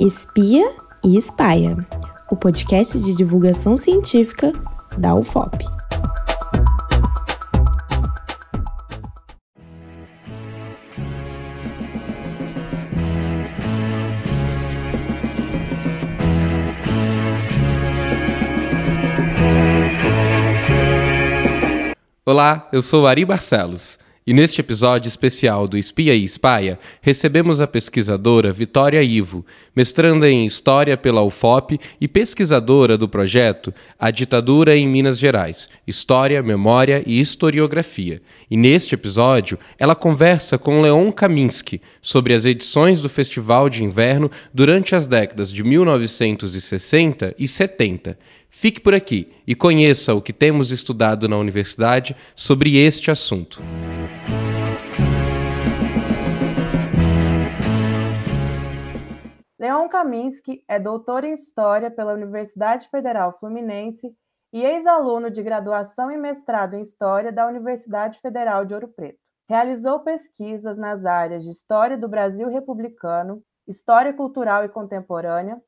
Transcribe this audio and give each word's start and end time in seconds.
Espia 0.00 0.76
e 1.04 1.14
Espaia, 1.14 1.76
o 2.30 2.34
podcast 2.34 2.98
de 2.98 3.14
divulgação 3.14 3.76
científica 3.76 4.50
da 4.96 5.14
UFOP. 5.14 5.62
Olá, 22.24 22.66
eu 22.72 22.80
sou 22.80 23.06
Ari 23.06 23.26
Barcelos. 23.26 23.98
E 24.30 24.32
neste 24.32 24.60
episódio 24.60 25.08
especial 25.08 25.66
do 25.66 25.76
Espia 25.76 26.14
e 26.14 26.24
Espaia, 26.24 26.78
recebemos 27.02 27.60
a 27.60 27.66
pesquisadora 27.66 28.52
Vitória 28.52 29.02
Ivo, 29.02 29.44
mestranda 29.74 30.30
em 30.30 30.46
História 30.46 30.96
pela 30.96 31.20
UFOP 31.20 31.80
e 32.00 32.06
pesquisadora 32.06 32.96
do 32.96 33.08
projeto 33.08 33.74
A 33.98 34.08
Ditadura 34.12 34.76
em 34.76 34.86
Minas 34.86 35.18
Gerais, 35.18 35.68
História, 35.84 36.40
Memória 36.44 37.02
e 37.04 37.18
Historiografia. 37.18 38.22
E 38.48 38.56
neste 38.56 38.94
episódio, 38.94 39.58
ela 39.76 39.96
conversa 39.96 40.56
com 40.56 40.80
Leon 40.80 41.10
Kaminski 41.10 41.82
sobre 42.00 42.32
as 42.32 42.44
edições 42.44 43.00
do 43.00 43.08
Festival 43.08 43.68
de 43.68 43.82
Inverno 43.82 44.30
durante 44.54 44.94
as 44.94 45.08
décadas 45.08 45.52
de 45.52 45.64
1960 45.64 47.34
e 47.36 47.48
70 47.48 48.16
Fique 48.50 48.80
por 48.80 48.94
aqui 48.94 49.28
e 49.46 49.54
conheça 49.54 50.12
o 50.12 50.20
que 50.20 50.32
temos 50.32 50.72
estudado 50.72 51.28
na 51.28 51.38
universidade 51.38 52.16
sobre 52.34 52.76
este 52.76 53.10
assunto. 53.10 53.60
Leon 59.80 59.88
Kaminski 59.88 60.62
é 60.68 60.78
doutor 60.78 61.24
em 61.24 61.32
História 61.32 61.90
pela 61.90 62.12
Universidade 62.12 62.86
Federal 62.90 63.38
Fluminense 63.38 64.14
e 64.52 64.62
ex-aluno 64.62 65.30
de 65.30 65.42
graduação 65.42 66.10
e 66.10 66.18
mestrado 66.18 66.74
em 66.74 66.82
História 66.82 67.32
da 67.32 67.46
Universidade 67.46 68.20
Federal 68.20 68.66
de 68.66 68.74
Ouro 68.74 68.88
Preto. 68.88 69.18
Realizou 69.48 70.00
pesquisas 70.00 70.76
nas 70.76 71.06
áreas 71.06 71.44
de 71.44 71.50
História 71.50 71.96
do 71.96 72.08
Brasil 72.08 72.46
Republicano, 72.48 73.42
História 73.66 74.12
Cultural 74.12 74.66
e 74.66 74.68
Contemporânea, 74.68 75.58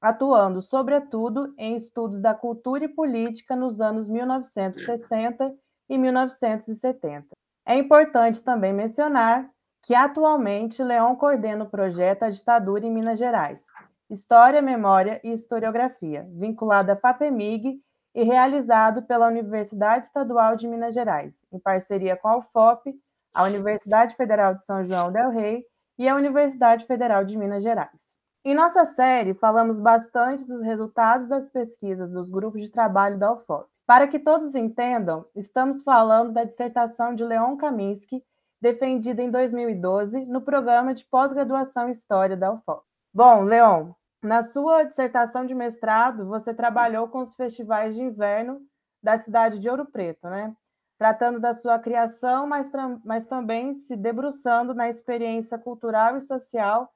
atuando, 0.00 0.60
sobretudo, 0.60 1.54
em 1.56 1.76
estudos 1.76 2.20
da 2.20 2.34
cultura 2.34 2.86
e 2.86 2.88
política 2.88 3.54
nos 3.54 3.80
anos 3.80 4.08
1960 4.08 5.54
e 5.88 5.96
1970. 5.96 7.28
É 7.64 7.78
importante 7.78 8.42
também 8.42 8.72
mencionar 8.72 9.48
que, 9.82 9.94
atualmente, 9.94 10.82
Leon 10.82 11.16
coordena 11.16 11.64
o 11.64 11.70
projeto 11.70 12.24
A 12.24 12.30
Ditadura 12.30 12.84
em 12.84 12.90
Minas 12.90 13.18
Gerais, 13.18 13.64
História, 14.08 14.60
Memória 14.60 15.20
e 15.22 15.32
Historiografia, 15.32 16.26
vinculado 16.32 16.90
à 16.92 16.96
FAPEMIG 16.96 17.80
e 18.14 18.24
realizado 18.24 19.02
pela 19.02 19.28
Universidade 19.28 20.06
Estadual 20.06 20.56
de 20.56 20.66
Minas 20.66 20.94
Gerais, 20.94 21.46
em 21.52 21.58
parceria 21.58 22.16
com 22.16 22.28
a 22.28 22.38
UFOP, 22.38 22.92
a 23.34 23.44
Universidade 23.44 24.16
Federal 24.16 24.54
de 24.54 24.64
São 24.64 24.84
João 24.84 25.12
del 25.12 25.30
Rei 25.30 25.64
e 25.96 26.08
a 26.08 26.16
Universidade 26.16 26.86
Federal 26.86 27.24
de 27.24 27.36
Minas 27.36 27.62
Gerais. 27.62 28.14
Em 28.44 28.54
nossa 28.54 28.86
série, 28.86 29.34
falamos 29.34 29.78
bastante 29.78 30.46
dos 30.46 30.62
resultados 30.62 31.28
das 31.28 31.46
pesquisas 31.46 32.10
dos 32.10 32.28
grupos 32.28 32.62
de 32.62 32.70
trabalho 32.70 33.18
da 33.18 33.32
UFOP. 33.32 33.68
Para 33.86 34.08
que 34.08 34.18
todos 34.18 34.54
entendam, 34.54 35.26
estamos 35.36 35.82
falando 35.82 36.32
da 36.32 36.44
dissertação 36.44 37.14
de 37.14 37.22
Leon 37.22 37.56
Kaminski, 37.56 38.24
defendida 38.60 39.22
em 39.22 39.30
2012 39.30 40.26
no 40.26 40.40
programa 40.42 40.94
de 40.94 41.04
pós-graduação 41.06 41.88
em 41.88 41.92
História 41.92 42.36
da 42.36 42.52
UFOP. 42.52 42.84
Bom, 43.12 43.42
Leon, 43.42 43.92
na 44.22 44.42
sua 44.42 44.84
dissertação 44.84 45.46
de 45.46 45.54
mestrado, 45.54 46.26
você 46.26 46.52
trabalhou 46.52 47.08
com 47.08 47.20
os 47.20 47.34
festivais 47.34 47.94
de 47.94 48.02
inverno 48.02 48.60
da 49.02 49.18
cidade 49.18 49.58
de 49.58 49.68
Ouro 49.68 49.86
Preto, 49.86 50.28
né? 50.28 50.54
Tratando 50.98 51.40
da 51.40 51.54
sua 51.54 51.78
criação, 51.78 52.46
mas, 52.46 52.70
mas 53.02 53.24
também 53.24 53.72
se 53.72 53.96
debruçando 53.96 54.74
na 54.74 54.88
experiência 54.88 55.58
cultural 55.58 56.18
e 56.18 56.20
social 56.20 56.92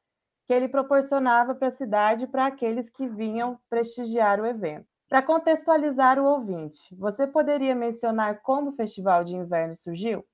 que 0.46 0.52
ele 0.52 0.68
proporcionava 0.68 1.54
para 1.54 1.68
a 1.68 1.70
cidade 1.70 2.26
para 2.26 2.46
aqueles 2.46 2.90
que 2.90 3.06
vinham 3.06 3.58
prestigiar 3.70 4.38
o 4.38 4.46
evento. 4.46 4.86
Para 5.08 5.22
contextualizar 5.22 6.18
o 6.18 6.24
ouvinte, 6.24 6.78
você 6.92 7.26
poderia 7.26 7.74
mencionar 7.74 8.40
como 8.42 8.70
o 8.70 8.76
Festival 8.76 9.24
de 9.24 9.34
Inverno 9.34 9.76
surgiu? 9.76 10.24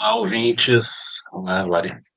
Olá, 0.00 0.16
ouvintes. 0.16 1.16
Olá, 1.32 1.64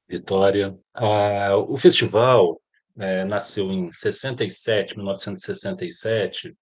Vitória. 0.07 0.77
Ah, 0.93 1.57
o 1.57 1.77
festival 1.77 2.59
é, 2.97 3.25
nasceu 3.25 3.71
em 3.71 3.91
67, 3.91 4.97
1967, 4.97 6.55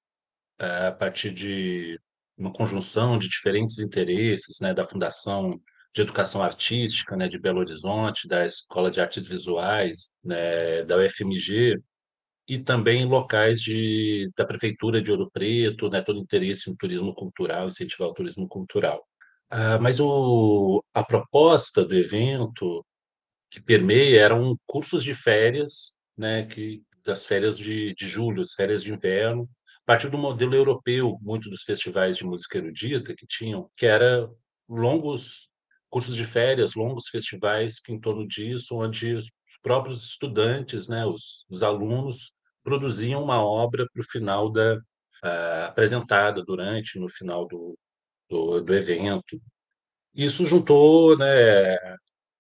é, 0.59 0.87
a 0.87 0.91
partir 0.91 1.31
de 1.31 1.99
uma 2.37 2.51
conjunção 2.51 3.17
de 3.17 3.29
diferentes 3.29 3.79
interesses 3.79 4.59
né, 4.59 4.73
da 4.73 4.83
Fundação 4.83 5.59
de 5.93 6.01
Educação 6.01 6.43
Artística, 6.43 7.15
né, 7.15 7.27
de 7.27 7.39
Belo 7.39 7.59
Horizonte, 7.59 8.27
da 8.27 8.45
Escola 8.45 8.91
de 8.91 9.01
Artes 9.01 9.27
Visuais, 9.27 10.11
né, 10.23 10.83
da 10.83 10.97
UFMG, 10.97 11.81
e 12.47 12.58
também 12.58 13.06
locais 13.06 13.62
de, 13.62 14.31
da 14.35 14.46
Prefeitura 14.46 15.02
de 15.02 15.12
Ouro 15.12 15.30
Preto, 15.31 15.90
né, 15.90 16.02
todo 16.02 16.19
interesse 16.19 16.69
em 16.69 16.75
turismo 16.75 17.13
cultural, 17.13 17.68
incentivar 17.68 18.08
o 18.08 18.13
turismo 18.13 18.47
cultural. 18.47 19.03
Ah, 19.50 19.78
mas 19.80 20.00
o, 20.00 20.84
a 20.94 21.03
proposta 21.03 21.84
do 21.84 21.96
evento 21.96 22.85
que 23.52 23.62
permeia 23.62 24.22
eram 24.22 24.58
cursos 24.66 25.03
de 25.03 25.13
férias, 25.13 25.94
né, 26.18 26.46
que, 26.46 26.81
das 27.03 27.25
férias 27.25 27.58
de, 27.58 27.94
de 27.96 28.08
julho, 28.08 28.41
as 28.41 28.53
férias 28.53 28.84
de 28.84 28.94
inverno, 28.94 29.50
a 29.84 29.85
partir 29.85 30.09
do 30.09 30.18
modelo 30.18 30.53
europeu, 30.53 31.18
muito 31.22 31.50
dos 31.50 31.64
festivais 31.64 32.18
de 32.18 32.25
música 32.25 32.58
erudita 32.58 33.16
que 33.16 33.25
tinham, 33.25 33.69
que 33.75 33.85
era 33.85 34.29
longos 34.68 35.50
cursos 35.90 36.16
de 36.16 36.25
férias, 36.25 36.75
longos 36.75 37.08
festivais 37.08 37.79
que 37.79 37.94
em 37.94 38.00
torno 38.00 38.28
disso, 38.28 38.75
onde 38.75 39.14
os 39.14 39.31
próprios 39.62 40.03
estudantes, 40.03 40.90
né, 40.90 41.06
os, 41.06 41.46
os 41.50 41.64
alunos, 41.64 42.34
produziam 42.67 43.23
uma 43.23 43.41
obra 43.41 43.88
para 43.94 44.01
o 44.01 44.05
final 44.11 44.51
da 44.51 44.75
uh, 44.75 45.67
apresentada 45.67 46.44
durante 46.44 47.00
no 47.00 47.07
final 47.07 47.47
do, 47.47 47.79
do, 48.29 48.59
do 48.59 48.75
evento. 48.75 49.41
Isso 50.13 50.44
juntou, 50.44 51.17
né, 51.17 51.78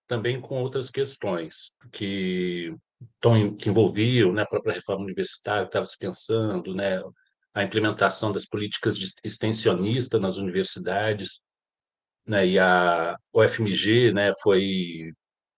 também 0.05 0.41
com 0.41 0.61
outras 0.61 0.89
questões 0.89 1.73
que, 1.93 2.75
que 3.57 3.69
envolviam 3.69 4.33
né, 4.33 4.41
a 4.41 4.45
própria 4.45 4.73
reforma 4.73 5.05
universitária, 5.05 5.63
estava 5.65 5.85
se 5.85 5.97
pensando, 5.97 6.75
né, 6.75 7.01
a 7.53 7.63
implementação 7.63 8.29
das 8.29 8.45
políticas 8.45 8.97
extensionista 9.23 10.19
nas 10.19 10.35
universidades, 10.35 11.39
né, 12.27 12.45
e 12.45 12.59
a 12.59 13.15
UFMG 13.33 14.11
né, 14.11 14.33
foi, 14.43 15.13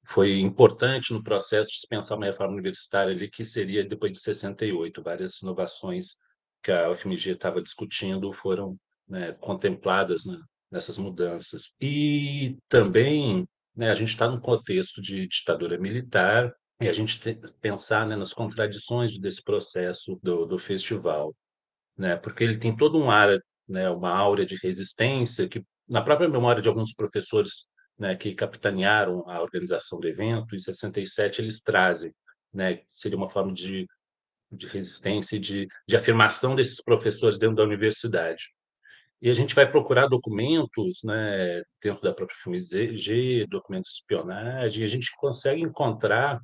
foi 0.09 0.39
importante 0.39 1.13
no 1.13 1.23
processo 1.23 1.69
de 1.69 1.87
pensar 1.87 2.15
uma 2.15 2.25
reforma 2.25 2.53
universitária 2.53 3.13
ali, 3.13 3.29
que 3.29 3.45
seria 3.45 3.87
depois 3.87 4.11
de 4.11 4.19
68. 4.19 5.03
Várias 5.03 5.39
inovações 5.41 6.17
que 6.63 6.71
a 6.71 6.89
UFMG 6.89 7.31
estava 7.31 7.61
discutindo 7.61 8.33
foram 8.33 8.75
né, 9.07 9.33
contempladas 9.33 10.25
né, 10.25 10.35
nessas 10.71 10.97
mudanças. 10.97 11.73
E 11.79 12.57
também 12.67 13.47
né, 13.75 13.91
a 13.91 13.93
gente 13.93 14.09
está 14.09 14.27
num 14.27 14.39
contexto 14.39 14.99
de 14.99 15.27
ditadura 15.27 15.77
militar, 15.77 16.51
e 16.81 16.89
a 16.89 16.93
gente 16.93 17.19
tem 17.19 17.39
pensar 17.61 18.07
né, 18.07 18.15
nas 18.15 18.33
contradições 18.33 19.19
desse 19.19 19.43
processo 19.43 20.17
do, 20.23 20.45
do 20.45 20.57
festival, 20.57 21.35
né, 21.95 22.15
porque 22.15 22.43
ele 22.43 22.57
tem 22.57 22.75
todo 22.75 22.97
um 22.97 23.11
ar, 23.11 23.37
né, 23.67 23.89
uma 23.91 24.09
aura 24.09 24.43
de 24.43 24.55
resistência 24.55 25.47
que 25.47 25.63
na 25.87 26.01
própria 26.01 26.29
memória 26.29 26.63
de 26.63 26.69
alguns 26.69 26.95
professores 26.95 27.65
né, 27.99 28.15
que 28.15 28.33
capitanearam 28.33 29.29
a 29.29 29.41
organização 29.41 29.99
do 29.99 30.07
evento, 30.07 30.55
em 30.55 30.59
67 30.59 31.41
eles 31.41 31.61
trazem, 31.61 32.13
né, 32.53 32.81
seria 32.87 33.17
uma 33.17 33.27
forma 33.27 33.51
de, 33.51 33.85
de 34.49 34.67
resistência 34.67 35.35
e 35.35 35.39
de, 35.39 35.67
de 35.85 35.95
afirmação 35.95 36.55
desses 36.55 36.81
professores 36.81 37.37
dentro 37.37 37.57
da 37.57 37.63
universidade. 37.63 38.53
E 39.21 39.29
a 39.29 39.33
gente 39.33 39.53
vai 39.53 39.69
procurar 39.69 40.07
documentos 40.07 41.01
né, 41.03 41.61
dentro 41.83 42.01
da 42.01 42.13
própria 42.13 42.37
FMG, 42.37 43.45
documentos 43.49 43.91
de 43.91 43.95
espionagem, 43.97 44.81
e 44.81 44.85
a 44.85 44.89
gente 44.89 45.11
consegue 45.17 45.61
encontrar 45.61 46.39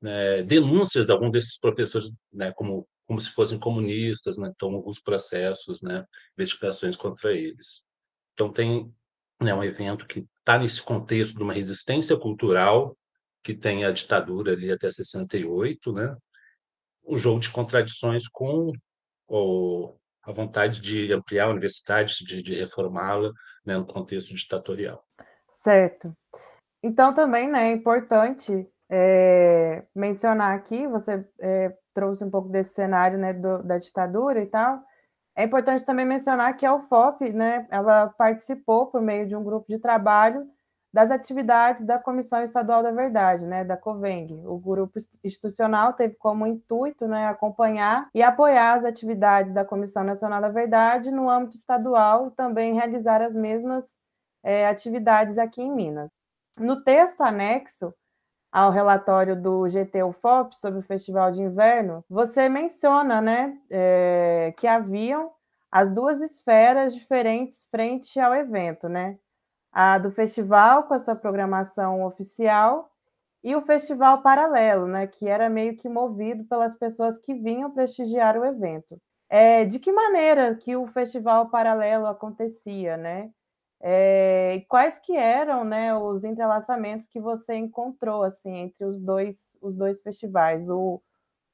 né, 0.00 0.44
denúncias 0.44 1.06
de 1.06 1.12
alguns 1.12 1.32
desses 1.32 1.58
professores 1.58 2.12
né, 2.32 2.52
como, 2.54 2.86
como 3.06 3.20
se 3.20 3.30
fossem 3.30 3.58
comunistas, 3.58 4.38
né, 4.38 4.52
então 4.54 4.72
alguns 4.72 5.00
processos, 5.00 5.82
né, 5.82 6.04
investigações 6.38 6.94
contra 6.94 7.32
eles. 7.32 7.82
Então, 8.34 8.52
tem 8.52 8.94
né, 9.42 9.52
um 9.52 9.64
evento 9.64 10.06
que 10.06 10.24
está 10.46 10.56
nesse 10.56 10.80
contexto 10.80 11.36
de 11.36 11.42
uma 11.42 11.52
resistência 11.52 12.16
cultural, 12.16 12.96
que 13.42 13.52
tem 13.52 13.84
a 13.84 13.90
ditadura 13.90 14.52
ali 14.52 14.70
até 14.70 14.88
68, 14.88 15.92
né? 15.92 16.16
um 17.04 17.16
jogo 17.16 17.40
de 17.40 17.50
contradições 17.50 18.28
com 18.28 18.70
o, 19.28 19.96
a 20.22 20.30
vontade 20.30 20.80
de 20.80 21.12
ampliar 21.12 21.46
a 21.46 21.50
universidade, 21.50 22.24
de, 22.24 22.42
de 22.42 22.54
reformá-la 22.54 23.30
né, 23.64 23.76
no 23.76 23.86
contexto 23.86 24.34
ditatorial. 24.34 25.04
Certo. 25.48 26.12
Então, 26.80 27.12
também 27.12 27.50
né, 27.50 27.70
é 27.70 27.72
importante 27.72 28.68
é, 28.88 29.84
mencionar 29.94 30.56
aqui, 30.56 30.86
você 30.86 31.24
é, 31.40 31.76
trouxe 31.92 32.24
um 32.24 32.30
pouco 32.30 32.48
desse 32.48 32.74
cenário 32.74 33.18
né, 33.18 33.32
do, 33.32 33.62
da 33.64 33.78
ditadura 33.78 34.40
e 34.40 34.46
tal. 34.46 34.80
É 35.36 35.44
importante 35.44 35.84
também 35.84 36.06
mencionar 36.06 36.56
que 36.56 36.64
a 36.64 36.74
UFOP, 36.74 37.30
né, 37.30 37.66
ela 37.70 38.08
participou 38.08 38.86
por 38.86 39.02
meio 39.02 39.26
de 39.28 39.36
um 39.36 39.44
grupo 39.44 39.66
de 39.68 39.78
trabalho 39.78 40.48
das 40.90 41.10
atividades 41.10 41.84
da 41.84 41.98
Comissão 41.98 42.42
Estadual 42.42 42.82
da 42.82 42.90
Verdade, 42.90 43.44
né, 43.44 43.62
da 43.62 43.76
COVENG. 43.76 44.46
O 44.46 44.58
grupo 44.58 44.98
institucional 45.22 45.92
teve 45.92 46.14
como 46.14 46.46
intuito 46.46 47.06
né, 47.06 47.28
acompanhar 47.28 48.08
e 48.14 48.22
apoiar 48.22 48.72
as 48.72 48.84
atividades 48.86 49.52
da 49.52 49.62
Comissão 49.62 50.02
Nacional 50.02 50.40
da 50.40 50.48
Verdade 50.48 51.10
no 51.10 51.28
âmbito 51.28 51.54
estadual 51.54 52.28
e 52.28 52.30
também 52.30 52.72
realizar 52.72 53.20
as 53.20 53.34
mesmas 53.34 53.94
é, 54.42 54.66
atividades 54.66 55.36
aqui 55.36 55.60
em 55.60 55.70
Minas. 55.70 56.08
No 56.58 56.82
texto 56.82 57.20
anexo 57.20 57.92
ao 58.56 58.70
relatório 58.70 59.36
do 59.36 59.68
GT 59.68 60.02
UFOP 60.02 60.56
sobre 60.56 60.78
o 60.78 60.82
Festival 60.82 61.30
de 61.30 61.42
Inverno, 61.42 62.02
você 62.08 62.48
menciona 62.48 63.20
né, 63.20 63.58
é, 63.68 64.54
que 64.56 64.66
haviam 64.66 65.30
as 65.70 65.92
duas 65.92 66.22
esferas 66.22 66.94
diferentes 66.94 67.68
frente 67.70 68.18
ao 68.18 68.34
evento, 68.34 68.88
né? 68.88 69.18
a 69.70 69.98
do 69.98 70.10
festival 70.10 70.84
com 70.84 70.94
a 70.94 70.98
sua 70.98 71.14
programação 71.14 72.02
oficial 72.02 72.90
e 73.44 73.54
o 73.54 73.60
festival 73.60 74.22
paralelo, 74.22 74.86
né, 74.86 75.06
que 75.06 75.28
era 75.28 75.50
meio 75.50 75.76
que 75.76 75.86
movido 75.86 76.44
pelas 76.44 76.72
pessoas 76.78 77.18
que 77.18 77.34
vinham 77.34 77.70
prestigiar 77.70 78.38
o 78.38 78.44
evento. 78.46 78.98
É, 79.28 79.66
de 79.66 79.78
que 79.78 79.92
maneira 79.92 80.54
que 80.54 80.74
o 80.74 80.86
festival 80.86 81.50
paralelo 81.50 82.06
acontecia, 82.06 82.96
né? 82.96 83.30
É, 83.82 84.64
quais 84.68 84.98
que 84.98 85.14
eram, 85.14 85.64
né, 85.64 85.94
os 85.94 86.24
entrelaçamentos 86.24 87.08
que 87.08 87.20
você 87.20 87.54
encontrou 87.54 88.22
assim 88.22 88.54
entre 88.56 88.84
os 88.84 88.98
dois 88.98 89.58
os 89.60 89.76
dois 89.76 90.00
festivais, 90.00 90.68
o, 90.68 91.02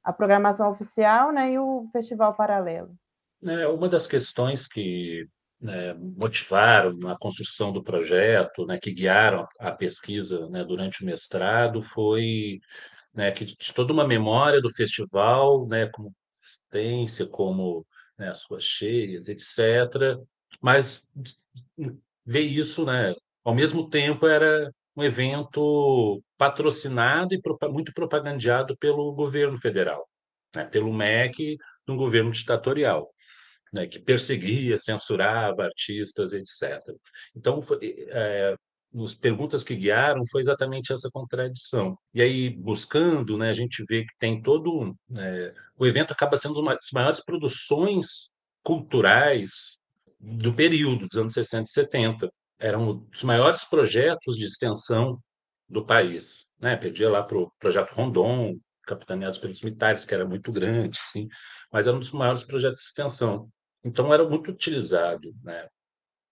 a 0.03 0.13
programação 0.13 0.71
oficial, 0.71 1.31
né, 1.31 1.51
e 1.51 1.59
o 1.59 1.83
festival 1.91 2.33
paralelo? 2.33 2.95
É, 3.43 3.67
uma 3.67 3.89
das 3.89 4.07
questões 4.07 4.67
que 4.67 5.27
né, 5.59 5.93
motivaram 5.93 7.07
a 7.09 7.17
construção 7.17 7.71
do 7.71 7.83
projeto, 7.83 8.65
né, 8.65 8.77
que 8.77 8.93
guiaram 8.93 9.45
a 9.59 9.71
pesquisa 9.71 10.49
né, 10.49 10.63
durante 10.63 11.03
o 11.03 11.05
mestrado, 11.05 11.81
foi 11.81 12.59
né, 13.13 13.31
que 13.31 13.45
de 13.45 13.73
toda 13.73 13.93
uma 13.93 14.07
memória 14.07 14.61
do 14.61 14.73
festival, 14.73 15.67
né, 15.67 15.87
como 15.87 16.13
existência, 16.41 17.25
como 17.25 17.85
né, 18.17 18.29
as 18.29 18.39
suas 18.39 18.63
cheias, 18.63 19.27
etc. 19.27 20.17
Mas 20.61 21.07
ver 22.25 22.41
isso, 22.41 22.85
né, 22.85 23.13
ao 23.43 23.53
mesmo 23.53 23.89
tempo, 23.89 24.27
era 24.27 24.71
um 24.95 25.03
evento 25.03 26.21
patrocinado 26.37 27.33
e 27.33 27.41
muito 27.69 27.93
propagandeado 27.93 28.77
pelo 28.77 29.11
governo 29.13 29.57
federal, 29.57 30.07
né, 30.55 30.65
pelo 30.65 30.93
MEC, 30.93 31.57
no 31.87 31.95
governo 31.97 32.31
ditatorial 32.31 33.13
né, 33.73 33.87
que 33.87 33.99
perseguia, 33.99 34.77
censurava 34.77 35.63
artistas, 35.63 36.31
etc. 36.31 36.79
Então, 37.35 37.59
foi, 37.59 37.79
é, 38.09 38.55
as 39.03 39.15
perguntas 39.15 39.63
que 39.63 39.75
guiaram 39.75 40.21
foi 40.31 40.41
exatamente 40.41 40.93
essa 40.93 41.09
contradição. 41.11 41.97
E 42.13 42.21
aí, 42.21 42.49
buscando, 42.51 43.37
né, 43.37 43.49
a 43.49 43.53
gente 43.53 43.83
vê 43.89 44.03
que 44.03 44.15
tem 44.19 44.41
todo. 44.41 44.95
É, 45.17 45.53
o 45.75 45.87
evento 45.87 46.11
acaba 46.11 46.37
sendo 46.37 46.61
uma 46.61 46.75
das 46.75 46.91
maiores 46.93 47.19
produções 47.19 48.29
culturais 48.61 49.79
do 50.23 50.53
período, 50.53 51.07
dos 51.07 51.17
anos 51.17 51.33
60 51.33 51.63
e 51.63 51.71
70. 51.71 52.33
Era 52.59 52.79
um 52.79 52.95
dos 52.95 53.23
maiores 53.23 53.65
projetos 53.65 54.37
de 54.37 54.45
extensão 54.45 55.19
do 55.67 55.85
país. 55.85 56.47
Né? 56.61 56.77
Perdia 56.77 57.09
lá 57.09 57.21
para 57.21 57.37
o 57.37 57.51
projeto 57.59 57.91
Rondon, 57.91 58.57
capitaneados 58.85 59.37
pelos 59.37 59.61
militares, 59.61 60.05
que 60.05 60.13
era 60.13 60.25
muito 60.25 60.51
grande, 60.51 60.97
sim, 60.99 61.27
mas 61.71 61.87
era 61.87 61.95
um 61.95 61.99
dos 61.99 62.11
maiores 62.11 62.43
projetos 62.43 62.81
de 62.81 62.87
extensão. 62.87 63.49
Então, 63.83 64.13
era 64.13 64.27
muito 64.27 64.51
utilizado 64.51 65.33
né, 65.43 65.67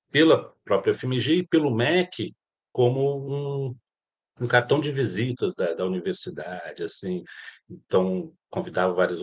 pela 0.09 0.53
própria 0.63 0.93
FMG 0.93 1.37
e 1.37 1.47
pelo 1.47 1.73
MEC 1.73 2.33
como 2.71 3.67
um, 3.69 3.75
um 4.41 4.47
cartão 4.47 4.79
de 4.79 4.91
visitas 4.91 5.53
da, 5.53 5.73
da, 5.73 5.85
universidade. 5.85 6.83
assim. 6.83 7.23
Então, 7.69 8.33
convidava 8.49 8.93
várias 8.93 9.19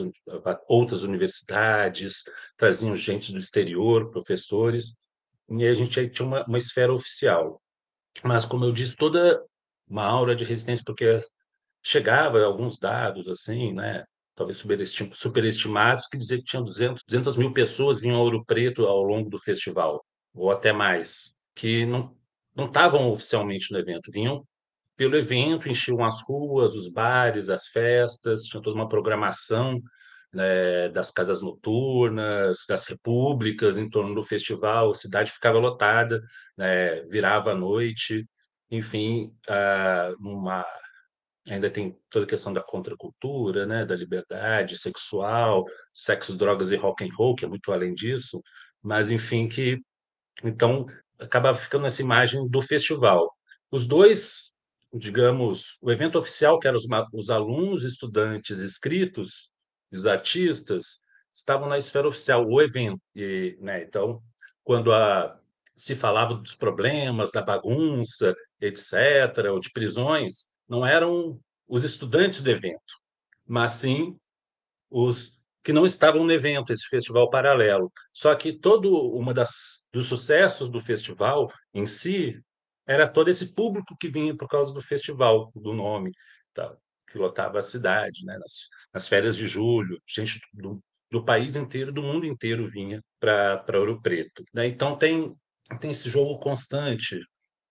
outras 0.68 1.02
universidades, 1.02 2.22
traziam 2.56 2.94
gente 2.94 3.32
do 3.32 3.38
exterior, 3.38 4.10
professores, 4.10 4.94
e 5.50 5.66
a 5.66 5.74
gente 5.74 5.98
aí 5.98 6.08
tinha 6.08 6.26
uma, 6.26 6.44
uma 6.46 6.58
esfera 6.58 6.92
oficial. 6.92 7.60
Mas, 8.22 8.44
como 8.44 8.64
eu 8.64 8.72
disse, 8.72 8.96
toda 8.96 9.42
uma 9.88 10.04
aura 10.04 10.36
de 10.36 10.44
resistência, 10.44 10.84
porque 10.84 11.20
chegava 11.82 12.42
alguns 12.44 12.78
dados 12.78 13.28
assim, 13.28 13.72
né? 13.72 14.04
talvez 14.34 14.64
superestimados, 15.14 16.06
que 16.06 16.16
dizia 16.16 16.38
que 16.38 16.44
tinha 16.44 16.62
200, 16.62 17.02
200 17.08 17.36
mil 17.36 17.52
pessoas 17.52 18.00
vinham 18.00 18.16
a 18.16 18.20
Ouro 18.20 18.44
Preto 18.44 18.86
ao 18.86 19.02
longo 19.02 19.28
do 19.28 19.38
festival, 19.38 20.04
ou 20.32 20.52
até 20.52 20.72
mais, 20.72 21.32
que 21.56 21.84
não 21.84 22.16
não 22.58 22.66
estavam 22.66 23.12
oficialmente 23.12 23.70
no 23.70 23.78
evento, 23.78 24.10
vinham 24.10 24.44
pelo 24.98 25.16
evento, 25.16 25.68
enchiam 25.68 26.04
as 26.04 26.20
ruas, 26.22 26.74
os 26.74 26.88
bares, 26.90 27.48
as 27.48 27.68
festas, 27.68 28.42
tinha 28.42 28.60
toda 28.60 28.76
uma 28.76 28.88
programação 28.88 29.80
né, 30.34 30.88
das 30.88 31.10
casas 31.12 31.40
noturnas, 31.40 32.64
das 32.68 32.86
repúblicas 32.88 33.78
em 33.78 33.88
torno 33.88 34.12
do 34.12 34.24
festival, 34.24 34.90
a 34.90 34.94
cidade 34.94 35.30
ficava 35.30 35.58
lotada, 35.58 36.20
né, 36.56 37.02
virava 37.04 37.52
a 37.52 37.54
noite, 37.54 38.26
enfim, 38.70 39.32
uma 40.20 40.66
ainda 41.48 41.70
tem 41.70 41.96
toda 42.10 42.26
a 42.26 42.28
questão 42.28 42.52
da 42.52 42.62
contracultura, 42.62 43.66
né, 43.66 43.84
da 43.86 43.94
liberdade 43.96 44.76
sexual, 44.76 45.64
sexo, 45.94 46.36
drogas 46.36 46.72
e 46.72 46.76
rock 46.76 47.04
and 47.04 47.14
roll, 47.16 47.34
que 47.36 47.44
é 47.44 47.48
muito 47.48 47.72
além 47.72 47.94
disso, 47.94 48.42
mas 48.82 49.10
enfim 49.10 49.48
que 49.48 49.78
então 50.44 50.86
acaba 51.20 51.54
ficando 51.54 51.86
essa 51.86 52.02
imagem 52.02 52.48
do 52.48 52.60
festival. 52.60 53.32
Os 53.70 53.86
dois, 53.86 54.52
digamos, 54.92 55.76
o 55.80 55.90
evento 55.90 56.18
oficial, 56.18 56.58
que 56.58 56.66
eram 56.66 56.78
os, 56.78 56.86
os 57.12 57.30
alunos, 57.30 57.84
estudantes 57.84 58.60
inscritos, 58.60 59.50
os 59.92 60.06
artistas, 60.06 61.00
estavam 61.32 61.68
na 61.68 61.78
esfera 61.78 62.08
oficial, 62.08 62.46
o 62.46 62.60
evento. 62.60 63.00
E, 63.14 63.56
né, 63.60 63.82
então, 63.82 64.22
quando 64.64 64.92
a, 64.92 65.38
se 65.74 65.94
falava 65.94 66.34
dos 66.34 66.54
problemas, 66.54 67.30
da 67.30 67.42
bagunça, 67.42 68.34
etc., 68.60 69.50
ou 69.50 69.60
de 69.60 69.70
prisões, 69.70 70.48
não 70.68 70.84
eram 70.84 71.40
os 71.66 71.84
estudantes 71.84 72.40
do 72.40 72.50
evento, 72.50 72.94
mas 73.46 73.72
sim 73.72 74.18
os 74.90 75.38
que 75.62 75.72
não 75.72 75.84
estavam 75.84 76.24
no 76.24 76.32
evento, 76.32 76.72
esse 76.72 76.86
festival 76.88 77.28
paralelo. 77.28 77.92
Só 78.12 78.34
que 78.34 78.54
todo 78.54 78.90
uma 79.12 79.34
das 79.34 79.84
dos 79.92 80.06
sucessos 80.06 80.68
do 80.68 80.80
festival 80.80 81.52
em 81.74 81.86
si 81.86 82.42
era 82.88 83.06
todo 83.06 83.28
esse 83.28 83.54
público 83.54 83.96
que 83.96 84.08
vinha 84.08 84.36
por 84.36 84.48
causa 84.48 84.72
do 84.72 84.80
festival, 84.80 85.52
do 85.54 85.72
nome, 85.72 86.10
tá, 86.54 86.74
que 87.10 87.18
lotava 87.18 87.58
a 87.58 87.62
cidade, 87.62 88.24
né, 88.24 88.36
nas, 88.38 88.68
nas 88.92 89.08
férias 89.08 89.36
de 89.36 89.46
julho, 89.46 90.00
gente 90.08 90.40
do, 90.52 90.82
do 91.10 91.24
país 91.24 91.54
inteiro, 91.54 91.92
do 91.92 92.02
mundo 92.02 92.26
inteiro 92.26 92.68
vinha 92.68 93.00
para 93.20 93.78
Ouro 93.78 94.00
Preto. 94.02 94.42
Né? 94.52 94.66
Então 94.66 94.96
tem 94.96 95.34
tem 95.80 95.90
esse 95.90 96.08
jogo 96.08 96.38
constante, 96.38 97.20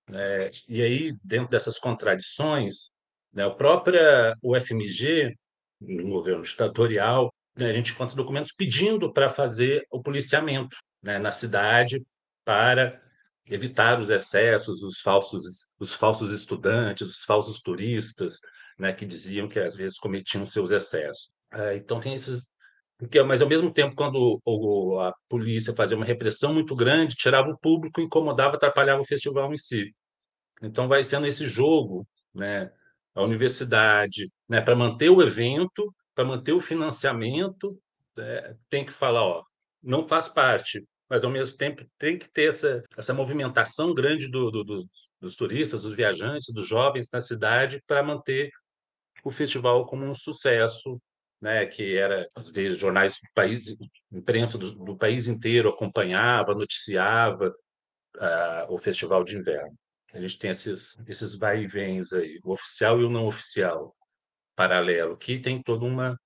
né? 0.08 0.52
e 0.70 0.84
aí 0.84 1.18
dentro 1.24 1.50
dessas 1.50 1.80
contradições 1.80 2.92
né? 3.38 3.46
O 3.46 3.56
próprio 3.56 4.00
UFMG, 4.42 5.36
no 5.80 6.10
governo 6.10 6.42
ditatorial, 6.42 7.32
né, 7.56 7.70
a 7.70 7.74
gente 7.74 7.92
encontra 7.92 8.16
documentos 8.16 8.52
pedindo 8.52 9.14
para 9.14 9.30
fazer 9.30 9.86
o 9.92 10.02
policiamento 10.02 10.76
né, 11.04 11.20
na 11.20 11.32
cidade 11.32 12.04
para 12.44 13.00
evitar 13.50 14.00
os 14.00 14.10
excessos, 14.10 14.84
os 14.84 15.00
falsos, 15.00 15.68
os 15.80 15.94
falsos 15.94 16.32
estudantes, 16.32 17.10
os 17.10 17.24
falsos 17.24 17.62
turistas, 17.62 18.40
né, 18.78 18.94
que 18.94 19.06
diziam 19.06 19.48
que 19.48 19.60
às 19.60 19.76
vezes 19.76 19.98
cometiam 19.98 20.46
seus 20.46 20.72
excessos. 20.72 21.30
É, 21.54 21.76
então 21.76 22.00
tem 22.00 22.14
esses 22.14 22.50
porque, 22.98 23.22
mas 23.22 23.42
ao 23.42 23.48
mesmo 23.48 23.72
tempo, 23.72 23.96
quando 23.96 25.00
a 25.00 25.14
polícia 25.30 25.74
fazia 25.76 25.96
uma 25.96 26.06
repressão 26.06 26.54
muito 26.54 26.76
grande, 26.76 27.16
tirava 27.16 27.48
o 27.50 27.58
público, 27.58 28.02
incomodava, 28.02 28.56
atrapalhava 28.56 29.02
o 29.02 29.06
festival 29.06 29.54
em 29.54 29.58
si. 29.58 29.94
Então 30.64 30.88
vai 30.88 31.04
sendo 31.04 31.28
esse 31.28 31.48
jogo, 31.48 32.08
né, 32.34 32.72
a 33.14 33.24
universidade, 33.24 34.32
né, 34.50 34.62
para 34.62 34.76
manter 34.76 35.10
o 35.10 35.22
evento, 35.22 35.94
para 36.16 36.26
manter 36.26 36.54
o 36.54 36.60
financiamento, 36.60 37.80
é, 38.18 38.56
tem 38.70 38.84
que 38.84 38.92
falar, 38.92 39.24
ó, 39.24 39.44
não 39.84 40.08
faz 40.08 40.28
parte, 40.28 40.84
mas 41.10 41.24
ao 41.24 41.32
mesmo 41.32 41.58
tempo 41.58 41.86
tem 41.98 42.18
que 42.18 42.30
ter 42.30 42.50
essa, 42.50 42.84
essa 42.98 43.14
movimentação 43.14 43.94
grande 43.94 44.30
do, 44.30 44.52
do, 44.52 44.64
do, 44.64 44.90
dos 45.20 45.36
turistas, 45.36 45.84
dos 45.84 45.96
viajantes, 45.96 46.54
dos 46.54 46.68
jovens 46.68 47.10
na 47.12 47.22
cidade 47.22 47.82
para 47.88 48.04
manter 48.04 48.50
o 49.24 49.32
festival 49.32 49.86
como 49.86 50.06
um 50.06 50.14
sucesso, 50.14 51.02
né, 51.42 51.66
que 51.66 51.98
era 51.98 52.28
às 52.36 52.50
vezes 52.50 52.80
jornais 52.80 53.16
do 53.16 53.30
país, 53.34 53.76
imprensa 54.12 54.58
do, 54.58 54.72
do 54.72 54.98
país 54.98 55.28
inteiro 55.28 55.70
acompanhava, 55.70 56.56
noticiava 56.56 57.54
uh, 58.18 58.74
o 58.74 58.78
festival 58.78 59.24
de 59.24 59.38
inverno. 59.38 59.78
A 60.14 60.20
gente 60.20 60.40
tem 60.40 60.52
esses, 60.52 60.98
esses 61.08 61.36
vai 61.36 61.64
e 61.64 61.68
vens 61.68 62.14
aí, 62.14 62.40
o 62.44 62.54
oficial 62.54 63.00
e 63.02 63.04
o 63.04 63.10
não 63.10 63.28
oficial. 63.28 63.96
paralelo, 64.56 65.18
que 65.18 65.40
tem 65.40 65.62
toda 65.62 65.86
uma 65.86 66.20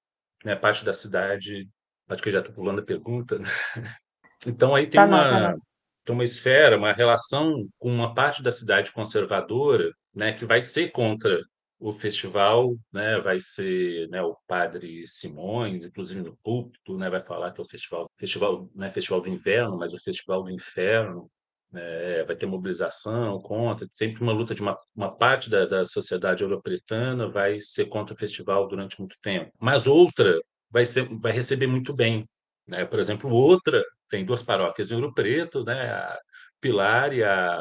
né, 0.46 0.56
parte 0.56 0.86
da 0.86 0.94
cidade. 0.94 1.70
Acho 2.10 2.22
que 2.24 2.30
eu 2.30 2.34
já 2.34 2.40
estou 2.40 2.54
pulando 2.56 2.82
a 2.82 2.86
pergunta. 2.86 3.40
Né? 3.40 3.50
Então, 4.46 4.76
aí 4.76 4.88
tem 4.88 5.00
Tá 5.02 5.08
não, 5.08 5.18
tá 5.18 5.30
uma, 5.30 5.52
não. 5.52 5.60
tem 6.06 6.16
uma 6.16 6.24
esfera, 6.24 6.78
uma 6.78 6.94
relação 6.94 7.68
com 7.80 7.90
uma 7.90 8.14
parte 8.14 8.42
da 8.42 8.52
cidade 8.52 8.92
conservadora, 8.92 9.92
né, 10.14 10.34
que 10.34 10.46
vai 10.46 10.62
ser 10.62 10.92
contra 10.92 11.40
o 11.80 11.92
festival, 11.92 12.76
né, 12.94 13.20
vai 13.20 13.40
ser, 13.40 14.08
né, 14.10 14.22
o 14.22 14.38
padre 14.48 15.04
Simões, 15.08 15.84
inclusive 15.86 16.22
no 16.22 16.38
púlpito, 16.44 16.96
né, 16.98 17.10
vai 17.10 17.20
falar 17.22 17.52
que 17.52 17.60
é 17.60 17.64
o 17.64 17.68
festival, 17.68 18.10
festival, 18.20 18.70
não 18.76 18.86
é 18.86 18.90
festival 18.90 19.20
do 19.22 19.30
inverno, 19.30 19.78
mas 19.78 19.94
o 19.94 19.98
festival 19.98 20.44
do 20.44 20.52
inferno, 20.52 21.28
né, 21.72 22.24
vai 22.24 22.36
ter 22.36 22.46
mobilização 22.46 23.40
contra, 23.42 23.88
sempre 23.94 24.22
uma 24.22 24.32
luta 24.34 24.54
de 24.54 24.62
uma, 24.62 24.78
uma 24.96 25.16
parte 25.16 25.50
da, 25.50 25.66
da 25.66 25.86
sociedade 25.86 26.44
europretana 26.44 27.30
vai 27.30 27.60
ser 27.60 27.86
contra 27.86 28.14
o 28.14 28.18
festival 28.18 28.68
durante 28.68 29.00
muito 29.00 29.16
tempo, 29.22 29.52
mas 29.60 29.88
outra 29.88 30.40
vai 30.70 30.86
ser, 30.86 31.08
vai 31.20 31.32
receber 31.32 31.68
muito 31.68 31.94
bem, 31.94 32.28
né? 32.68 32.86
Por 32.86 33.00
exemplo, 33.00 33.30
outra 33.32 33.84
tem 34.12 34.26
duas 34.26 34.44
paróquias 34.44 34.92
em 34.92 34.96
Ouro 34.96 35.14
Preto, 35.14 35.64
né? 35.64 35.90
A 35.92 36.20
Pilar 36.60 37.14
e 37.14 37.24
a 37.24 37.60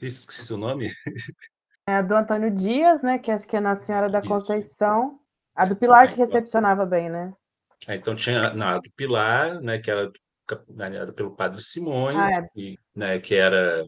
esqueci 0.00 0.52
o 0.52 0.56
nome. 0.56 0.90
É 1.86 1.96
a 1.96 2.02
do 2.02 2.14
Antônio 2.14 2.50
Dias, 2.50 3.02
né? 3.02 3.18
Que 3.18 3.30
acho 3.30 3.46
que 3.46 3.56
é 3.56 3.60
na 3.60 3.74
Senhora 3.74 4.08
da 4.08 4.20
Isso. 4.20 4.28
Conceição. 4.28 5.18
A 5.54 5.64
do 5.66 5.76
Pilar 5.76 6.06
que 6.06 6.12
É, 6.12 6.14
então- 6.14 6.24
recepcionava 6.26 6.86
bem, 6.86 7.10
né? 7.10 7.32
É, 7.86 7.96
Então 7.96 8.14
tinha 8.14 8.54
na 8.54 8.78
do 8.78 8.90
Pilar, 8.96 9.60
né, 9.60 9.78
que 9.78 9.90
era 9.90 10.10
ganhada 10.68 11.12
pelo 11.12 11.34
Padre 11.34 11.60
Simões, 11.60 12.16
Ah, 12.16 12.40
é. 12.42 12.48
e, 12.54 12.78
né, 12.94 13.18
que 13.18 13.34
era 13.34 13.84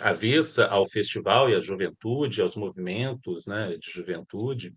avessa 0.00 0.66
ao 0.66 0.88
festival 0.88 1.48
e 1.50 1.54
à 1.54 1.60
juventude, 1.60 2.40
aos 2.40 2.56
movimentos, 2.56 3.46
né, 3.46 3.76
de 3.80 3.90
juventude, 3.90 4.72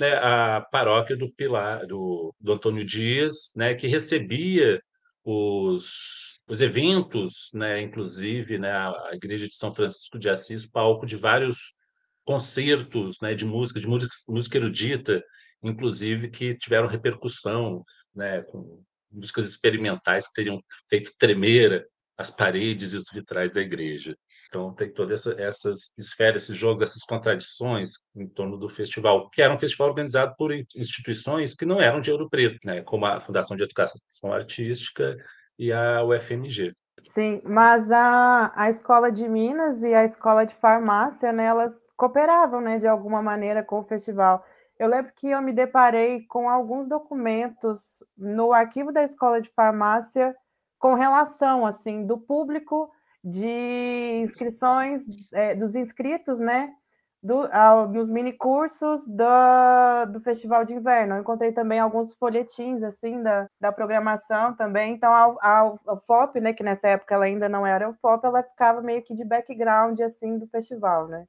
né, 0.00 0.14
a 0.16 0.60
paróquia 0.70 1.16
do 1.16 1.30
Pilar, 1.32 1.86
do, 1.86 2.34
do 2.40 2.52
Antônio 2.52 2.84
Dias, 2.84 3.52
né, 3.56 3.74
que 3.74 3.86
recebia 3.86 4.80
os, 5.24 6.42
os 6.46 6.60
eventos, 6.60 7.50
né, 7.54 7.80
inclusive, 7.80 8.58
né, 8.58 8.72
a, 8.72 9.10
Igreja 9.12 9.48
de 9.48 9.54
São 9.54 9.74
Francisco 9.74 10.18
de 10.18 10.28
Assis, 10.28 10.66
palco 10.66 11.06
de 11.06 11.16
vários 11.16 11.74
concertos, 12.24 13.16
né, 13.20 13.34
de 13.34 13.44
música, 13.44 13.80
de 13.80 13.86
música, 13.86 14.14
música 14.28 14.58
erudita, 14.58 15.22
inclusive 15.62 16.28
que 16.28 16.56
tiveram 16.56 16.86
repercussão, 16.86 17.82
né, 18.14 18.42
com 18.42 18.82
músicas 19.10 19.46
experimentais 19.46 20.26
que 20.26 20.34
teriam 20.34 20.62
feito 20.88 21.12
tremer 21.18 21.86
as 22.16 22.30
paredes 22.30 22.92
e 22.92 22.96
os 22.96 23.06
vitrais 23.12 23.54
da 23.54 23.60
igreja. 23.60 24.16
Então 24.54 24.72
tem 24.72 24.88
todas 24.88 25.26
essa, 25.26 25.42
essas 25.42 25.92
esferas, 25.98 26.44
esses 26.44 26.56
jogos, 26.56 26.80
essas 26.80 27.02
contradições 27.02 27.94
em 28.14 28.28
torno 28.28 28.56
do 28.56 28.68
festival, 28.68 29.28
que 29.30 29.42
era 29.42 29.52
um 29.52 29.56
festival 29.56 29.88
organizado 29.88 30.32
por 30.38 30.52
instituições 30.52 31.54
que 31.54 31.66
não 31.66 31.80
eram 31.80 32.00
de 32.00 32.12
Ouro 32.12 32.30
Preto, 32.30 32.58
né, 32.64 32.80
como 32.82 33.04
a 33.04 33.20
Fundação 33.20 33.56
de 33.56 33.64
Educação 33.64 34.00
Artística 34.32 35.16
e 35.58 35.72
a 35.72 36.04
UFMG. 36.04 36.72
Sim, 37.02 37.42
mas 37.44 37.90
a, 37.90 38.52
a 38.54 38.68
escola 38.68 39.10
de 39.10 39.28
Minas 39.28 39.82
e 39.82 39.92
a 39.92 40.04
escola 40.04 40.46
de 40.46 40.54
farmácia, 40.54 41.32
né, 41.32 41.46
elas 41.46 41.82
cooperavam, 41.96 42.60
né, 42.60 42.78
de 42.78 42.86
alguma 42.86 43.20
maneira 43.20 43.62
com 43.64 43.80
o 43.80 43.84
festival. 43.84 44.44
Eu 44.78 44.88
lembro 44.88 45.12
que 45.16 45.30
eu 45.30 45.42
me 45.42 45.52
deparei 45.52 46.24
com 46.28 46.48
alguns 46.48 46.88
documentos 46.88 48.04
no 48.16 48.52
arquivo 48.52 48.92
da 48.92 49.02
escola 49.02 49.40
de 49.40 49.50
farmácia 49.50 50.34
com 50.78 50.94
relação, 50.94 51.66
assim, 51.66 52.06
do 52.06 52.18
público 52.18 52.93
de 53.24 54.20
inscrições, 54.22 55.04
é, 55.32 55.54
dos 55.54 55.74
inscritos, 55.74 56.38
né, 56.38 56.70
do, 57.22 57.48
ao, 57.50 57.88
nos 57.88 58.10
minicursos 58.10 59.06
do, 59.06 60.12
do 60.12 60.20
Festival 60.20 60.62
de 60.62 60.74
Inverno. 60.74 61.14
Eu 61.14 61.22
encontrei 61.22 61.52
também 61.52 61.80
alguns 61.80 62.12
folhetins, 62.14 62.82
assim, 62.82 63.22
da, 63.22 63.48
da 63.58 63.72
programação 63.72 64.54
também. 64.54 64.92
Então, 64.92 65.10
a, 65.10 65.34
a, 65.40 65.74
a 65.88 65.96
FOP, 65.96 66.38
né, 66.38 66.52
que 66.52 66.62
nessa 66.62 66.88
época 66.88 67.14
ela 67.14 67.24
ainda 67.24 67.48
não 67.48 67.66
era 67.66 67.88
o 67.88 67.94
FOP, 67.94 68.26
ela 68.26 68.42
ficava 68.42 68.82
meio 68.82 69.02
que 69.02 69.14
de 69.14 69.24
background, 69.24 69.98
assim, 70.00 70.38
do 70.38 70.46
festival, 70.48 71.08
né? 71.08 71.24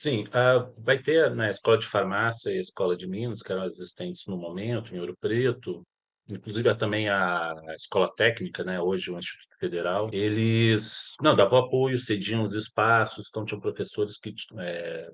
Sim, 0.00 0.24
ah, 0.32 0.68
vai 0.78 0.98
ter 0.98 1.34
na 1.34 1.50
Escola 1.50 1.78
de 1.78 1.86
Farmácia 1.86 2.50
e 2.50 2.58
Escola 2.58 2.96
de 2.96 3.06
Minas, 3.06 3.42
que 3.42 3.52
eram 3.52 3.64
existentes 3.64 4.26
no 4.26 4.36
momento, 4.36 4.94
em 4.94 4.98
Ouro 4.98 5.16
Preto, 5.20 5.84
inclusive 6.28 6.74
também 6.76 7.08
a 7.08 7.54
Escola 7.76 8.08
Técnica, 8.14 8.64
né, 8.64 8.80
hoje 8.80 9.10
o 9.10 9.18
Instituto 9.18 9.56
Federal, 9.58 10.10
eles 10.12 11.14
não 11.22 11.34
davam 11.36 11.58
apoio, 11.60 11.98
cediam 11.98 12.42
os 12.44 12.54
espaços, 12.54 13.28
então 13.28 13.44
tinham 13.44 13.60
professores 13.60 14.18
que 14.18 14.34
eh, 14.58 15.08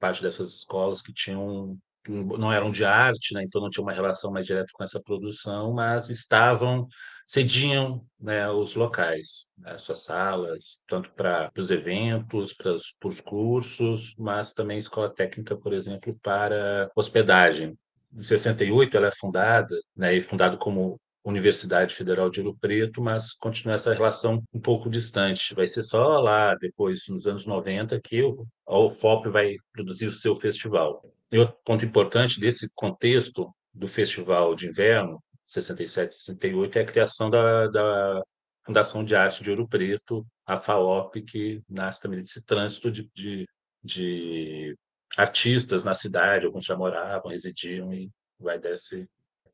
parte 0.00 0.22
dessas 0.22 0.54
escolas 0.54 1.02
que 1.02 1.12
tinham 1.12 1.78
não 2.08 2.52
eram 2.52 2.70
de 2.70 2.84
arte, 2.84 3.34
né, 3.34 3.42
então 3.44 3.60
não 3.60 3.70
tinha 3.70 3.82
uma 3.84 3.92
relação 3.92 4.30
mais 4.32 4.44
direta 4.46 4.68
com 4.72 4.82
essa 4.82 5.00
produção, 5.00 5.72
mas 5.72 6.10
estavam 6.10 6.86
cediam, 7.26 8.04
né, 8.20 8.50
os 8.50 8.74
locais, 8.74 9.46
né, 9.56 9.78
suas 9.78 10.04
salas, 10.04 10.82
tanto 10.86 11.12
para 11.12 11.50
os 11.56 11.70
eventos, 11.70 12.52
para 12.54 12.72
os, 12.72 12.92
para 12.98 13.08
os 13.08 13.20
cursos, 13.20 14.14
mas 14.18 14.52
também 14.52 14.78
escola 14.78 15.12
técnica, 15.14 15.56
por 15.56 15.72
exemplo, 15.72 16.18
para 16.22 16.90
hospedagem. 16.96 17.76
Em 18.14 18.22
68 18.22 18.96
ela 18.96 19.08
é 19.08 19.12
fundada, 19.12 19.74
né, 19.96 20.14
e 20.14 20.20
fundada 20.20 20.56
como 20.56 21.00
Universidade 21.24 21.94
Federal 21.94 22.28
de 22.28 22.40
Ouro 22.40 22.56
Preto, 22.60 23.00
mas 23.00 23.32
continua 23.34 23.74
essa 23.74 23.92
relação 23.92 24.42
um 24.52 24.60
pouco 24.60 24.90
distante. 24.90 25.54
Vai 25.54 25.66
ser 25.66 25.82
só 25.84 26.18
lá, 26.20 26.54
depois, 26.56 27.08
nos 27.08 27.26
anos 27.26 27.46
90, 27.46 28.00
que 28.00 28.22
o, 28.22 28.44
a 28.66 28.78
UFOP 28.78 29.28
vai 29.28 29.56
produzir 29.72 30.08
o 30.08 30.12
seu 30.12 30.34
festival. 30.34 31.02
E 31.30 31.38
outro 31.38 31.56
ponto 31.64 31.84
importante 31.84 32.40
desse 32.40 32.68
contexto 32.74 33.54
do 33.72 33.86
Festival 33.86 34.54
de 34.54 34.68
Inverno, 34.68 35.22
67 35.44 36.14
68, 36.14 36.78
é 36.78 36.82
a 36.82 36.86
criação 36.86 37.30
da, 37.30 37.68
da 37.68 38.22
Fundação 38.64 39.04
de 39.04 39.14
Arte 39.14 39.42
de 39.42 39.50
Ouro 39.50 39.68
Preto, 39.68 40.26
a 40.44 40.56
FAOP, 40.56 41.22
que 41.22 41.62
nasce 41.68 42.00
também 42.00 42.20
desse 42.20 42.44
trânsito 42.44 42.90
de, 42.90 43.08
de, 43.14 43.46
de 43.82 44.76
artistas 45.16 45.84
na 45.84 45.94
cidade, 45.94 46.46
alguns 46.46 46.64
já 46.64 46.76
moravam, 46.76 47.30
residiam, 47.30 47.92
e 47.92 48.10
vai 48.38 48.58
desse 48.58 49.08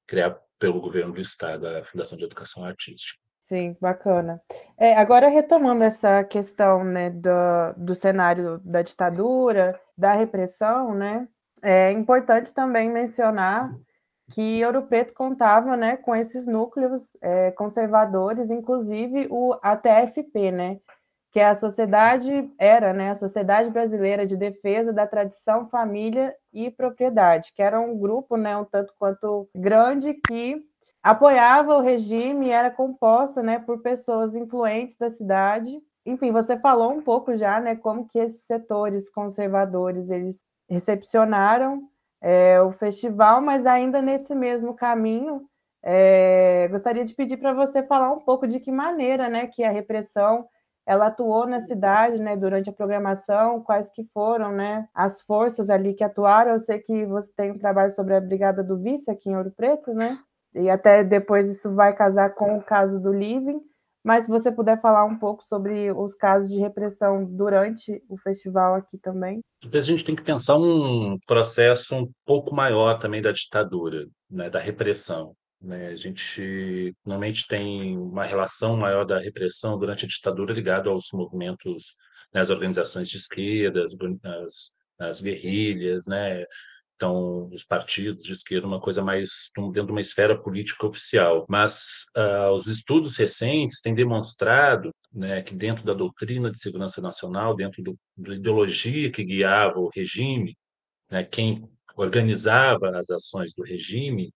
criar 0.06 0.38
pelo 0.58 0.80
governo 0.80 1.12
do 1.12 1.20
estado 1.20 1.66
a 1.66 1.84
Fundação 1.84 2.16
de 2.18 2.24
Educação 2.24 2.64
Artística. 2.64 3.18
Sim, 3.44 3.76
bacana. 3.80 4.40
É, 4.76 4.94
agora 4.94 5.28
retomando 5.28 5.82
essa 5.82 6.22
questão, 6.24 6.84
né, 6.84 7.08
do, 7.10 7.30
do 7.78 7.94
cenário 7.94 8.58
da 8.62 8.82
ditadura, 8.82 9.78
da 9.96 10.14
repressão, 10.14 10.94
né, 10.94 11.26
é 11.62 11.90
importante 11.92 12.52
também 12.52 12.90
mencionar 12.90 13.74
que 14.30 14.62
Ouro 14.66 14.86
Preto 14.86 15.14
contava, 15.14 15.76
né, 15.76 15.96
com 15.96 16.14
esses 16.14 16.46
núcleos 16.46 17.16
é, 17.22 17.50
conservadores, 17.52 18.50
inclusive 18.50 19.26
o 19.30 19.58
ATFP, 19.62 20.52
né, 20.52 20.78
que 21.38 21.42
a 21.42 21.54
sociedade 21.54 22.50
era, 22.58 22.92
né, 22.92 23.10
a 23.12 23.14
Sociedade 23.14 23.70
Brasileira 23.70 24.26
de 24.26 24.36
Defesa 24.36 24.92
da 24.92 25.06
Tradição, 25.06 25.68
Família 25.68 26.34
e 26.52 26.68
Propriedade, 26.68 27.52
que 27.54 27.62
era 27.62 27.78
um 27.78 27.96
grupo, 27.96 28.36
né, 28.36 28.56
um 28.56 28.64
tanto 28.64 28.92
quanto 28.98 29.48
grande 29.54 30.14
que 30.14 30.60
apoiava 31.00 31.76
o 31.76 31.80
regime 31.80 32.46
e 32.46 32.50
era 32.50 32.72
composta, 32.72 33.40
né, 33.40 33.60
por 33.60 33.80
pessoas 33.82 34.34
influentes 34.34 34.96
da 34.96 35.08
cidade. 35.08 35.80
Enfim, 36.04 36.32
você 36.32 36.58
falou 36.58 36.90
um 36.90 37.00
pouco 37.00 37.36
já, 37.36 37.60
né, 37.60 37.76
como 37.76 38.04
que 38.04 38.18
esses 38.18 38.42
setores 38.42 39.08
conservadores 39.08 40.10
eles 40.10 40.42
recepcionaram 40.68 41.88
é, 42.20 42.60
o 42.60 42.72
festival, 42.72 43.40
mas 43.40 43.64
ainda 43.64 44.02
nesse 44.02 44.34
mesmo 44.34 44.74
caminho, 44.74 45.48
é, 45.84 46.66
gostaria 46.68 47.04
de 47.04 47.14
pedir 47.14 47.36
para 47.36 47.54
você 47.54 47.80
falar 47.80 48.10
um 48.10 48.18
pouco 48.18 48.44
de 48.44 48.58
que 48.58 48.72
maneira, 48.72 49.28
né, 49.28 49.46
que 49.46 49.62
a 49.62 49.70
repressão 49.70 50.48
ela 50.88 51.08
atuou 51.08 51.46
na 51.46 51.60
cidade, 51.60 52.18
né, 52.18 52.34
durante 52.34 52.70
a 52.70 52.72
programação, 52.72 53.60
quais 53.60 53.90
que 53.90 54.08
foram, 54.14 54.50
né, 54.50 54.88
as 54.94 55.20
forças 55.20 55.68
ali 55.68 55.92
que 55.92 56.02
atuaram. 56.02 56.52
Eu 56.52 56.58
sei 56.58 56.78
que 56.78 57.04
você 57.04 57.30
tem 57.36 57.50
um 57.50 57.58
trabalho 57.58 57.90
sobre 57.90 58.16
a 58.16 58.20
Brigada 58.22 58.64
do 58.64 58.78
Vice 58.78 59.10
aqui 59.10 59.28
em 59.28 59.36
Ouro 59.36 59.52
Preto, 59.54 59.92
né? 59.92 60.16
E 60.54 60.70
até 60.70 61.04
depois 61.04 61.50
isso 61.50 61.74
vai 61.74 61.94
casar 61.94 62.34
com 62.34 62.56
o 62.56 62.62
caso 62.62 62.98
do 62.98 63.12
Living. 63.12 63.60
Mas 64.02 64.24
se 64.24 64.30
você 64.30 64.50
puder 64.50 64.80
falar 64.80 65.04
um 65.04 65.18
pouco 65.18 65.44
sobre 65.44 65.92
os 65.92 66.14
casos 66.14 66.48
de 66.48 66.56
repressão 66.56 67.22
durante 67.22 68.02
o 68.08 68.16
festival 68.16 68.74
aqui 68.74 68.96
também. 68.96 69.40
A 69.70 69.80
gente 69.80 70.02
tem 70.02 70.16
que 70.16 70.22
pensar 70.22 70.56
um 70.56 71.18
processo 71.26 71.94
um 71.94 72.10
pouco 72.24 72.54
maior 72.54 72.98
também 72.98 73.20
da 73.20 73.30
ditadura, 73.30 74.06
né, 74.30 74.48
da 74.48 74.58
repressão. 74.58 75.34
Né? 75.60 75.88
A 75.88 75.96
gente 75.96 76.94
normalmente 77.04 77.46
tem 77.46 77.96
uma 77.98 78.24
relação 78.24 78.76
maior 78.76 79.04
da 79.04 79.18
repressão 79.18 79.78
durante 79.78 80.04
a 80.04 80.08
ditadura 80.08 80.52
ligada 80.52 80.88
aos 80.90 81.08
movimentos, 81.12 81.96
né, 82.32 82.40
às 82.40 82.50
organizações 82.50 83.08
de 83.08 83.16
esquerda, 83.16 83.82
as 84.98 85.20
guerrilhas, 85.20 86.06
né? 86.06 86.44
então 86.96 87.48
os 87.52 87.64
partidos 87.64 88.24
de 88.24 88.32
esquerda 88.32 88.66
uma 88.66 88.80
coisa 88.80 89.02
mais 89.02 89.50
dentro 89.56 89.86
de 89.86 89.92
uma 89.92 90.00
esfera 90.00 90.36
política 90.36 90.84
oficial 90.84 91.46
mas 91.48 92.06
uh, 92.16 92.50
os 92.52 92.66
estudos 92.66 93.16
recentes 93.16 93.80
têm 93.80 93.94
demonstrado 93.94 94.90
né, 95.12 95.40
que 95.40 95.54
dentro 95.54 95.84
da 95.84 95.94
doutrina 95.94 96.50
de 96.50 96.58
segurança 96.58 97.00
nacional 97.00 97.54
dentro 97.54 97.84
do, 97.84 97.96
da 98.16 98.34
ideologia 98.34 99.12
que 99.12 99.24
guiava 99.24 99.78
o 99.78 99.90
regime 99.94 100.56
né, 101.08 101.22
quem 101.24 101.68
organizava 101.96 102.96
as 102.96 103.10
ações 103.10 103.52
do 103.54 103.64
regime, 103.64 104.32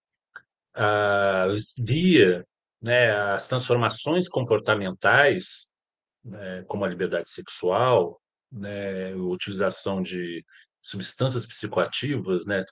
via 1.79 2.45
né, 2.81 3.12
as 3.33 3.47
transformações 3.49 4.29
comportamentais, 4.29 5.69
né, 6.25 6.64
como 6.67 6.85
a 6.85 6.88
liberdade 6.88 7.31
sexual, 7.31 8.21
né, 8.50 9.12
a 9.12 9.17
utilização 9.17 10.02
de 10.02 10.45
substâncias 10.81 11.47
psicoativas, 11.47 12.45
né, 12.45 12.64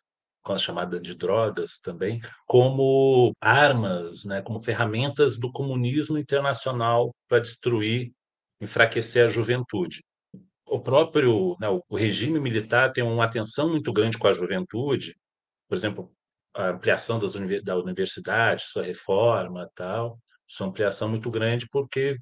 com 0.42 0.52
a 0.52 0.59
chamada 0.59 0.99
de 0.99 1.14
drogas 1.14 1.78
também, 1.78 2.21
como 2.47 3.33
armas, 3.40 4.25
né, 4.25 4.42
como 4.42 4.61
ferramentas 4.61 5.38
do 5.38 5.52
comunismo 5.52 6.19
internacional 6.19 7.14
para 7.28 7.40
destruir, 7.40 8.12
enfraquecer 8.61 9.26
a 9.26 9.28
juventude. 9.28 10.02
O 10.66 10.80
próprio 10.80 11.57
né, 11.61 11.69
o 11.69 11.97
regime 11.97 12.40
militar 12.40 12.92
tem 12.92 13.04
uma 13.04 13.25
atenção 13.25 13.71
muito 13.71 13.92
grande 13.92 14.19
com 14.19 14.28
a 14.28 14.33
juventude, 14.33 15.16
por 15.69 15.75
exemplo, 15.75 16.12
a 16.54 16.71
ampliação 16.71 17.19
das, 17.19 17.35
da 17.62 17.76
universidade, 17.76 18.62
sua 18.62 18.85
reforma, 18.85 19.71
tal, 19.75 20.19
sua 20.47 20.66
ampliação 20.66 21.09
muito 21.09 21.30
grande 21.30 21.69
porque 21.71 22.16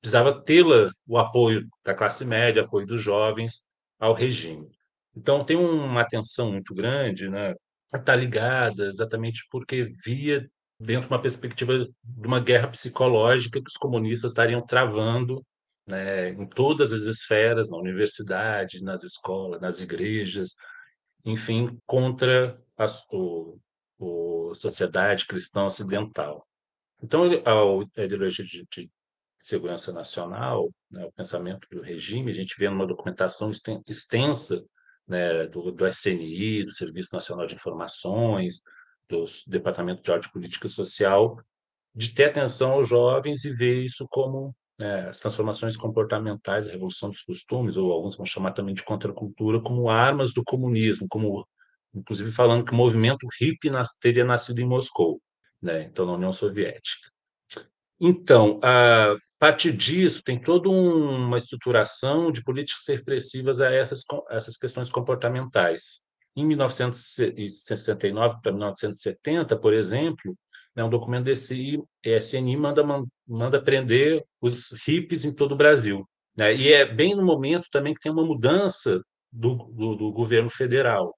precisava 0.00 0.42
ter 0.42 0.64
o 1.06 1.18
apoio 1.18 1.66
da 1.84 1.94
classe 1.94 2.24
média, 2.24 2.62
apoio 2.62 2.86
dos 2.86 3.00
jovens 3.00 3.62
ao 3.98 4.14
regime. 4.14 4.68
Então 5.16 5.44
tem 5.44 5.56
uma 5.56 6.00
atenção 6.02 6.52
muito 6.52 6.74
grande, 6.74 7.28
né, 7.28 7.54
está 7.94 8.14
ligada 8.16 8.86
exatamente 8.86 9.46
porque 9.50 9.92
via 10.04 10.46
dentro 10.78 11.08
de 11.08 11.14
uma 11.14 11.22
perspectiva 11.22 11.86
de 12.02 12.26
uma 12.26 12.40
guerra 12.40 12.68
psicológica 12.68 13.60
que 13.60 13.68
os 13.68 13.76
comunistas 13.76 14.32
estariam 14.32 14.64
travando 14.64 15.44
né, 15.86 16.30
em 16.30 16.46
todas 16.46 16.92
as 16.92 17.02
esferas, 17.02 17.70
na 17.70 17.78
universidade, 17.78 18.82
nas 18.82 19.04
escolas, 19.04 19.60
nas 19.60 19.80
igrejas, 19.80 20.54
enfim, 21.24 21.78
contra 21.86 22.58
a, 22.76 22.86
o, 23.12 23.58
a 24.50 24.54
sociedade 24.54 25.26
cristã 25.26 25.64
ocidental. 25.64 26.46
Então, 27.02 27.24
a 27.24 28.02
ideologia 28.02 28.44
de, 28.44 28.66
de, 28.70 28.90
segurança 29.38 29.92
nacional, 29.92 30.70
né, 30.90 31.04
o 31.04 31.12
pensamento 31.12 31.68
do 31.70 31.82
regime, 31.82 32.30
a 32.30 32.34
gente 32.34 32.56
vê 32.58 32.68
numa 32.68 32.86
documentação 32.86 33.50
extensa 33.86 34.64
né, 35.06 35.46
do, 35.46 35.70
do 35.70 35.86
SNI, 35.86 36.64
do 36.64 36.72
Serviço 36.72 37.14
Nacional 37.14 37.46
de 37.46 37.54
Informações, 37.54 38.62
do 39.08 39.24
Departamento 39.46 40.02
de 40.02 40.10
Ordem 40.10 40.30
Política 40.30 40.66
e 40.66 40.70
Social, 40.70 41.38
de 41.94 42.14
ter 42.14 42.24
atenção 42.24 42.72
aos 42.72 42.88
jovens 42.88 43.44
e 43.44 43.52
ver 43.52 43.84
isso 43.84 44.06
como 44.08 44.54
né, 44.80 45.08
as 45.08 45.20
transformações 45.20 45.76
comportamentais, 45.76 46.66
a 46.66 46.72
revolução 46.72 47.10
dos 47.10 47.22
costumes, 47.22 47.76
ou 47.76 47.92
alguns 47.92 48.16
vão 48.16 48.26
chamar 48.26 48.52
também 48.52 48.74
de 48.74 48.82
contracultura, 48.82 49.60
como 49.60 49.88
armas 49.88 50.32
do 50.32 50.42
comunismo, 50.42 51.06
como 51.08 51.46
inclusive 51.94 52.30
falando 52.30 52.64
que 52.64 52.72
o 52.72 52.76
movimento 52.76 53.26
hippie 53.40 53.70
nas, 53.70 53.94
teria 54.00 54.24
nascido 54.24 54.60
em 54.60 54.66
Moscou, 54.66 55.20
né, 55.62 55.84
então 55.84 56.04
na 56.06 56.14
União 56.14 56.32
Soviética. 56.32 57.08
Então, 58.00 58.60
a 58.62 59.16
partir 59.38 59.72
disso, 59.72 60.22
tem 60.22 60.40
toda 60.40 60.68
uma 60.68 61.38
estruturação 61.38 62.32
de 62.32 62.42
políticas 62.42 62.84
repressivas 62.88 63.60
a 63.60 63.72
essas, 63.72 64.02
essas 64.30 64.56
questões 64.56 64.88
comportamentais. 64.90 66.00
Em 66.36 66.44
1969 66.44 68.36
para 68.42 68.50
1970, 68.52 69.56
por 69.56 69.72
exemplo, 69.72 70.36
né, 70.74 70.82
um 70.82 70.90
documento 70.90 71.24
desse 71.24 71.80
SNI 72.04 72.56
manda, 72.56 72.82
manda 73.26 73.62
prender 73.62 74.24
os 74.40 74.72
hippies 74.86 75.24
em 75.24 75.32
todo 75.32 75.52
o 75.52 75.56
Brasil. 75.56 76.04
Né? 76.36 76.54
E 76.54 76.72
é 76.72 76.84
bem 76.84 77.14
no 77.14 77.24
momento 77.24 77.68
também 77.70 77.94
que 77.94 78.00
tem 78.00 78.10
uma 78.10 78.24
mudança 78.24 79.00
do, 79.30 79.54
do, 79.72 79.94
do 79.94 80.12
governo 80.12 80.50
federal, 80.50 81.14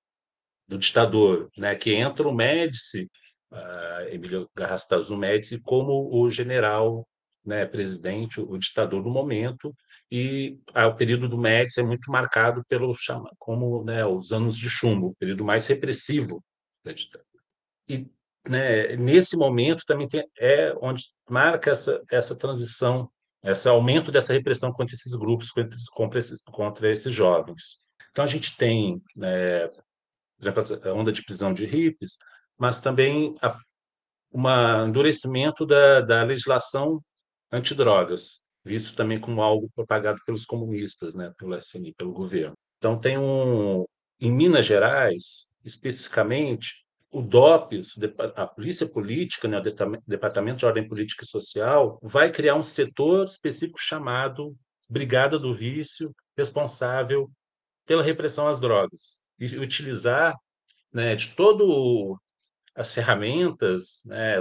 do 0.68 0.78
ditador, 0.78 1.50
né? 1.56 1.74
que 1.74 1.92
entra 1.94 2.28
o 2.28 2.34
Médici, 2.34 3.10
uh, 3.52 4.08
Emílio 4.10 4.48
Garrastazu 4.54 5.16
Médici, 5.16 5.60
como 5.60 6.10
o 6.12 6.28
general 6.28 7.06
né, 7.44 7.64
presidente, 7.64 8.40
o 8.40 8.58
ditador 8.58 9.02
do 9.02 9.08
momento, 9.08 9.72
e 10.10 10.58
ah, 10.74 10.88
o 10.88 10.96
período 10.96 11.28
do 11.28 11.38
Médici 11.38 11.80
é 11.80 11.82
muito 11.84 12.10
marcado 12.10 12.64
pelo 12.68 12.92
chama, 12.94 13.30
como 13.38 13.84
né, 13.84 14.04
os 14.04 14.32
anos 14.32 14.56
de 14.58 14.68
chumbo, 14.68 15.08
o 15.08 15.14
período 15.14 15.44
mais 15.44 15.66
repressivo 15.66 16.42
da 16.84 16.92
ditadura. 16.92 17.26
E 17.88 18.06
né, 18.48 18.96
nesse 18.96 19.36
momento 19.36 19.84
também 19.86 20.08
tem, 20.08 20.24
é 20.38 20.74
onde 20.80 21.04
marca 21.28 21.70
essa, 21.70 22.02
essa 22.10 22.34
transição, 22.34 23.08
esse 23.44 23.68
aumento 23.68 24.10
dessa 24.10 24.32
repressão 24.32 24.72
contra 24.72 24.94
esses 24.94 25.14
grupos, 25.14 25.50
contra, 25.50 25.76
contra, 25.92 26.18
esses, 26.18 26.42
contra 26.42 26.90
esses 26.90 27.12
jovens. 27.12 27.80
Então 28.10 28.24
a 28.24 28.28
gente 28.28 28.56
tem, 28.56 29.00
né, 29.14 29.68
por 30.38 30.60
exemplo, 30.60 30.90
a 30.90 30.94
onda 30.94 31.12
de 31.12 31.24
prisão 31.24 31.52
de 31.52 31.66
hippies, 31.66 32.18
mas 32.58 32.78
também 32.78 33.34
a, 33.42 33.58
um 34.32 34.86
endurecimento 34.86 35.64
da, 35.64 36.00
da 36.00 36.22
legislação 36.22 37.02
antidrogas, 37.50 38.40
visto 38.64 38.94
também 38.94 39.18
como 39.18 39.42
algo 39.42 39.70
propagado 39.74 40.20
pelos 40.26 40.44
comunistas, 40.44 41.14
né, 41.14 41.32
pelo 41.38 41.56
SNI, 41.56 41.94
pelo 41.94 42.12
governo. 42.12 42.54
Então 42.78 42.98
tem 42.98 43.16
um 43.18 43.84
em 44.18 44.32
Minas 44.32 44.64
Gerais, 44.64 45.46
especificamente, 45.62 46.74
o 47.10 47.20
DOPS, 47.20 47.98
a 48.34 48.46
Polícia 48.46 48.86
Política, 48.86 49.46
né, 49.46 49.58
o 49.58 49.62
Departamento 50.06 50.58
de 50.58 50.66
Ordem 50.66 50.88
Política 50.88 51.22
e 51.22 51.28
Social, 51.28 51.98
vai 52.02 52.32
criar 52.32 52.54
um 52.54 52.62
setor 52.62 53.24
específico 53.24 53.78
chamado 53.78 54.56
Brigada 54.88 55.38
do 55.38 55.54
Vício, 55.54 56.14
responsável 56.36 57.30
pela 57.86 58.02
repressão 58.02 58.48
às 58.48 58.58
drogas 58.58 59.18
e 59.38 59.56
utilizar 59.58 60.36
né, 60.92 61.14
de 61.14 61.34
todo 61.34 62.18
as 62.74 62.92
ferramentas, 62.92 64.02
né, 64.04 64.36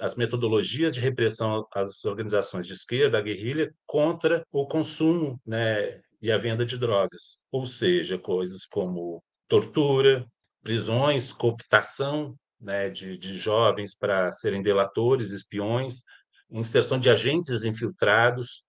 as 0.00 0.16
metodologias 0.16 0.94
de 0.94 1.00
repressão 1.00 1.66
às 1.72 2.04
organizações 2.04 2.66
de 2.66 2.72
esquerda, 2.72 3.18
à 3.18 3.20
guerrilha, 3.20 3.72
contra 3.86 4.44
o 4.50 4.66
consumo 4.66 5.40
né, 5.46 6.00
e 6.20 6.32
a 6.32 6.38
venda 6.38 6.66
de 6.66 6.76
drogas. 6.76 7.38
Ou 7.52 7.64
seja, 7.64 8.18
coisas 8.18 8.66
como 8.66 9.22
tortura, 9.48 10.26
prisões, 10.62 11.32
cooptação 11.32 12.34
né, 12.60 12.90
de, 12.90 13.16
de 13.16 13.34
jovens 13.34 13.94
para 13.96 14.30
serem 14.32 14.62
delatores, 14.62 15.30
espiões, 15.30 16.02
inserção 16.50 16.98
de 16.98 17.08
agentes 17.08 17.64
infiltrados. 17.64 18.64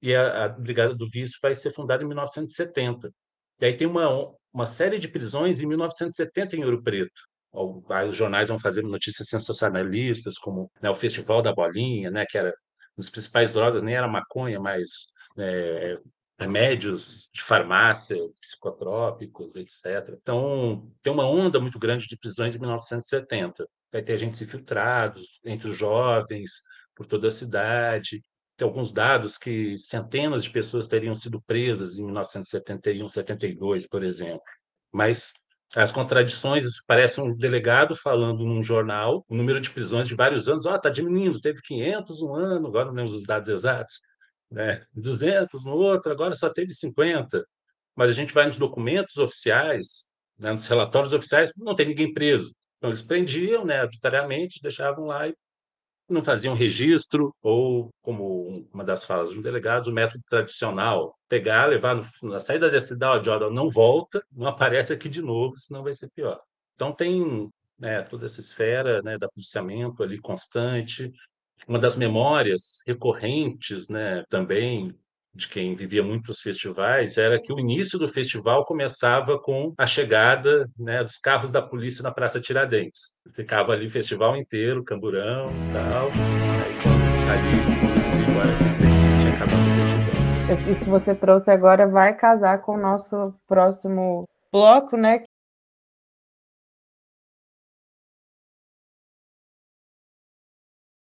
E 0.00 0.14
a, 0.14 0.44
a 0.44 0.48
Brigada 0.48 0.94
do 0.94 1.08
Vício 1.08 1.38
vai 1.40 1.54
ser 1.54 1.72
fundada 1.72 2.02
em 2.02 2.06
1970. 2.06 3.10
E 3.60 3.64
aí 3.64 3.76
tem 3.76 3.86
uma, 3.86 4.30
uma 4.52 4.66
série 4.66 4.98
de 4.98 5.08
prisões 5.08 5.60
em 5.60 5.66
1970 5.66 6.56
em 6.56 6.64
Ouro 6.64 6.82
Preto 6.82 7.10
os 7.52 8.16
jornais 8.16 8.48
vão 8.48 8.58
fazer 8.58 8.82
notícias 8.82 9.28
sensacionalistas, 9.28 10.38
como 10.38 10.70
né, 10.80 10.88
o 10.88 10.94
Festival 10.94 11.42
da 11.42 11.54
Bolinha, 11.54 12.10
né, 12.10 12.24
que 12.26 12.38
era 12.38 12.52
as 12.98 13.10
principais 13.10 13.52
drogas 13.52 13.82
nem 13.82 13.94
era 13.94 14.08
maconha, 14.08 14.58
mas 14.58 15.08
é, 15.38 15.98
remédios 16.38 17.30
de 17.32 17.42
farmácia, 17.42 18.16
psicotrópicos, 18.40 19.54
etc. 19.56 20.16
Então, 20.20 20.90
tem 21.02 21.12
uma 21.12 21.28
onda 21.28 21.60
muito 21.60 21.78
grande 21.78 22.06
de 22.06 22.16
prisões 22.16 22.54
em 22.54 22.58
1970. 22.58 23.66
Vai 23.92 24.02
ter 24.02 24.14
agentes 24.14 24.40
infiltrados 24.40 25.40
entre 25.44 25.70
os 25.70 25.76
jovens, 25.76 26.62
por 26.94 27.06
toda 27.06 27.28
a 27.28 27.30
cidade. 27.30 28.22
Tem 28.62 28.68
alguns 28.68 28.92
dados 28.92 29.36
que 29.36 29.76
centenas 29.76 30.44
de 30.44 30.50
pessoas 30.50 30.86
teriam 30.86 31.16
sido 31.16 31.42
presas 31.42 31.98
em 31.98 32.04
1971, 32.04 33.08
72, 33.08 33.88
por 33.88 34.04
exemplo. 34.04 34.40
Mas 34.92 35.32
as 35.74 35.90
contradições, 35.90 36.62
isso 36.62 36.80
parece 36.86 37.20
um 37.20 37.34
delegado 37.34 37.96
falando 37.96 38.44
num 38.44 38.62
jornal, 38.62 39.24
o 39.28 39.34
número 39.34 39.60
de 39.60 39.68
prisões 39.68 40.06
de 40.06 40.14
vários 40.14 40.48
anos, 40.48 40.64
ó, 40.64 40.74
oh, 40.74 40.76
está 40.76 40.90
diminuindo, 40.90 41.40
teve 41.40 41.60
500 41.60 42.22
um 42.22 42.36
ano, 42.36 42.68
agora 42.68 42.84
não 42.84 42.94
lembro 42.94 43.12
os 43.12 43.24
dados 43.24 43.48
exatos, 43.48 44.00
né? 44.48 44.84
200 44.94 45.64
no 45.64 45.72
outro, 45.72 46.12
agora 46.12 46.36
só 46.36 46.48
teve 46.48 46.72
50. 46.72 47.44
Mas 47.96 48.10
a 48.10 48.12
gente 48.12 48.32
vai 48.32 48.46
nos 48.46 48.58
documentos 48.58 49.16
oficiais, 49.16 50.06
né, 50.38 50.52
nos 50.52 50.68
relatórios 50.68 51.12
oficiais, 51.12 51.52
não 51.56 51.74
tem 51.74 51.88
ninguém 51.88 52.14
preso. 52.14 52.54
Então, 52.78 52.90
eles 52.90 53.02
prendiam 53.02 53.64
né, 53.64 53.80
arbitrariamente, 53.80 54.60
deixavam 54.62 55.06
lá 55.06 55.26
e 55.26 55.34
não 56.12 56.22
faziam 56.22 56.54
registro, 56.54 57.34
ou, 57.42 57.90
como 58.02 58.66
uma 58.72 58.84
das 58.84 59.04
falas 59.04 59.34
do 59.34 59.42
delegado, 59.42 59.88
o 59.88 59.92
método 59.92 60.22
tradicional, 60.28 61.16
pegar, 61.28 61.66
levar 61.66 61.96
no, 61.96 62.30
na 62.30 62.40
saída 62.40 62.70
da 62.70 62.80
cidade, 62.80 63.30
olha, 63.30 63.50
não 63.50 63.70
volta, 63.70 64.24
não 64.30 64.46
aparece 64.46 64.92
aqui 64.92 65.08
de 65.08 65.22
novo, 65.22 65.56
senão 65.56 65.82
vai 65.82 65.94
ser 65.94 66.10
pior. 66.14 66.40
Então 66.74 66.92
tem 66.92 67.50
né, 67.78 68.02
toda 68.02 68.26
essa 68.26 68.40
esfera 68.40 69.02
né, 69.02 69.18
da 69.18 69.28
policiamento 69.28 70.02
ali 70.02 70.18
constante, 70.20 71.12
uma 71.66 71.78
das 71.78 71.96
memórias 71.96 72.82
recorrentes 72.86 73.88
né, 73.88 74.24
também 74.28 74.94
de 75.34 75.48
quem 75.48 75.74
vivia 75.74 76.02
muitos 76.02 76.40
festivais 76.40 77.16
era 77.16 77.40
que 77.40 77.52
o 77.52 77.58
início 77.58 77.98
do 77.98 78.06
festival 78.06 78.66
começava 78.66 79.38
com 79.38 79.72
a 79.78 79.86
chegada 79.86 80.68
né, 80.78 81.02
dos 81.02 81.18
carros 81.18 81.50
da 81.50 81.62
polícia 81.62 82.02
na 82.02 82.12
Praça 82.12 82.38
Tiradentes. 82.40 83.18
Ficava 83.32 83.72
ali 83.72 83.86
o 83.86 83.90
festival 83.90 84.36
inteiro, 84.36 84.84
camburão 84.84 85.46
e 85.46 85.72
tal. 85.72 86.06
Aí 86.06 86.74
tá 87.26 87.32
ali. 87.32 87.72
Assim, 90.52 90.70
isso 90.70 90.84
que 90.84 90.90
você 90.90 91.14
trouxe 91.14 91.50
agora 91.50 91.88
vai 91.88 92.14
casar 92.14 92.60
com 92.60 92.74
o 92.74 92.80
nosso 92.80 93.34
próximo 93.46 94.28
bloco, 94.52 94.98
né? 94.98 95.24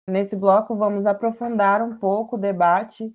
Nesse 0.09 0.37
bloco, 0.37 0.77
vamos 0.77 1.05
aprofundar 1.05 1.83
um 1.83 1.98
pouco 1.98 2.37
o 2.37 2.38
debate 2.38 3.12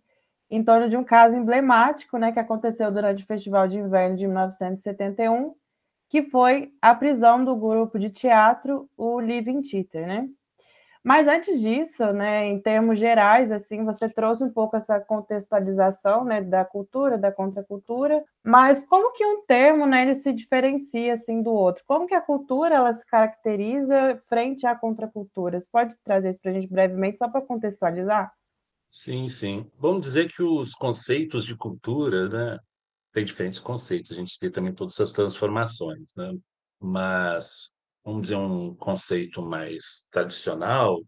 em 0.50 0.64
torno 0.64 0.90
de 0.90 0.98
um 0.98 1.04
caso 1.04 1.36
emblemático 1.36 2.18
né, 2.18 2.32
que 2.32 2.40
aconteceu 2.40 2.92
durante 2.92 3.24
o 3.24 3.28
Festival 3.28 3.68
de 3.68 3.78
Inverno 3.78 4.16
de 4.16 4.28
1971, 4.28 5.54
que 6.10 6.24
foi 6.24 6.74
a 6.82 6.96
prisão 6.96 7.44
do 7.46 7.56
grupo 7.56 8.00
de 8.00 8.10
teatro, 8.10 8.90
o 8.98 9.20
Living 9.20 9.62
Theater, 9.62 10.08
né? 10.08 10.30
Mas 11.04 11.28
antes 11.28 11.62
disso, 11.62 12.12
né, 12.12 12.46
em 12.46 12.60
termos 12.60 13.00
gerais, 13.00 13.52
assim, 13.52 13.86
você 13.86 14.10
trouxe 14.10 14.44
um 14.44 14.50
pouco 14.52 14.76
essa 14.76 15.00
contextualização, 15.00 16.26
né, 16.26 16.42
da 16.42 16.66
cultura, 16.66 17.18
da 17.18 17.32
contracultura, 17.32 18.24
mas 18.44 18.86
como 18.86 19.14
que 19.14 19.26
um 19.26 19.46
termo, 19.46 19.86
né, 19.86 20.02
ele 20.02 20.16
se 20.16 20.34
diferencia 20.34 21.14
assim 21.14 21.42
do 21.42 21.52
outro? 21.52 21.84
Como 21.88 22.06
que 22.06 22.14
a 22.14 22.22
cultura 22.22 22.76
ela 22.76 22.92
se 22.92 23.06
caracteriza 23.06 24.22
frente 24.28 24.68
à 24.68 24.76
contracultura? 24.76 25.60
Você 25.60 25.68
pode 25.72 25.96
trazer 26.04 26.32
isso 26.32 26.42
para 26.42 26.52
a 26.52 26.54
gente 26.54 26.68
brevemente, 26.68 27.18
só 27.18 27.30
para 27.30 27.42
contextualizar? 27.42 28.32
Sim, 28.90 29.28
sim. 29.30 29.70
Vamos 29.78 30.02
dizer 30.06 30.32
que 30.32 30.42
os 30.42 30.74
conceitos 30.74 31.46
de 31.46 31.56
cultura, 31.56 32.28
né, 32.28 32.60
tem 33.14 33.26
diferentes 33.26 33.60
conceitos. 33.60 34.12
A 34.12 34.16
gente 34.16 34.38
vê 34.42 34.50
também 34.52 34.74
todas 34.74 34.94
essas 34.96 35.12
transformações, 35.12 36.14
né? 36.18 36.32
Mas 36.80 37.72
vamos 38.06 38.24
dizer 38.24 38.38
um 38.38 38.76
conceito 38.76 39.42
mais 39.44 40.08
tradicional, 40.12 41.02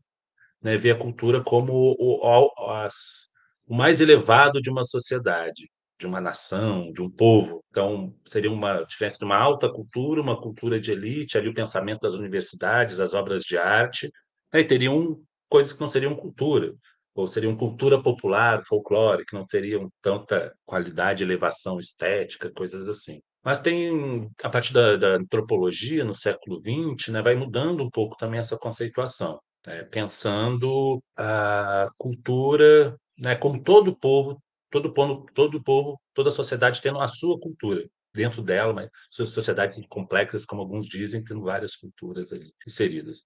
né, 0.62 0.78
vê 0.78 0.92
a 0.92 0.98
cultura 1.00 1.44
como 1.44 1.96
o, 2.00 2.72
as, 2.84 3.30
o 3.68 3.76
mais 3.76 4.02
elevado 4.02 4.62
de 4.62 4.70
uma 4.72 4.84
sociedade, 4.86 5.70
de 6.00 6.08
uma 6.08 6.22
nação, 6.22 6.92
de 6.94 7.02
um 7.02 7.10
povo. 7.12 7.64
Então, 7.72 8.16
seria 8.26 8.52
uma 8.52 8.84
diferença 8.86 9.20
de 9.20 9.26
uma 9.26 9.38
alta 9.38 9.72
cultura, 9.72 10.22
uma 10.22 10.40
cultura 10.42 10.80
de 10.80 10.92
elite, 10.92 11.38
ali 11.38 11.50
o 11.50 11.54
pensamento 11.54 12.02
das 12.02 12.14
universidades, 12.16 13.00
as 13.00 13.14
obras 13.14 13.44
de 13.44 13.58
arte, 13.58 14.12
aí 14.52 14.64
teriam 14.66 15.22
coisas 15.50 15.74
que 15.74 15.82
não 15.82 15.88
seriam 15.88 16.16
cultura, 16.16 16.74
ou 17.14 17.28
seriam 17.28 17.56
cultura 17.56 18.02
popular, 18.02 18.64
folclore, 18.64 19.26
que 19.26 19.36
não 19.36 19.46
teriam 19.46 19.90
tanta 20.02 20.54
qualidade, 20.66 21.24
elevação 21.24 21.80
estética, 21.80 22.52
coisas 22.52 22.88
assim. 22.88 23.22
Mas 23.44 23.60
tem, 23.60 24.30
a 24.44 24.50
partir 24.50 24.74
da, 24.74 24.96
da 24.96 25.08
antropologia, 25.16 26.04
no 26.04 26.14
século 26.14 26.62
XX, 26.62 27.12
né, 27.12 27.22
vai 27.22 27.36
mudando 27.36 27.84
um 27.84 27.90
pouco 27.90 28.16
também 28.16 28.40
essa 28.40 28.58
conceituação, 28.58 29.40
né, 29.66 29.84
pensando 29.84 31.02
a 31.18 31.90
cultura 31.98 32.96
né, 33.18 33.36
como 33.36 33.62
todo 33.62 33.96
povo, 33.96 34.42
todo 34.72 34.94
povo, 34.94 35.26
todo 35.34 35.64
povo, 35.64 36.02
toda 36.14 36.32
sociedade 36.32 36.82
tendo 36.82 37.00
a 37.00 37.08
sua 37.08 37.40
cultura 37.40 37.88
dentro 38.14 38.42
dela, 38.42 38.74
mas 38.74 38.90
sociedades 39.10 39.80
complexas, 39.90 40.46
como 40.46 40.62
alguns 40.62 40.86
dizem, 40.86 41.24
tendo 41.24 41.42
várias 41.42 41.76
culturas 41.76 42.34
ali 42.34 42.52
inseridas. 42.68 43.24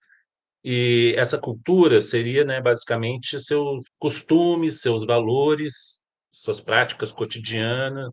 E 0.68 1.14
essa 1.16 1.38
cultura 1.38 2.02
seria, 2.02 2.44
né, 2.44 2.60
basicamente, 2.60 3.40
seus 3.40 3.84
costumes, 4.00 4.82
seus 4.82 5.06
valores, 5.06 6.02
suas 6.32 6.60
práticas 6.60 7.12
cotidianas, 7.12 8.12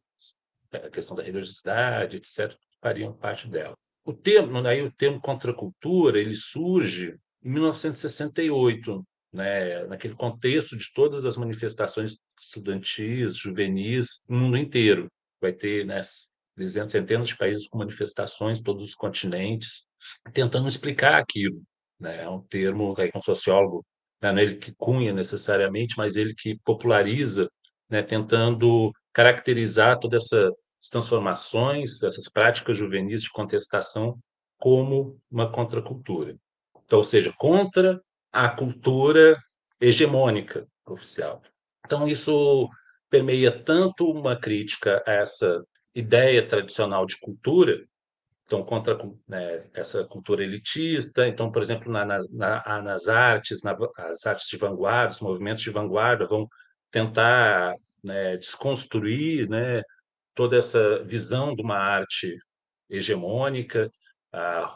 a 0.71 0.91
questão 0.91 1.17
da 1.17 1.23
religiosidade, 1.23 2.19
etc., 2.19 2.55
fariam 2.79 3.15
parte 3.15 3.49
dela. 3.49 3.75
O 4.05 4.13
termo, 4.13 4.59
aí 4.67 4.83
o 4.83 4.93
termo 4.93 5.19
contracultura, 5.19 6.19
ele 6.19 6.35
surge 6.35 7.17
em 7.43 7.51
1968, 7.53 9.03
né, 9.33 9.87
naquele 9.87 10.15
contexto 10.15 10.77
de 10.77 10.93
todas 10.93 11.25
as 11.25 11.39
manifestações 11.39 12.19
estudantis, 12.39 13.35
juvenis, 13.35 14.21
no 14.29 14.41
mundo 14.41 14.59
inteiro. 14.59 15.09
Vai 15.41 15.55
ter 15.55 15.87
né, 15.87 16.01
dezenas, 16.55 16.93
centenas 16.93 17.29
de 17.29 17.37
países 17.39 17.67
com 17.67 17.79
manifestações, 17.79 18.61
todos 18.61 18.83
os 18.83 18.95
continentes, 18.95 19.87
tentando 20.35 20.69
explicar 20.69 21.19
aquilo. 21.19 21.63
Né? 22.03 22.23
É 22.25 22.29
um 22.29 22.41
termo 22.43 22.95
aí 22.99 23.11
um 23.15 23.21
sociólogo, 23.21 23.87
né, 24.21 24.33
não 24.33 24.39
é 24.39 24.43
ele 24.43 24.57
que 24.57 24.75
cunha 24.75 25.13
necessariamente, 25.13 25.95
mas 25.97 26.17
ele 26.17 26.35
que 26.35 26.59
populariza, 26.65 27.49
né, 27.89 28.03
tentando 28.03 28.93
caracterizar 29.13 29.99
todas 30.01 30.25
essas 30.25 30.53
transformações, 30.91 32.03
essas 32.03 32.29
práticas 32.29 32.77
juvenis 32.77 33.23
de 33.23 33.31
contestação 33.31 34.19
como 34.59 35.19
uma 35.31 35.51
contracultura. 35.51 36.37
Então, 36.85 36.99
ou 36.99 37.05
seja, 37.05 37.33
contra 37.39 38.01
a 38.33 38.49
cultura 38.51 39.39
hegemônica 39.81 40.67
oficial. 40.87 41.41
Então, 41.87 42.09
isso 42.09 42.69
permeia 43.09 43.53
tanto 43.53 44.11
uma 44.11 44.35
crítica 44.37 45.03
a 45.07 45.13
essa 45.13 45.63
ideia 45.95 46.47
tradicional 46.47 47.07
de 47.07 47.19
cultura, 47.21 47.85
então 48.45 48.63
contra 48.65 48.99
né, 49.27 49.65
essa 49.75 50.05
cultura 50.05 50.43
elitista. 50.43 51.27
Então, 51.27 51.51
por 51.51 51.63
exemplo, 51.63 51.91
na, 51.91 52.05
na, 52.05 52.83
nas 52.83 53.09
artes, 53.09 53.63
na, 53.63 53.77
as 53.99 54.27
artes 54.27 54.49
de 54.49 54.57
vanguarda, 54.57 55.13
os 55.13 55.21
movimentos 55.21 55.63
de 55.63 55.71
vanguarda 55.71 56.27
vão 56.27 56.49
tentar 56.91 57.75
né, 58.03 58.37
desconstruir 58.37 59.49
né, 59.49 59.83
toda 60.35 60.57
essa 60.57 61.03
visão 61.05 61.55
de 61.55 61.63
uma 61.63 61.79
arte 61.79 62.37
hegemônica, 62.91 63.91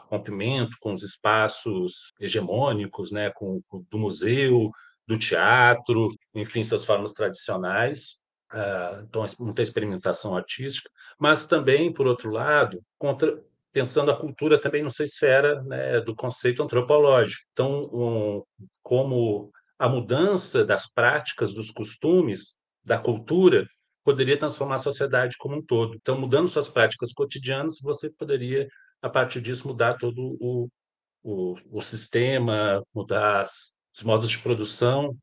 rompimento 0.09 0.75
com 0.79 0.93
os 0.93 1.03
espaços 1.03 2.13
hegemônicos, 2.19 3.11
né, 3.11 3.31
com, 3.31 3.61
com 3.67 3.83
do 3.89 3.97
museu, 3.97 4.71
do 5.07 5.17
teatro, 5.17 6.09
enfim, 6.35 6.63
suas 6.63 6.85
formas 6.85 7.11
tradicionais. 7.11 8.19
Uh, 8.53 9.01
então, 9.03 9.25
muita 9.39 9.61
experimentação 9.61 10.35
artística, 10.35 10.89
mas 11.19 11.45
também, 11.45 11.91
por 11.91 12.07
outro 12.07 12.29
lado, 12.31 12.81
contra 12.97 13.43
pensando 13.77 14.09
a 14.09 14.17
cultura 14.17 14.59
também 14.59 14.81
nessa 14.81 15.03
esfera 15.03 15.61
né, 15.61 16.01
do 16.01 16.15
conceito 16.15 16.63
antropológico. 16.63 17.43
Então, 17.51 17.83
um, 17.93 18.43
como 18.81 19.51
a 19.77 19.87
mudança 19.87 20.65
das 20.65 20.91
práticas, 20.91 21.53
dos 21.53 21.69
costumes, 21.69 22.55
da 22.83 22.97
cultura, 22.97 23.67
poderia 24.03 24.35
transformar 24.35 24.75
a 24.75 24.79
sociedade 24.79 25.35
como 25.37 25.57
um 25.57 25.61
todo. 25.61 25.95
Então, 25.95 26.19
mudando 26.19 26.47
suas 26.47 26.67
práticas 26.67 27.13
cotidianas, 27.13 27.75
você 27.79 28.09
poderia, 28.09 28.67
a 28.99 29.09
partir 29.09 29.41
disso, 29.41 29.67
mudar 29.67 29.99
todo 29.99 30.35
o, 30.41 30.67
o, 31.21 31.55
o 31.69 31.81
sistema, 31.83 32.81
mudar 32.91 33.41
as, 33.41 33.73
os 33.95 34.01
modos 34.01 34.31
de 34.31 34.39
produção, 34.39 35.15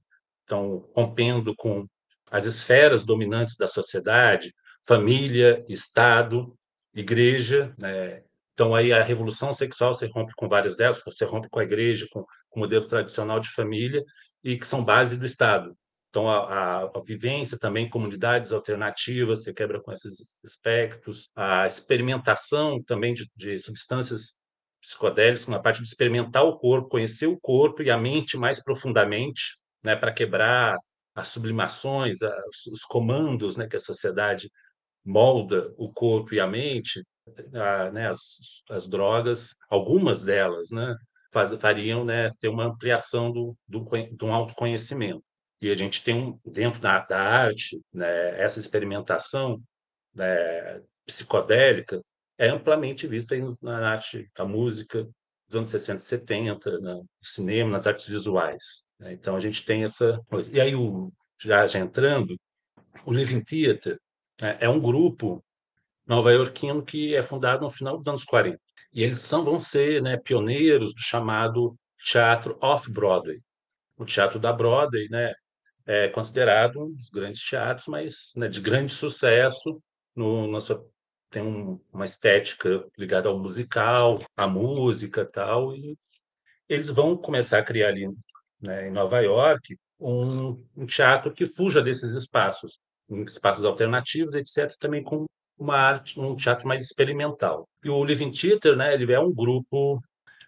então, 0.45 0.89
rompendo 0.95 1.57
com 1.57 1.89
as 2.31 2.45
esferas 2.45 3.05
dominantes 3.05 3.57
da 3.57 3.67
sociedade, 3.67 4.55
família, 4.87 5.65
Estado, 5.69 6.57
igreja, 6.95 7.75
né, 7.77 8.23
então, 8.55 8.73
aí 8.73 8.93
a 8.93 9.03
revolução 9.03 9.53
sexual 9.53 9.93
você 9.93 10.07
rompe 10.07 10.33
com 10.37 10.49
várias 10.49 10.77
delas, 10.77 11.03
você 11.05 11.25
rompe 11.25 11.49
com 11.51 11.59
a 11.59 11.65
igreja, 11.65 12.07
com, 12.11 12.25
com 12.49 12.61
o 12.61 12.63
modelo 12.63 12.87
tradicional 12.87 13.41
de 13.41 13.49
família, 13.49 14.03
e 14.45 14.57
que 14.57 14.67
são 14.67 14.85
base 14.85 15.17
do 15.17 15.27
Estado. 15.27 15.77
Então, 16.09 16.31
a, 16.31 16.39
a, 16.39 16.83
a, 16.85 17.03
vivência 17.05 17.59
também, 17.59 17.91
comunidades 17.91 18.53
alternativas, 18.53 19.43
você 19.43 19.53
quebra 19.53 19.81
com 19.83 19.91
esses 19.93 20.41
aspectos. 20.45 21.29
A 21.35 21.67
experimentação 21.67 22.81
também 22.81 23.13
de, 23.13 23.29
de 23.35 23.59
substâncias 23.59 24.37
psicodélicas, 24.81 25.49
na 25.49 25.59
parte 25.59 25.83
de 25.83 25.89
experimentar 25.89 26.45
o 26.45 26.57
corpo, 26.57 26.91
conhecer 26.91 27.27
o 27.27 27.41
corpo 27.41 27.83
e 27.83 27.91
a 27.91 27.99
mente 27.99 28.37
mais 28.37 28.63
profundamente, 28.63 29.59
né, 29.83 29.97
para 29.97 30.13
quebrar 30.13 30.77
as 31.17 31.29
sublimações, 31.29 32.23
as, 32.23 32.67
os 32.71 32.85
comandos 32.85 33.57
né, 33.57 33.67
que 33.67 33.77
a 33.77 33.81
sociedade 33.81 34.49
molda 35.05 35.75
o 35.77 35.93
corpo 35.93 36.35
e 36.35 36.41
a 36.41 36.47
mente, 36.47 37.03
a, 37.55 37.91
né, 37.91 38.09
as, 38.09 38.63
as 38.71 38.87
drogas, 38.89 39.55
algumas 39.69 40.23
delas, 40.23 40.71
né, 40.71 40.97
faz, 41.33 41.53
fariam 41.55 42.05
né, 42.05 42.31
ter 42.41 42.49
uma 42.49 42.65
ampliação 42.65 43.33
do, 43.33 43.57
do, 43.67 43.85
do 44.13 44.27
autoconhecimento. 44.27 45.23
E 45.61 45.71
a 45.71 45.75
gente 45.75 46.03
tem, 46.03 46.15
um, 46.15 46.39
dentro 46.45 46.81
da, 46.81 47.01
da 47.01 47.21
arte, 47.21 47.81
né, 47.93 48.41
essa 48.41 48.59
experimentação 48.59 49.61
né, 50.15 50.81
psicodélica 51.07 52.03
é 52.39 52.49
amplamente 52.49 53.07
vista 53.07 53.35
na 53.63 53.89
arte, 53.89 54.29
na 54.39 54.45
música 54.45 55.09
dos 55.47 55.57
anos 55.57 55.71
60 55.71 56.01
e 56.01 56.05
70, 56.05 56.79
no 56.81 57.07
cinema, 57.23 57.71
nas 57.71 57.87
artes 57.87 58.09
visuais. 58.09 58.85
Né? 58.99 59.13
Então, 59.13 59.37
a 59.37 59.41
gente 59.41 59.65
tem 59.65 59.85
essa 59.85 60.21
coisa. 60.29 60.51
E 60.55 60.61
aí, 60.61 60.75
o, 60.75 61.13
já, 61.41 61.67
já 61.67 61.79
entrando, 61.79 62.37
o 63.05 63.13
Living 63.13 63.43
Theater 63.43 63.99
né, 64.41 64.57
é 64.61 64.69
um 64.69 64.81
grupo 64.81 65.45
nova-iorquino 66.07 66.83
que 66.83 67.15
é 67.15 67.23
fundado 67.23 67.63
no 67.63 67.71
final 67.71 67.97
dos 67.97 68.07
anos 68.09 68.25
40. 68.25 68.59
E 68.93 69.03
eles 69.03 69.19
são, 69.19 69.45
vão 69.45 69.59
ser 69.59 70.03
né, 70.03 70.17
pioneiros 70.17 70.95
do 70.95 71.01
chamado 71.01 71.77
teatro 72.03 72.57
off-Broadway. 72.61 73.41
O 73.97 74.05
teatro 74.05 74.39
da 74.39 74.53
Broadway 74.53 75.09
né, 75.09 75.33
é 75.87 76.09
considerado 76.09 76.85
um 76.85 76.93
dos 76.93 77.09
grandes 77.09 77.43
teatros, 77.43 77.87
mas 77.89 78.33
né, 78.37 78.49
de 78.49 78.61
grande 78.61 78.93
sucesso. 78.93 79.83
No, 80.15 80.47
na 80.51 80.61
sua, 80.61 80.85
tem 81.31 81.43
um, 81.43 81.81
uma 81.93 82.05
estética 82.05 82.87
ligada 82.97 83.29
ao 83.29 83.39
musical, 83.39 84.23
à 84.37 84.47
música 84.47 85.25
tal. 85.25 85.75
E 85.75 85.97
eles 86.69 86.91
vão 86.91 87.17
começar 87.17 87.59
a 87.59 87.65
criar 87.65 87.89
ali 87.89 88.09
né, 88.61 88.89
em 88.89 88.93
Nova 88.93 89.21
York 89.21 89.77
um, 89.99 90.63
um 90.77 90.87
teatro 90.87 91.33
que 91.33 91.47
fuja 91.47 91.83
desses 91.83 92.15
espaços, 92.15 92.79
espaços 93.27 93.65
alternativos, 93.65 94.35
etc., 94.35 94.77
também 94.79 95.03
com 95.03 95.25
uma 95.59 95.77
arte, 95.77 96.19
um 96.19 96.37
teatro 96.37 96.67
mais 96.67 96.83
experimental. 96.83 97.69
E 97.83 97.89
o 97.89 98.05
Living 98.05 98.33
Theater, 98.33 98.77
né, 98.77 98.95
ele 98.95 99.13
é 99.13 99.21
um 99.21 99.33
grupo 99.33 100.01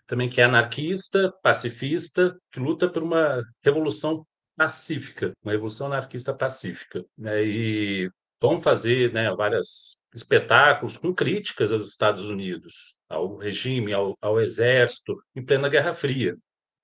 também 0.07 0.29
que 0.29 0.41
é 0.41 0.45
anarquista, 0.45 1.33
pacifista, 1.43 2.37
que 2.53 2.61
luta 2.61 2.89
por 2.89 3.03
uma 3.03 3.43
revolução 3.65 4.27
pacífica, 4.57 5.33
uma 5.43 5.53
revolução 5.53 5.89
anarquista 5.89 6.35
pacífica. 6.35 7.05
Né? 7.19 7.45
E 7.45 8.11
vão 8.41 8.61
fazer 8.61 9.13
né, 9.13 9.33
vários 9.35 9.99
espetáculos 10.15 10.97
com 10.97 11.15
críticas 11.15 11.73
aos 11.73 11.89
Estados 11.89 12.31
Unidos, 12.31 12.95
ao 13.09 13.37
regime, 13.37 13.93
ao, 13.93 14.17
ao 14.21 14.41
exército, 14.41 15.15
em 15.35 15.45
plena 15.45 15.69
Guerra 15.69 15.93
Fria, 15.93 16.37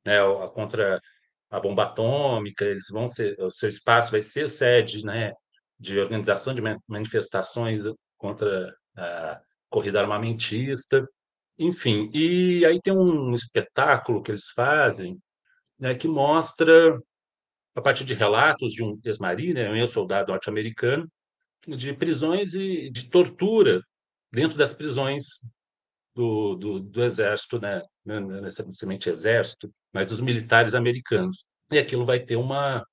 né, 0.04 0.18
contra 0.52 1.00
a 1.50 1.60
bomba 1.60 1.84
atômica. 1.84 2.64
Eles 2.64 2.86
vão 2.90 3.08
ser, 3.08 3.36
o 3.40 3.50
seu 3.50 3.68
espaço 3.68 4.10
vai 4.10 4.20
ser 4.20 4.48
sede, 4.48 5.04
né, 5.04 5.32
de 5.78 5.98
organização 5.98 6.54
de 6.54 6.62
manifestações 6.86 7.84
contra 8.22 8.72
a 8.96 9.42
corrida 9.68 10.00
armamentista, 10.00 11.04
enfim. 11.58 12.08
E 12.14 12.64
aí 12.64 12.80
tem 12.80 12.96
um 12.96 13.34
espetáculo 13.34 14.22
que 14.22 14.30
eles 14.30 14.50
fazem, 14.54 15.18
né, 15.78 15.94
que 15.94 16.06
mostra 16.06 16.96
a 17.74 17.80
partir 17.82 18.04
de 18.04 18.14
relatos 18.14 18.72
de 18.72 18.84
um 18.84 18.98
ex-marinho, 19.04 19.54
né, 19.54 19.68
um 19.68 19.76
ex-soldado 19.76 20.30
norte-americano, 20.30 21.10
de 21.66 21.92
prisões 21.94 22.54
e 22.54 22.90
de 22.90 23.10
tortura 23.10 23.82
dentro 24.30 24.56
das 24.56 24.72
prisões 24.72 25.24
do, 26.14 26.54
do, 26.54 26.80
do 26.80 27.02
exército, 27.02 27.60
né, 27.60 27.82
não 28.04 28.20
necessariamente 28.40 29.10
exército, 29.10 29.72
mas 29.92 30.06
dos 30.06 30.20
militares 30.20 30.74
americanos. 30.74 31.44
E 31.72 31.78
aquilo 31.78 32.06
vai 32.06 32.20
ter 32.20 32.36
uma 32.36 32.84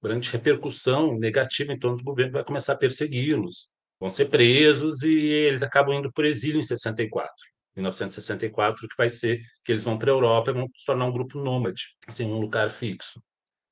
grande 0.00 0.30
repercussão 0.30 1.18
negativa 1.18 1.72
em 1.72 1.78
torno 1.78 1.96
do 1.96 2.04
governo, 2.04 2.32
vai 2.32 2.44
começar 2.44 2.74
a 2.74 2.76
persegui-los, 2.76 3.68
vão 4.00 4.08
ser 4.08 4.26
presos 4.26 5.02
e 5.02 5.16
eles 5.16 5.62
acabam 5.62 5.94
indo 5.94 6.12
por 6.12 6.24
exílio 6.24 6.58
em 6.58 6.62
64. 6.62 7.32
1964, 7.76 8.88
que 8.88 8.94
vai 8.96 9.08
ser 9.08 9.40
que 9.64 9.72
eles 9.72 9.84
vão 9.84 9.96
para 9.98 10.10
a 10.10 10.14
Europa 10.14 10.50
e 10.50 10.54
vão 10.54 10.66
se 10.76 10.84
tornar 10.84 11.06
um 11.06 11.12
grupo 11.12 11.38
nômade, 11.38 11.96
assim, 12.06 12.24
um 12.26 12.40
lugar 12.40 12.70
fixo. 12.70 13.22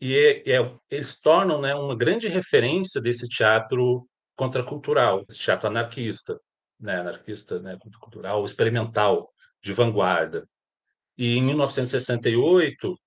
E 0.01 0.17
é, 0.17 0.57
é, 0.57 0.75
eles 0.91 1.19
tornam 1.19 1.61
né, 1.61 1.75
uma 1.75 1.97
grande 1.97 2.29
referência 2.29 3.01
desse 3.01 3.29
teatro 3.29 4.07
contracultural, 4.37 5.25
esse 5.29 5.41
teatro 5.41 5.69
anarquista, 5.69 6.39
né, 6.79 7.01
anarquista, 7.01 7.59
né, 7.61 7.77
cultural, 7.99 8.45
experimental, 8.45 9.33
de 9.63 9.73
vanguarda. 9.73 10.47
E 11.17 11.37
em 11.37 11.43
1968, 11.43 12.99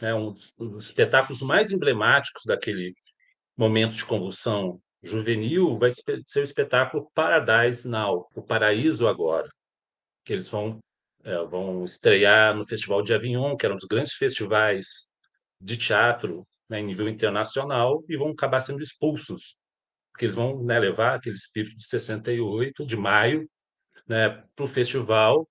né, 0.00 0.14
um 0.14 0.32
dos 0.32 0.84
espetáculos 0.84 1.42
mais 1.42 1.70
emblemáticos 1.70 2.42
daquele 2.46 2.94
momento 3.56 3.94
de 3.94 4.04
convulsão 4.04 4.80
juvenil 5.02 5.78
vai 5.78 5.90
ser 5.90 6.40
o 6.40 6.42
espetáculo 6.42 7.10
Paradise 7.14 7.88
Now, 7.88 8.28
o 8.34 8.42
Paraíso 8.42 9.06
Agora, 9.06 9.48
que 10.24 10.32
eles 10.32 10.48
vão 10.48 10.78
é, 11.24 11.44
vão 11.44 11.84
estrear 11.84 12.54
no 12.54 12.66
Festival 12.66 13.02
de 13.02 13.12
Avignon, 13.12 13.56
que 13.56 13.66
era 13.66 13.74
um 13.74 13.78
dos 13.78 13.86
grandes 13.86 14.14
festivais 14.14 15.08
de 15.60 15.76
teatro 15.76 16.46
né, 16.68 16.80
em 16.80 16.86
nível 16.86 17.08
internacional, 17.08 18.04
e 18.08 18.16
vão 18.16 18.30
acabar 18.30 18.60
sendo 18.60 18.80
expulsos 18.80 19.56
porque 20.18 20.24
eles 20.24 20.34
vão 20.34 20.64
né, 20.64 20.80
levar 20.80 21.14
aquele 21.14 21.36
espírito 21.36 21.76
de 21.76 21.86
68, 21.86 22.84
de 22.84 22.96
maio, 22.96 23.48
né, 24.04 24.42
para 24.56 24.64
o 24.64 24.66
festival, 24.66 25.48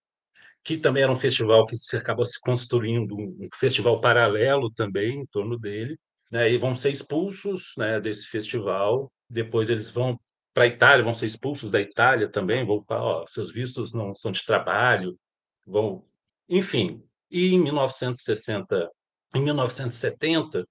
que 0.61 0.77
também 0.77 1.03
era 1.03 1.11
um 1.11 1.15
festival 1.15 1.65
que 1.65 1.77
se 1.77 1.95
acabou 1.95 2.25
se 2.25 2.37
construindo 2.37 3.15
um 3.15 3.47
festival 3.55 4.01
paralelo 4.01 4.69
também 4.69 5.21
em 5.21 5.25
torno 5.27 5.57
dele, 5.57 5.97
né, 6.29 6.51
e 6.51 6.57
vão 6.57 6.75
ser 6.75 6.91
expulsos 6.91 7.71
né, 7.77 8.01
desse 8.01 8.27
festival. 8.27 9.09
Depois 9.29 9.69
eles 9.69 9.89
vão 9.89 10.19
para 10.53 10.63
a 10.63 10.67
Itália, 10.67 11.03
vão 11.03 11.13
ser 11.13 11.27
expulsos 11.27 11.69
da 11.69 11.79
Itália 11.79 12.27
também, 12.27 12.65
vão 12.65 12.83
falar, 12.83 13.03
ó, 13.03 13.27
seus 13.27 13.51
vistos 13.51 13.93
não 13.93 14.15
são 14.15 14.31
de 14.31 14.43
trabalho, 14.43 15.17
vão, 15.65 16.03
enfim. 16.49 17.03
E 17.29 17.53
em 17.53 17.61
1960, 17.61 18.89
em 19.35 19.43
1970, 19.43 20.67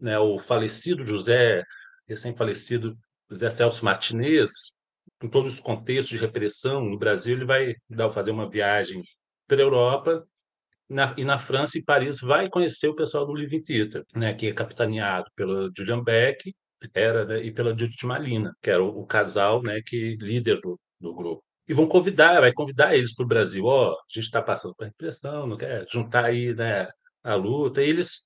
né, 0.00 0.18
o 0.18 0.38
falecido 0.38 1.04
José, 1.04 1.62
recém-falecido 2.08 2.96
José 3.30 3.50
Celso 3.50 3.84
Martinez, 3.84 4.50
com 5.20 5.28
todos 5.28 5.54
os 5.54 5.60
contextos 5.60 6.08
de 6.08 6.24
repressão 6.24 6.84
no 6.84 6.98
Brasil, 6.98 7.36
ele 7.36 7.44
vai 7.44 7.74
fazer 8.10 8.30
uma 8.30 8.48
viagem 8.48 9.02
pela 9.46 9.62
Europa 9.62 10.26
na, 10.88 11.14
e 11.16 11.24
na 11.24 11.38
França 11.38 11.78
e 11.78 11.82
Paris 11.82 12.20
vai 12.20 12.48
conhecer 12.48 12.88
o 12.88 12.94
pessoal 12.94 13.26
do 13.26 13.34
Living 13.34 13.62
Theater, 13.62 14.04
né, 14.14 14.32
que 14.34 14.46
é 14.46 14.52
capitaneado 14.52 15.30
pelo 15.34 15.70
Julian 15.76 16.02
Beck 16.02 16.54
era, 16.94 17.24
né, 17.24 17.42
e 17.44 17.52
pela 17.52 17.76
Judith 17.76 18.04
Malina, 18.04 18.54
que 18.62 18.70
era 18.70 18.82
o, 18.82 19.00
o 19.00 19.06
casal 19.06 19.62
né, 19.62 19.80
que 19.84 20.16
líder 20.20 20.60
do, 20.60 20.78
do 21.00 21.14
grupo. 21.14 21.44
E 21.68 21.74
vão 21.74 21.88
convidar, 21.88 22.40
vai 22.40 22.52
convidar 22.52 22.96
eles 22.96 23.14
para 23.14 23.24
o 23.24 23.28
Brasil. 23.28 23.64
Ó, 23.64 23.90
oh, 23.90 23.92
a 23.92 24.04
gente 24.08 24.24
está 24.24 24.40
passando 24.42 24.74
por 24.76 24.84
repressão, 24.86 25.46
não 25.46 25.56
quer 25.56 25.84
juntar 25.88 26.26
aí 26.26 26.54
né, 26.54 26.88
a 27.24 27.34
luta. 27.34 27.82
E 27.82 27.88
eles 27.88 28.24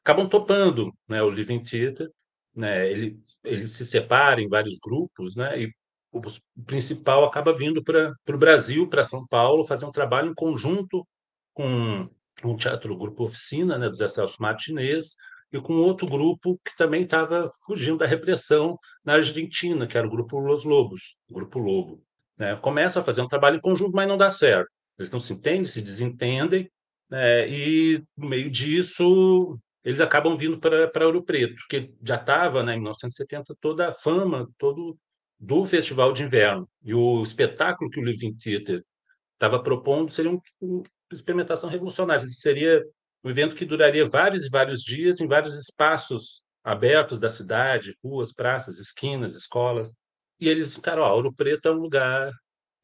acabam 0.00 0.28
topando 0.28 0.92
né, 1.08 1.22
o 1.22 1.30
Living 1.30 1.62
Theater. 1.62 2.08
Né, 2.54 2.90
ele 2.90 3.18
ele 3.46 3.66
se 3.66 3.84
separa 3.84 4.40
em 4.40 4.48
vários 4.48 4.78
grupos, 4.78 5.36
né? 5.36 5.62
E 5.62 5.72
o 6.12 6.20
principal 6.64 7.24
acaba 7.24 7.56
vindo 7.56 7.82
para 7.82 8.14
o 8.28 8.38
Brasil, 8.38 8.88
para 8.88 9.04
São 9.04 9.26
Paulo, 9.26 9.66
fazer 9.66 9.84
um 9.84 9.92
trabalho 9.92 10.30
em 10.30 10.34
conjunto 10.34 11.06
com 11.54 12.08
um 12.44 12.56
teatro 12.56 12.96
grupo 12.96 13.24
oficina, 13.24 13.78
né, 13.78 13.88
do 13.88 13.94
Zé 13.96 14.08
Celso 14.08 14.36
Martinez, 14.40 15.16
e 15.56 15.60
com 15.62 15.74
outro 15.74 16.06
grupo 16.06 16.58
que 16.64 16.76
também 16.76 17.02
estava 17.02 17.50
fugindo 17.64 17.98
da 17.98 18.06
repressão 18.06 18.78
na 19.04 19.14
Argentina, 19.14 19.86
que 19.86 19.96
era 19.96 20.06
o 20.06 20.10
grupo 20.10 20.38
Los 20.38 20.64
Lobos, 20.64 21.16
o 21.28 21.34
grupo 21.34 21.58
Lobo. 21.58 22.02
Né? 22.38 22.56
Começa 22.56 23.00
a 23.00 23.02
fazer 23.02 23.22
um 23.22 23.28
trabalho 23.28 23.56
em 23.56 23.60
conjunto, 23.60 23.92
mas 23.92 24.08
não 24.08 24.16
dá 24.16 24.30
certo. 24.30 24.68
Eles 24.98 25.10
não 25.10 25.20
se 25.20 25.32
entendem, 25.32 25.64
se 25.64 25.82
desentendem, 25.82 26.70
né? 27.10 27.48
e 27.48 28.02
no 28.16 28.28
meio 28.28 28.50
disso 28.50 29.58
eles 29.86 30.00
acabam 30.00 30.36
vindo 30.36 30.58
para 30.58 31.06
Ouro 31.06 31.22
Preto, 31.22 31.54
porque 31.54 31.92
já 32.02 32.16
estava, 32.16 32.60
né, 32.64 32.72
em 32.72 32.78
1970, 32.78 33.54
toda 33.60 33.88
a 33.88 33.94
fama 33.94 34.50
todo 34.58 34.98
do 35.38 35.64
Festival 35.64 36.12
de 36.12 36.24
Inverno. 36.24 36.68
E 36.82 36.92
o 36.92 37.22
espetáculo 37.22 37.88
que 37.88 38.00
o 38.00 38.04
Living 38.04 38.34
Theater 38.34 38.82
estava 39.34 39.62
propondo 39.62 40.10
seria 40.10 40.32
um, 40.32 40.40
uma 40.60 40.82
experimentação 41.12 41.70
revolucionária. 41.70 42.24
Seria 42.26 42.82
um 43.26 43.30
evento 43.30 43.56
que 43.56 43.64
duraria 43.64 44.04
vários 44.08 44.44
e 44.44 44.48
vários 44.48 44.82
dias 44.82 45.20
em 45.20 45.26
vários 45.26 45.58
espaços 45.58 46.42
abertos 46.62 47.18
da 47.18 47.28
cidade, 47.28 47.92
ruas, 48.02 48.32
praças, 48.32 48.78
esquinas, 48.78 49.34
escolas. 49.34 49.96
E 50.38 50.48
eles, 50.48 50.80
ó, 50.86 51.12
Ouro 51.12 51.34
Preto 51.34 51.66
é 51.66 51.72
um 51.72 51.80
lugar 51.80 52.32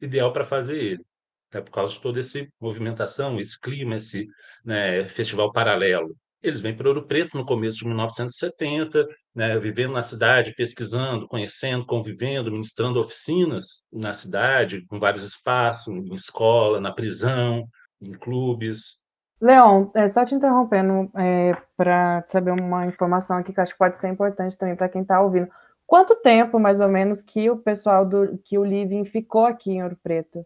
ideal 0.01 0.33
para 0.33 0.43
fazer 0.43 0.77
ele, 0.77 1.05
né, 1.53 1.61
por 1.61 1.71
causa 1.71 1.93
de 1.93 2.01
toda 2.01 2.19
essa 2.19 2.45
movimentação, 2.59 3.39
esse 3.39 3.57
clima, 3.57 3.95
esse 3.95 4.27
né, 4.65 5.07
festival 5.07 5.49
paralelo. 5.49 6.13
Eles 6.41 6.59
vêm 6.59 6.75
para 6.75 6.89
Ouro 6.89 7.07
Preto 7.07 7.37
no 7.37 7.45
começo 7.45 7.77
de 7.77 7.85
1970, 7.85 9.07
né, 9.33 9.57
vivendo 9.57 9.93
na 9.93 10.01
cidade, 10.01 10.53
pesquisando, 10.55 11.25
conhecendo, 11.25 11.85
convivendo, 11.85 12.51
ministrando 12.51 12.99
oficinas 12.99 13.85
na 13.89 14.11
cidade, 14.11 14.85
com 14.87 14.99
vários 14.99 15.23
espaços, 15.23 15.87
em 15.87 16.13
escola, 16.13 16.81
na 16.81 16.91
prisão, 16.91 17.65
em 18.01 18.11
clubes. 18.11 19.01
Leon, 19.43 19.89
é, 19.93 20.07
só 20.07 20.23
te 20.23 20.33
interrompendo 20.33 21.11
é, 21.19 21.51
para 21.75 22.23
saber 22.27 22.51
uma 22.51 22.85
informação 22.87 23.35
aqui 23.35 23.51
que 23.51 23.59
acho 23.59 23.73
que 23.73 23.77
pode 23.77 23.99
ser 23.99 24.07
importante 24.07 24.57
também 24.57 24.73
para 24.73 24.87
quem 24.87 25.01
está 25.01 25.19
ouvindo. 25.19 25.49
Quanto 25.85 26.15
tempo, 26.15 26.57
mais 26.57 26.79
ou 26.79 26.87
menos, 26.87 27.21
que 27.21 27.49
o 27.49 27.57
pessoal 27.57 28.07
do 28.07 28.37
que 28.37 28.57
o 28.57 28.63
Living 28.63 29.03
ficou 29.03 29.45
aqui 29.45 29.71
em 29.71 29.83
Ouro 29.83 29.97
Preto? 30.01 30.45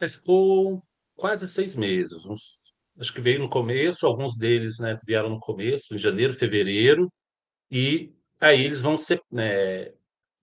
Ficou 0.00 0.80
quase 1.16 1.48
seis 1.48 1.74
meses, 1.74 2.24
uns 2.24 2.78
acho 3.00 3.12
que 3.12 3.20
veio 3.20 3.40
no 3.40 3.48
começo, 3.48 4.06
alguns 4.06 4.36
deles 4.36 4.78
né, 4.78 4.96
vieram 5.04 5.30
no 5.30 5.40
começo, 5.40 5.94
em 5.94 5.98
janeiro, 5.98 6.32
fevereiro, 6.32 7.10
e 7.68 8.14
aí 8.38 8.62
eles 8.64 8.80
vão 8.80 8.96
ser 8.96 9.20
né, 9.30 9.90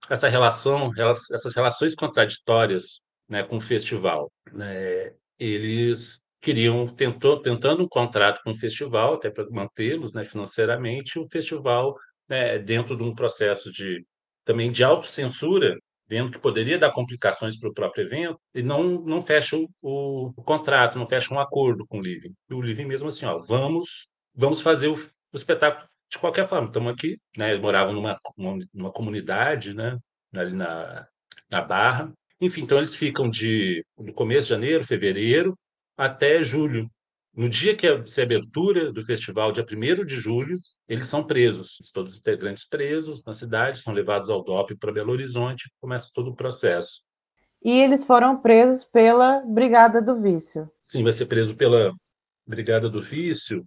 essa 0.09 0.27
relação, 0.27 0.91
essas 1.33 1.55
relações 1.55 1.95
contraditórias 1.95 2.99
né, 3.29 3.43
com 3.43 3.57
o 3.57 3.61
festival. 3.61 4.29
Né, 4.51 5.13
eles 5.39 6.21
queriam, 6.47 6.87
tentou, 6.87 7.41
tentando 7.41 7.83
um 7.83 7.87
contrato 7.89 8.41
com 8.41 8.51
o 8.51 8.55
festival, 8.55 9.15
até 9.15 9.29
para 9.29 9.45
mantê-los 9.49 10.13
né, 10.13 10.23
financeiramente, 10.23 11.19
o 11.19 11.27
festival, 11.27 11.93
né, 12.29 12.57
dentro 12.57 12.95
de 12.95 13.03
um 13.03 13.13
processo 13.13 13.69
de 13.69 14.05
também 14.45 14.71
de 14.71 14.81
autocensura, 14.81 15.77
vendo 16.07 16.31
que 16.31 16.39
poderia 16.39 16.79
dar 16.79 16.93
complicações 16.93 17.59
para 17.59 17.69
o 17.69 17.73
próprio 17.73 18.05
evento, 18.05 18.39
e 18.55 18.63
não, 18.63 19.01
não 19.01 19.19
fecha 19.19 19.57
o, 19.57 19.69
o, 19.81 20.33
o, 20.37 20.41
contrato, 20.41 20.97
não 20.97 21.05
fecha 21.05 21.33
um 21.33 21.39
acordo 21.39 21.85
com 21.85 21.99
o 21.99 22.01
Living. 22.01 22.33
E 22.49 22.53
o 22.53 22.61
Living 22.61 22.85
mesmo 22.85 23.09
assim, 23.09 23.25
ó, 23.25 23.37
vamos, 23.39 24.07
vamos 24.33 24.61
fazer 24.61 24.87
o, 24.87 24.93
o 24.93 25.35
espetáculo 25.35 25.85
de 26.09 26.17
qualquer 26.17 26.47
forma. 26.47 26.67
Estamos 26.67 26.93
aqui, 26.93 27.19
né? 27.35 27.57
Moravam 27.57 27.93
numa, 27.93 28.17
numa 28.73 28.91
comunidade, 28.93 29.73
né? 29.73 29.97
Ali 30.33 30.53
na, 30.53 31.05
na 31.51 31.61
Barra. 31.61 32.09
Enfim, 32.39 32.61
então 32.61 32.77
eles 32.77 32.95
ficam 32.95 33.29
de 33.29 33.83
no 33.97 34.13
começo 34.13 34.47
de 34.47 34.53
janeiro, 34.53 34.85
fevereiro, 34.85 35.57
até 35.97 36.43
julho 36.43 36.89
no 37.37 37.47
dia 37.47 37.75
que 37.75 37.87
se 38.07 38.19
abertura 38.19 38.91
do 38.91 39.03
festival, 39.03 39.51
dia 39.51 39.63
1 39.63 40.03
de 40.05 40.19
julho, 40.19 40.55
eles 40.89 41.05
são 41.05 41.23
presos. 41.23 41.77
Todos 41.93 42.13
os 42.13 42.19
integrantes 42.19 42.67
presos 42.67 43.23
na 43.25 43.31
cidade, 43.31 43.77
são 43.77 43.93
levados 43.93 44.31
ao 44.31 44.43
DOP 44.43 44.75
para 44.75 44.91
Belo 44.91 45.11
Horizonte, 45.11 45.71
começa 45.79 46.09
todo 46.11 46.31
o 46.31 46.35
processo. 46.35 47.03
E 47.63 47.69
eles 47.69 48.03
foram 48.03 48.41
presos 48.41 48.83
pela 48.83 49.41
Brigada 49.45 50.01
do 50.01 50.19
Vício. 50.19 50.67
Sim, 50.87 51.03
vai 51.03 51.11
ser 51.11 51.27
preso 51.27 51.55
pela 51.55 51.93
Brigada 52.47 52.89
do 52.89 52.99
Ofício, 52.99 53.63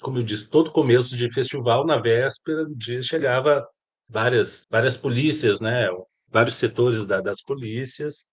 como 0.00 0.18
eu 0.18 0.22
disse, 0.22 0.50
todo 0.50 0.72
começo 0.72 1.16
de 1.16 1.32
festival, 1.32 1.86
na 1.86 1.96
véspera 1.96 2.66
dia, 2.76 3.00
chegava 3.00 3.66
várias, 4.08 4.66
várias 4.70 4.96
polícias, 4.96 5.60
né? 5.60 5.88
vários 6.28 6.56
setores 6.56 7.06
da, 7.06 7.20
das 7.20 7.40
polícias. 7.40 8.26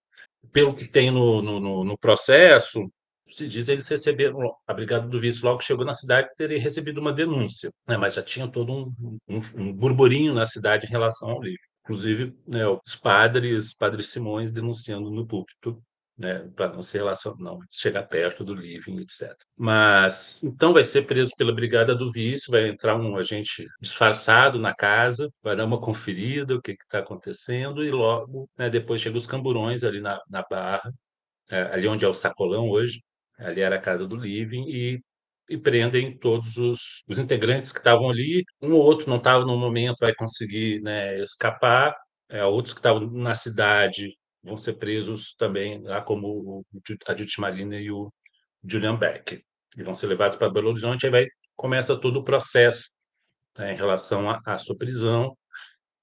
Pelo 0.51 0.75
que 0.75 0.88
tem 0.88 1.10
no, 1.10 1.41
no, 1.41 1.84
no 1.86 1.97
processo, 1.97 2.91
se 3.34 3.48
diz 3.48 3.67
eles 3.67 3.88
receberam 3.88 4.39
a 4.67 4.74
Brigada 4.74 5.08
do 5.08 5.19
Vício 5.19 5.46
logo 5.46 5.62
chegou 5.62 5.86
na 5.86 5.93
cidade 5.93 6.30
teria 6.38 6.60
recebido 6.60 7.00
uma 7.00 7.13
denúncia, 7.13 7.72
né? 7.88 7.98
mas 7.98 8.13
já 8.13 8.22
tinha 8.22 8.48
todo 8.48 8.72
um, 8.72 9.17
um, 9.28 9.41
um 9.56 9.74
burburinho 9.74 10.34
na 10.34 10.46
cidade 10.46 10.86
em 10.86 10.89
relação 10.89 11.30
ao 11.30 11.41
livro. 11.41 11.62
Inclusive, 11.84 12.34
né, 12.48 12.65
os 12.67 12.96
padres, 12.96 13.74
padre 13.76 14.02
Simões 14.04 14.54
denunciando 14.54 15.12
no 15.12 15.28
púlpito 15.28 15.84
né, 16.17 16.48
para 16.56 16.72
não 16.72 16.82
se 16.82 16.98
relacionar, 16.98 17.38
não 17.38 17.60
chegar 17.72 18.04
perto 18.04 18.43
do 18.43 18.54
living, 18.54 19.00
etc. 19.02 19.34
Mas 19.58 20.41
então 20.43 20.74
vai 20.74 20.84
ser 20.84 21.04
preso 21.04 21.32
pela 21.38 21.54
Brigada 21.54 21.96
do 21.96 22.12
Vício, 22.12 22.52
vai 22.52 22.69
entrar 22.69 22.96
um 22.96 23.17
agente 23.17 23.67
disfarçado 23.82 24.60
na 24.60 24.74
casa, 24.74 25.30
vai 25.41 25.56
dar 25.56 25.65
uma 25.65 25.82
conferida, 25.82 26.56
o 26.56 26.62
que 26.62 26.72
está 26.72 27.00
acontecendo, 27.00 27.84
e 27.84 27.91
logo 27.91 28.50
né, 28.58 28.69
depois 28.69 29.02
chega 29.02 29.17
os 29.17 29.28
camburões 29.28 29.84
ali 29.84 30.00
na, 30.02 30.19
na 30.30 30.43
Barra, 30.50 30.91
é, 31.52 31.62
ali 31.74 31.88
onde 31.88 32.06
é 32.06 32.08
o 32.08 32.13
Sacolão 32.13 32.69
hoje, 32.69 33.02
ali 33.38 33.62
era 33.62 33.76
a 33.76 33.82
casa 33.82 34.08
do 34.08 34.15
living, 34.15 34.65
e, 34.67 35.02
e 35.50 35.58
prendem 35.58 36.17
todos 36.17 36.58
os, 36.58 37.04
os 37.08 37.19
integrantes 37.19 37.72
que 37.72 37.80
estavam 37.80 38.10
ali. 38.10 38.43
Um 38.62 38.74
ou 38.74 38.82
outro 38.82 39.10
não 39.10 39.17
estava 39.17 39.46
no 39.46 39.58
momento, 39.58 40.00
vai 40.02 40.13
conseguir 40.13 40.82
né, 40.82 41.19
escapar, 41.19 41.96
é, 42.30 42.43
outros 42.46 42.74
que 42.74 42.80
estavam 42.80 43.10
na 43.12 43.36
cidade 43.36 44.17
vão 44.43 44.58
ser 44.58 44.74
presos 44.74 45.34
também, 45.38 45.82
lá 45.84 46.02
como 46.02 46.65
a 47.08 47.15
Judith 47.15 47.39
Marina 47.39 47.80
e 47.80 47.91
o 47.91 48.12
Julian 48.63 48.98
Beck. 48.98 49.43
E 49.78 49.84
vão 49.84 49.93
ser 49.93 50.08
levados 50.08 50.38
para 50.38 50.50
Belo 50.50 50.69
Horizonte, 50.69 51.06
aí 51.06 51.12
vai, 51.12 51.28
começa 51.56 51.96
todo 52.00 52.19
o 52.19 52.24
processo 52.24 52.89
né, 53.58 53.74
em 53.74 53.78
relação 53.78 54.30
à 54.46 54.58
sua 54.58 54.78
prisão. 54.78 55.38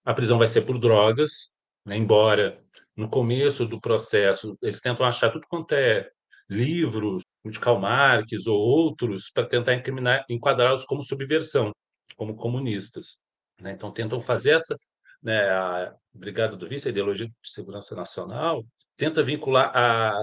A 0.04 0.14
prisão 0.14 0.38
vai 0.38 0.48
ser 0.48 0.62
por 0.62 0.78
drogas, 0.78 1.50
né, 1.84 1.96
embora 1.96 2.62
no 2.96 3.08
começo 3.08 3.66
do 3.66 3.80
processo 3.80 4.56
eles 4.62 4.80
tentam 4.80 5.06
achar 5.06 5.30
tudo 5.30 5.46
quanto 5.48 5.74
é 5.74 6.08
livros 6.50 7.22
de 7.44 7.60
Karl 7.60 7.78
Marx 7.78 8.46
ou 8.48 8.58
outros 8.58 9.30
para 9.32 9.46
tentar 9.46 9.80
enquadrá-los 10.28 10.84
como 10.84 11.02
subversão, 11.02 11.72
como 12.16 12.34
comunistas. 12.34 13.16
Né? 13.60 13.72
Então 13.72 13.92
tentam 13.92 14.20
fazer 14.20 14.50
essa 14.56 14.76
né, 15.22 15.48
a 15.48 15.94
Brigada 16.12 16.56
do 16.56 16.68
Vice, 16.68 16.88
a 16.88 16.90
ideologia 16.90 17.26
de 17.26 17.34
segurança 17.42 17.94
nacional, 17.94 18.64
tenta 18.96 19.22
vincular 19.22 19.70
a, 19.74 20.20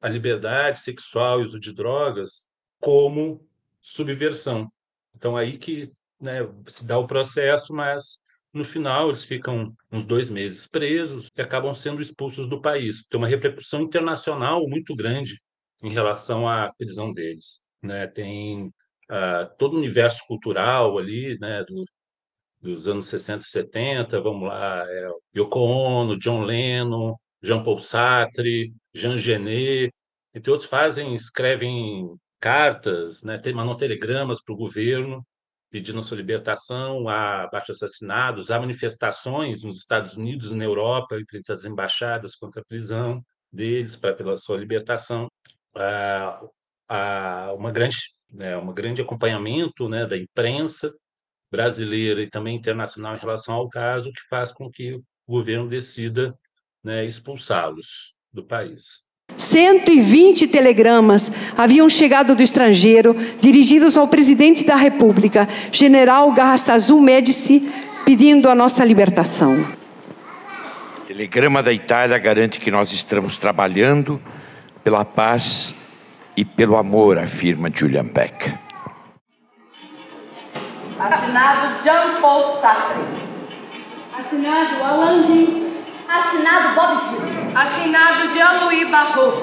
a 0.00 0.08
liberdade 0.08 0.80
sexual 0.80 1.40
e 1.40 1.44
uso 1.44 1.58
de 1.58 1.72
drogas 1.72 2.46
como 2.80 3.46
subversão. 3.80 4.70
Então, 5.14 5.36
aí 5.36 5.56
que 5.56 5.90
né, 6.20 6.40
se 6.66 6.84
dá 6.84 6.98
o 6.98 7.06
processo, 7.06 7.72
mas 7.72 8.18
no 8.52 8.64
final 8.64 9.08
eles 9.08 9.24
ficam 9.24 9.74
uns 9.90 10.04
dois 10.04 10.30
meses 10.30 10.66
presos 10.66 11.30
e 11.36 11.40
acabam 11.40 11.72
sendo 11.72 12.00
expulsos 12.00 12.48
do 12.48 12.60
país. 12.60 13.06
Tem 13.06 13.18
uma 13.18 13.28
repercussão 13.28 13.82
internacional 13.82 14.66
muito 14.68 14.94
grande 14.94 15.40
em 15.82 15.92
relação 15.92 16.48
à 16.48 16.72
prisão 16.76 17.12
deles. 17.12 17.62
Né? 17.82 18.06
Tem 18.06 18.66
uh, 18.66 19.56
todo 19.58 19.74
o 19.74 19.78
universo 19.78 20.22
cultural 20.26 20.98
ali, 20.98 21.38
né, 21.38 21.64
do, 21.64 21.84
dos 22.60 22.88
anos 22.88 23.06
60 23.06 23.44
e 23.44 23.48
70, 23.48 24.20
vamos 24.20 24.48
lá, 24.48 24.84
é, 24.88 25.08
Yoko 25.36 25.60
Ono, 25.60 26.18
John 26.18 26.42
Lennon, 26.42 27.14
Jean-Paul 27.42 27.78
Sartre, 27.78 28.74
Jean 28.94 29.16
Genet, 29.18 29.92
entre 30.34 30.50
outros 30.50 30.68
fazem, 30.68 31.14
escrevem 31.14 32.16
cartas, 32.40 33.22
né, 33.22 33.40
mandam 33.54 33.76
telegramas 33.76 34.42
para 34.42 34.54
o 34.54 34.58
governo 34.58 35.24
pedindo 35.70 36.02
sua 36.02 36.16
libertação, 36.16 37.08
há 37.08 37.42
abaixo 37.44 37.72
assassinados, 37.72 38.50
há 38.50 38.58
manifestações 38.58 39.62
nos 39.62 39.76
Estados 39.78 40.16
Unidos 40.16 40.52
na 40.52 40.64
Europa, 40.64 41.18
frente 41.28 41.52
às 41.52 41.64
embaixadas 41.64 42.36
contra 42.36 42.62
a 42.62 42.64
prisão 42.64 43.22
deles, 43.52 43.96
para 43.96 44.14
pela 44.14 44.36
sua 44.36 44.56
libertação. 44.56 45.28
Há, 45.76 46.40
há 46.88 47.52
uma 47.54 47.70
grande, 47.70 47.98
né, 48.30 48.56
um 48.56 48.72
grande 48.72 49.02
acompanhamento 49.02 49.88
né, 49.88 50.06
da 50.06 50.16
imprensa, 50.16 50.92
brasileira 51.50 52.22
e 52.22 52.28
também 52.28 52.56
internacional 52.56 53.14
em 53.14 53.18
relação 53.18 53.54
ao 53.54 53.68
caso, 53.68 54.12
que 54.12 54.20
faz 54.28 54.52
com 54.52 54.70
que 54.70 54.94
o 54.94 55.02
governo 55.28 55.68
decida 55.68 56.34
né, 56.82 57.04
expulsá-los 57.04 58.14
do 58.32 58.44
país. 58.44 59.06
120 59.36 60.46
telegramas 60.46 61.30
haviam 61.56 61.88
chegado 61.88 62.34
do 62.34 62.42
estrangeiro, 62.42 63.14
dirigidos 63.40 63.96
ao 63.96 64.08
presidente 64.08 64.64
da 64.64 64.76
República, 64.76 65.48
general 65.70 66.32
Garrastazu 66.32 67.00
Médici, 67.00 67.70
pedindo 68.04 68.48
a 68.48 68.54
nossa 68.54 68.84
libertação. 68.84 69.66
Telegrama 71.06 71.62
da 71.62 71.72
Itália 71.72 72.18
garante 72.18 72.60
que 72.60 72.70
nós 72.70 72.92
estamos 72.92 73.36
trabalhando 73.36 74.20
pela 74.86 75.04
paz 75.04 75.74
e 76.36 76.44
pelo 76.44 76.76
amor, 76.76 77.18
afirma 77.18 77.68
Julian 77.68 78.04
Beck. 78.04 78.54
Assinado 80.96 81.82
Jean 81.82 82.20
Paul 82.20 82.60
Sartre. 82.60 83.02
Assinado 84.16 84.84
Alan 84.84 85.26
Lee. 85.26 85.82
Assinado 86.08 86.76
Bob 86.76 87.00
Dylan. 87.02 87.56
Assinado 87.56 88.32
Jean-Louis 88.32 88.88
Barrault. 88.88 89.34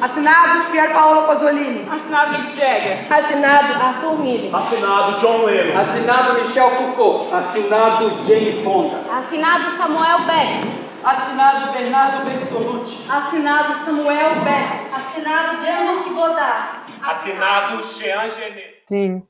Assinado 0.00 0.70
Pier 0.70 0.92
Paolo 0.92 1.26
Pasolini. 1.26 1.88
Assinado 1.90 2.38
Mick 2.38 2.54
Jagger. 2.54 3.04
Assinado 3.10 3.74
Arthur 3.74 4.18
Miller. 4.20 4.54
Assinado 4.54 5.18
John 5.18 5.44
Lennon. 5.44 5.76
Assinado 5.76 6.34
Michel 6.34 6.70
Foucault. 6.70 7.34
Assinado 7.34 8.22
Jane 8.24 8.62
Fonda. 8.62 8.98
Assinado 9.10 9.76
Samuel 9.76 10.24
Beck. 10.24 10.83
Assinado 11.04 11.70
Bernardo 11.74 12.24
Bertolucci. 12.24 13.10
Assinado 13.10 13.84
Samuel 13.84 14.36
Beck. 14.42 14.94
Assinado 14.94 15.60
Jean-Luc 15.60 16.08
Godard. 16.14 16.92
Assinado 17.02 17.84
Jean 17.84 18.30
Genet. 18.30 18.82
Sim. 18.88 19.22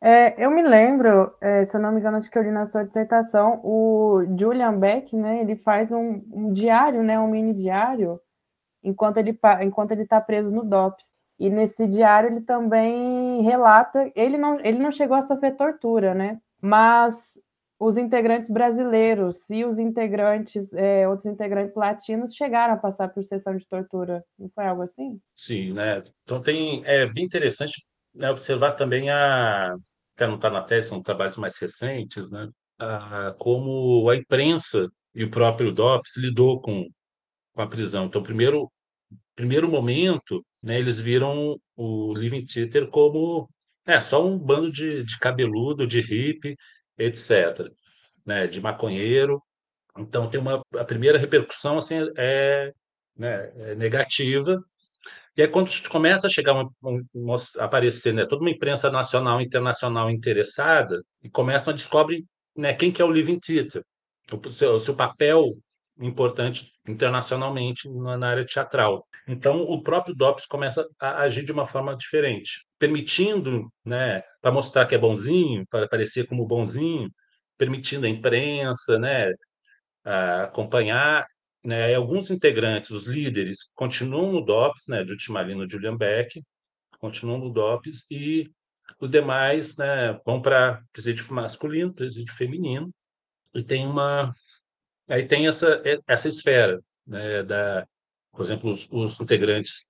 É, 0.00 0.44
eu 0.44 0.50
me 0.50 0.60
lembro, 0.60 1.32
é, 1.40 1.64
se 1.64 1.76
eu 1.76 1.80
não 1.80 1.92
me 1.92 2.00
engano, 2.00 2.16
acho 2.16 2.28
que 2.28 2.36
eu 2.36 2.42
li 2.42 2.50
na 2.50 2.66
sua 2.66 2.84
dissertação, 2.84 3.60
o 3.62 4.24
Julian 4.36 4.76
Beck, 4.76 5.14
né, 5.14 5.40
ele 5.40 5.54
faz 5.54 5.92
um, 5.92 6.20
um 6.32 6.52
diário, 6.52 7.02
né, 7.04 7.16
um 7.20 7.28
mini 7.28 7.54
diário, 7.54 8.18
enquanto 8.82 9.18
ele 9.18 9.38
enquanto 9.60 9.92
ele 9.92 10.02
está 10.02 10.20
preso 10.20 10.52
no 10.52 10.64
DOPS. 10.64 11.14
E 11.38 11.48
nesse 11.48 11.86
diário 11.86 12.28
ele 12.28 12.40
também 12.40 13.40
relata, 13.42 14.10
ele 14.16 14.36
não, 14.36 14.58
ele 14.60 14.80
não 14.80 14.90
chegou 14.90 15.16
a 15.16 15.22
sofrer 15.22 15.54
tortura, 15.54 16.12
né, 16.12 16.40
mas 16.60 17.38
os 17.80 17.96
integrantes 17.96 18.50
brasileiros 18.50 19.48
e 19.48 19.64
os 19.64 19.78
integrantes, 19.78 20.70
é, 20.74 21.08
outros 21.08 21.24
integrantes 21.24 21.74
latinos 21.74 22.34
chegaram 22.34 22.74
a 22.74 22.76
passar 22.76 23.08
por 23.08 23.24
sessão 23.24 23.56
de 23.56 23.66
tortura. 23.66 24.22
Não 24.38 24.50
foi 24.50 24.66
algo 24.66 24.82
assim? 24.82 25.18
Sim, 25.34 25.72
né? 25.72 26.04
Então 26.22 26.42
tem, 26.42 26.84
é 26.84 27.06
bem 27.06 27.24
interessante 27.24 27.82
né, 28.14 28.30
observar 28.30 28.72
também 28.72 29.08
a, 29.08 29.74
até 30.14 30.26
não 30.26 30.34
está 30.34 30.50
na 30.50 30.62
tese, 30.62 30.88
são 30.88 31.02
trabalhos 31.02 31.38
mais 31.38 31.56
recentes, 31.58 32.30
né? 32.30 32.50
Ah, 32.78 33.34
como 33.38 34.10
a 34.10 34.16
imprensa 34.16 34.86
e 35.14 35.24
o 35.24 35.30
próprio 35.30 35.72
DOPS 35.72 36.18
lidou 36.18 36.60
com, 36.60 36.86
com 37.54 37.62
a 37.62 37.66
prisão. 37.66 38.06
Então, 38.06 38.22
primeiro 38.22 38.70
primeiro 39.34 39.70
momento, 39.70 40.44
né, 40.62 40.78
eles 40.78 41.00
viram 41.00 41.58
o 41.76 42.14
Living 42.14 42.44
Theater 42.44 42.88
como 42.88 43.48
é, 43.86 44.00
só 44.00 44.26
um 44.26 44.38
bando 44.38 44.70
de, 44.70 45.02
de 45.04 45.18
cabeludo, 45.18 45.86
de 45.86 46.00
hippie, 46.00 46.56
etc., 47.00 47.70
né, 48.26 48.46
de 48.46 48.60
maconheiro. 48.60 49.42
Então, 49.98 50.28
tem 50.30 50.40
uma 50.40 50.62
a 50.78 50.84
primeira 50.84 51.18
repercussão 51.18 51.78
assim 51.78 51.96
é, 52.16 52.72
né, 53.16 53.52
é 53.56 53.74
negativa 53.74 54.62
e 55.36 55.42
aí, 55.42 55.48
quando 55.48 55.70
começa 55.88 56.26
a 56.26 56.30
chegar, 56.30 56.52
uma, 56.82 57.36
aparecer 57.58 58.12
né, 58.12 58.26
toda 58.26 58.42
uma 58.42 58.50
imprensa 58.50 58.90
nacional 58.90 59.40
internacional 59.40 60.10
interessada, 60.10 61.02
e 61.22 61.30
começam 61.30 61.72
a 61.72 61.74
descobrir 61.74 62.26
né, 62.56 62.74
quem 62.74 62.90
que 62.90 63.00
é 63.00 63.04
o 63.04 63.10
Living 63.10 63.38
Theater, 63.38 63.82
o 64.32 64.50
seu, 64.50 64.74
o 64.74 64.78
seu 64.78 64.94
papel 64.94 65.56
importante 66.00 66.72
internacionalmente 66.88 67.88
na 67.88 68.28
área 68.28 68.44
teatral. 68.44 69.06
Então, 69.28 69.62
o 69.62 69.82
próprio 69.82 70.14
DOPS 70.14 70.46
começa 70.46 70.86
a 70.98 71.22
agir 71.22 71.44
de 71.44 71.52
uma 71.52 71.66
forma 71.66 71.96
diferente, 71.96 72.64
permitindo, 72.78 73.70
né, 73.84 74.22
para 74.40 74.50
mostrar 74.50 74.86
que 74.86 74.94
é 74.94 74.98
bonzinho, 74.98 75.64
para 75.68 75.84
aparecer 75.84 76.26
como 76.26 76.46
bonzinho, 76.46 77.10
permitindo 77.58 78.06
a 78.06 78.08
imprensa, 78.08 78.98
né, 78.98 79.32
acompanhar 80.42 81.26
né, 81.64 81.94
alguns 81.94 82.30
integrantes, 82.30 82.90
os 82.90 83.06
líderes, 83.06 83.70
continuam 83.74 84.32
no 84.32 84.44
DOPS, 84.44 84.88
né, 84.88 85.04
de 85.04 85.12
Ultimalino 85.12 85.68
Julian 85.68 85.96
Beck, 85.96 86.42
continuam 86.98 87.38
no 87.38 87.52
DOPS, 87.52 88.06
e 88.10 88.50
os 88.98 89.10
demais 89.10 89.76
né, 89.76 90.18
vão 90.24 90.40
para 90.40 90.82
presídio 90.92 91.32
masculino, 91.32 91.94
presídio 91.94 92.34
feminino, 92.34 92.90
e 93.54 93.62
tem 93.62 93.86
uma. 93.86 94.34
Aí 95.10 95.26
tem 95.26 95.48
essa, 95.48 95.82
essa 96.06 96.28
esfera, 96.28 96.80
né, 97.04 97.42
da, 97.42 97.84
por 98.32 98.42
exemplo, 98.42 98.70
os, 98.70 98.88
os 98.92 99.20
integrantes 99.20 99.86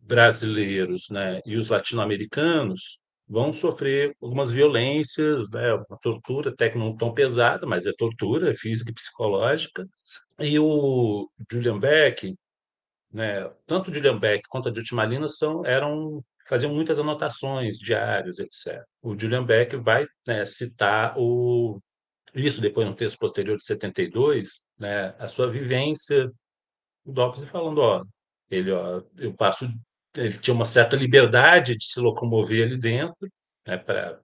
brasileiros 0.00 1.10
né, 1.10 1.42
e 1.44 1.56
os 1.56 1.68
latino-americanos 1.68 2.98
vão 3.28 3.52
sofrer 3.52 4.16
algumas 4.20 4.50
violências, 4.50 5.50
né, 5.50 5.74
uma 5.74 5.98
tortura, 6.00 6.50
até 6.50 6.70
que 6.70 6.78
não 6.78 6.96
tão 6.96 7.12
pesada, 7.12 7.66
mas 7.66 7.84
é 7.84 7.92
tortura 7.92 8.50
é 8.50 8.54
física 8.54 8.90
e 8.90 8.94
psicológica. 8.94 9.86
E 10.40 10.58
o 10.58 11.28
Julian 11.50 11.78
Beck, 11.78 12.34
né, 13.12 13.50
tanto 13.66 13.90
o 13.90 13.94
Julian 13.94 14.18
Beck 14.18 14.46
quanto 14.48 14.68
a 14.70 14.74
Judith 14.74 14.94
Malina 14.94 15.28
são, 15.28 15.66
eram 15.66 16.24
faziam 16.48 16.74
muitas 16.74 16.98
anotações, 16.98 17.78
diários, 17.78 18.38
etc. 18.38 18.82
O 19.02 19.18
Julian 19.18 19.44
Beck 19.44 19.76
vai 19.76 20.06
né, 20.26 20.44
citar 20.44 21.14
o, 21.16 21.80
isso 22.34 22.60
depois 22.60 22.86
no 22.86 22.94
texto 22.94 23.18
posterior 23.18 23.56
de 23.56 23.64
72, 23.64 24.62
né, 24.78 25.14
a 25.18 25.28
sua 25.28 25.50
vivência, 25.50 26.30
o 27.04 27.12
Dawkins 27.12 27.44
falando, 27.44 27.78
ó, 27.78 28.04
ele, 28.50 28.70
ó, 28.70 29.02
eu 29.18 29.34
passo, 29.34 29.68
ele 30.16 30.38
tinha 30.38 30.54
uma 30.54 30.64
certa 30.64 30.96
liberdade 30.96 31.76
de 31.76 31.84
se 31.84 32.00
locomover 32.00 32.66
ali 32.66 32.76
dentro, 32.78 33.28
né, 33.66 33.76
para 33.76 34.20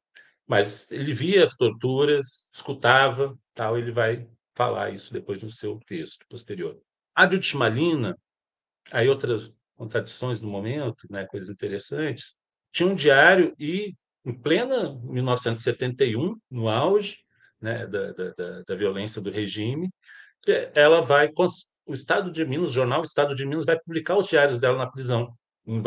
mas 0.47 0.91
ele 0.91 1.13
via 1.13 1.43
as 1.43 1.57
torturas, 1.57 2.51
escutava, 2.55 3.39
tal, 3.55 3.77
ele 3.77 3.93
vai 3.93 4.27
falar 4.55 4.95
isso 4.95 5.13
depois 5.13 5.43
no 5.43 5.51
seu 5.51 5.79
texto 5.87 6.25
posterior. 6.27 6.81
A 7.15 7.29
Malina, 7.55 8.17
aí 8.91 9.11
outras 9.11 9.53
contradições 9.77 10.41
do 10.41 10.49
momento, 10.49 11.07
né, 11.11 11.27
coisas 11.27 11.51
interessantes, 11.51 12.35
tinha 12.73 12.89
um 12.89 12.95
diário 12.95 13.55
e, 13.59 13.95
em 14.25 14.33
plena 14.33 14.99
1971, 15.03 16.35
no 16.51 16.67
auge 16.67 17.19
né, 17.61 17.87
da, 17.87 18.13
da, 18.13 18.63
da 18.67 18.77
violência 18.77 19.21
do 19.21 19.31
regime, 19.31 19.91
ela 20.75 21.01
vai 21.01 21.31
o 21.87 21.93
Estado 21.93 22.31
de 22.31 22.45
Minas, 22.45 22.71
o 22.71 22.75
jornal 22.75 23.03
Estado 23.03 23.35
de 23.35 23.47
Minas 23.47 23.65
vai 23.65 23.79
publicar 23.79 24.17
os 24.17 24.27
diários 24.27 24.59
dela 24.59 24.77
na 24.77 24.91
prisão, 24.91 25.35
em 25.67 25.83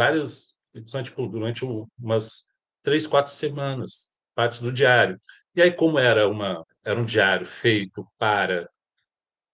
edições, 0.73 1.07
tipo, 1.07 1.27
durante 1.27 1.63
umas 1.63 2.45
três, 2.81 3.05
quatro 3.05 3.31
semanas, 3.31 4.11
partes 4.33 4.59
do 4.59 4.71
diário. 4.71 5.19
E 5.55 5.61
aí, 5.61 5.71
como 5.71 5.99
era, 5.99 6.27
uma, 6.27 6.65
era 6.83 6.99
um 6.99 7.05
diário 7.05 7.45
feito 7.45 8.07
para 8.17 8.69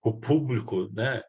o 0.01 0.13
público, 0.13 0.89
né, 0.93 1.21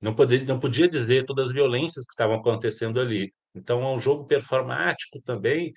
não, 0.00 0.14
poder, 0.14 0.46
não 0.46 0.58
podia 0.58 0.88
dizer 0.88 1.24
todas 1.26 1.48
as 1.48 1.52
violências 1.52 2.04
que 2.04 2.12
estavam 2.12 2.36
acontecendo 2.36 3.00
ali. 3.00 3.32
Então, 3.54 3.82
é 3.82 3.94
um 3.94 4.00
jogo 4.00 4.26
performático 4.26 5.20
também. 5.22 5.72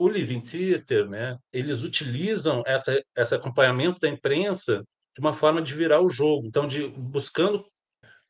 O 0.00 0.08
Living 0.08 0.40
Theater, 0.40 1.06
né, 1.10 1.36
eles 1.52 1.82
utilizam 1.82 2.62
essa, 2.66 2.98
esse 3.14 3.34
acompanhamento 3.34 4.00
da 4.00 4.08
imprensa 4.08 4.82
de 5.14 5.20
uma 5.20 5.34
forma 5.34 5.60
de 5.60 5.74
virar 5.74 6.00
o 6.00 6.08
jogo. 6.08 6.46
Então, 6.46 6.66
de 6.66 6.88
buscando 6.88 7.66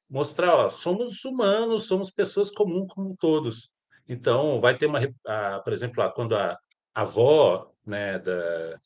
mostrar, 0.09 0.53
ó, 0.53 0.69
somos 0.69 1.25
humanos, 1.25 1.87
somos 1.87 2.11
pessoas 2.11 2.51
comuns 2.51 2.89
como 2.93 3.17
todos. 3.17 3.71
Então, 4.09 4.61
vai 4.61 4.77
ter 4.77 4.87
uma, 4.87 4.99
a, 5.25 5.61
por 5.61 5.73
exemplo, 5.73 6.03
a, 6.03 6.13
quando 6.13 6.35
a, 6.35 6.59
a 6.93 7.03
avó, 7.03 7.73
né, 7.87 8.19
da 8.19 8.77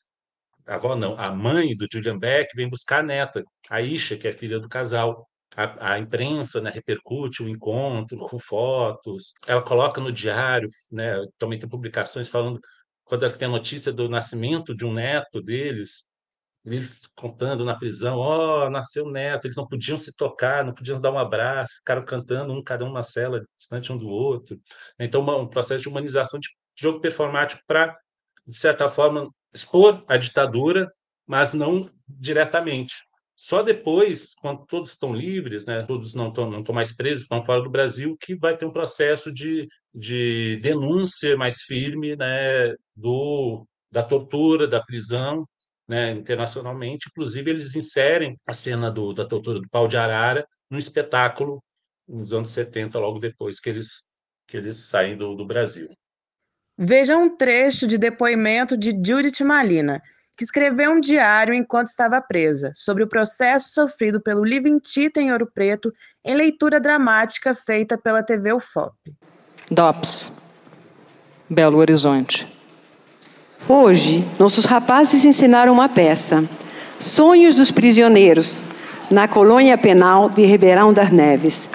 a 0.67 0.75
avó 0.75 0.95
não, 0.95 1.19
a 1.19 1.31
mãe 1.31 1.75
do 1.75 1.87
Julian 1.91 2.19
Beck 2.19 2.55
vem 2.55 2.69
buscar 2.69 2.99
a 2.99 3.03
neta, 3.03 3.43
a 3.67 3.81
Isha, 3.81 4.15
que 4.15 4.27
é 4.27 4.31
filha 4.31 4.59
do 4.59 4.69
casal 4.69 5.27
a, 5.55 5.93
a 5.93 5.99
imprensa 5.99 6.61
né, 6.61 6.69
repercute 6.69 7.41
o 7.41 7.49
encontro 7.49 8.17
com 8.27 8.37
fotos, 8.37 9.33
ela 9.47 9.61
coloca 9.61 10.01
no 10.01 10.11
diário, 10.11 10.67
né, 10.91 11.15
também 11.37 11.57
tem 11.57 11.69
publicações 11.69 12.27
falando, 12.27 12.59
quando 13.03 13.23
elas 13.23 13.37
têm 13.37 13.47
a 13.47 13.51
notícia 13.51 13.93
do 13.93 14.09
nascimento 14.09 14.75
de 14.75 14.85
um 14.85 14.93
neto 14.93 15.41
deles, 15.41 16.05
eles 16.65 17.07
contando 17.15 17.63
na 17.63 17.77
prisão, 17.77 18.17
ó, 18.17 18.65
oh, 18.65 18.69
nasceu 18.69 19.09
neto, 19.09 19.45
eles 19.45 19.55
não 19.55 19.67
podiam 19.67 19.97
se 19.97 20.15
tocar, 20.15 20.65
não 20.65 20.73
podiam 20.73 20.99
dar 20.99 21.11
um 21.11 21.19
abraço, 21.19 21.75
ficaram 21.75 22.03
cantando 22.03 22.53
um 22.53 22.63
cada 22.63 22.83
um 22.83 22.91
na 22.91 23.03
cela, 23.03 23.45
distante 23.55 23.93
um 23.93 23.97
do 23.97 24.07
outro. 24.07 24.59
Então, 24.99 25.21
uma, 25.21 25.37
um 25.37 25.47
processo 25.47 25.83
de 25.83 25.89
humanização 25.89 26.39
de 26.39 26.49
jogo 26.77 26.99
performático 26.99 27.61
para, 27.67 27.95
de 28.47 28.57
certa 28.57 28.87
forma, 28.87 29.29
expor 29.53 30.03
a 30.07 30.17
ditadura, 30.17 30.91
mas 31.27 31.53
não 31.53 31.89
diretamente. 32.07 32.95
Só 33.35 33.61
depois, 33.61 34.33
quando 34.35 34.65
todos 34.65 34.91
estão 34.91 35.13
livres, 35.13 35.65
né, 35.65 35.83
todos 35.85 36.15
não 36.15 36.29
estão, 36.29 36.49
não 36.49 36.59
estão 36.59 36.73
mais 36.73 36.95
presos, 36.95 37.23
estão 37.23 37.41
fora 37.41 37.61
do 37.61 37.69
Brasil, 37.69 38.15
que 38.19 38.35
vai 38.35 38.55
ter 38.55 38.65
um 38.65 38.71
processo 38.71 39.31
de, 39.31 39.67
de 39.93 40.57
denúncia 40.61 41.35
mais 41.35 41.61
firme 41.61 42.15
né, 42.15 42.73
do, 42.95 43.67
da 43.91 44.01
tortura, 44.01 44.67
da 44.67 44.81
prisão 44.81 45.45
né, 45.87 46.11
internacionalmente. 46.11 47.09
Inclusive, 47.09 47.49
eles 47.49 47.75
inserem 47.75 48.39
a 48.47 48.53
cena 48.53 48.89
do, 48.89 49.13
da 49.13 49.25
tortura 49.25 49.59
do 49.59 49.69
pau 49.69 49.87
de 49.87 49.97
arara 49.97 50.47
no 50.69 50.77
espetáculo 50.77 51.61
nos 52.07 52.33
anos 52.33 52.51
70, 52.51 52.97
logo 52.99 53.19
depois 53.19 53.59
que 53.59 53.69
eles, 53.69 54.07
que 54.47 54.57
eles 54.57 54.77
saem 54.77 55.17
do, 55.17 55.35
do 55.35 55.45
Brasil. 55.45 55.89
Veja 56.77 57.17
um 57.17 57.35
trecho 57.35 57.87
de 57.87 57.97
depoimento 57.97 58.77
de 58.77 58.91
Judith 58.91 59.43
Malina, 59.43 60.01
que 60.35 60.43
escreveu 60.43 60.91
um 60.91 60.99
diário 60.99 61.53
enquanto 61.53 61.87
estava 61.87 62.21
presa, 62.21 62.71
sobre 62.75 63.03
o 63.03 63.07
processo 63.07 63.73
sofrido 63.73 64.19
pelo 64.19 64.43
Living 64.43 64.79
Tita 64.79 65.21
em 65.21 65.31
Ouro 65.31 65.49
Preto, 65.53 65.93
em 66.23 66.35
leitura 66.35 66.79
dramática 66.79 67.55
feita 67.55 67.97
pela 67.97 68.21
TV 68.21 68.53
UFOP. 68.53 68.93
DOPS, 69.71 70.41
Belo 71.49 71.77
Horizonte. 71.77 72.47
Hoje, 73.67 74.23
nossos 74.37 74.65
rapazes 74.65 75.25
ensinaram 75.25 75.73
uma 75.73 75.89
peça, 75.89 76.43
Sonhos 76.99 77.55
dos 77.55 77.71
Prisioneiros, 77.71 78.61
na 79.09 79.27
colônia 79.27 79.77
penal 79.77 80.29
de 80.29 80.45
Ribeirão 80.45 80.93
das 80.93 81.11
Neves. 81.11 81.69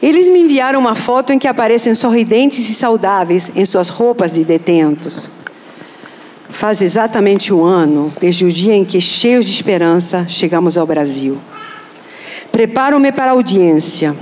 Eles 0.00 0.28
me 0.28 0.40
enviaram 0.40 0.78
uma 0.78 0.94
foto 0.94 1.32
em 1.32 1.38
que 1.38 1.48
aparecem 1.48 1.94
sorridentes 1.94 2.68
e 2.68 2.74
saudáveis 2.74 3.50
em 3.54 3.64
suas 3.64 3.88
roupas 3.88 4.34
de 4.34 4.44
detentos. 4.44 5.30
Faz 6.52 6.82
exatamente 6.82 7.52
um 7.52 7.64
ano 7.64 8.12
desde 8.20 8.44
o 8.44 8.50
dia 8.50 8.74
em 8.74 8.84
que, 8.84 9.00
cheios 9.00 9.44
de 9.44 9.50
esperança, 9.50 10.26
chegamos 10.28 10.76
ao 10.76 10.86
Brasil. 10.86 11.38
Preparo-me 12.52 13.10
para 13.10 13.30
a 13.30 13.34
audiência. 13.34 14.14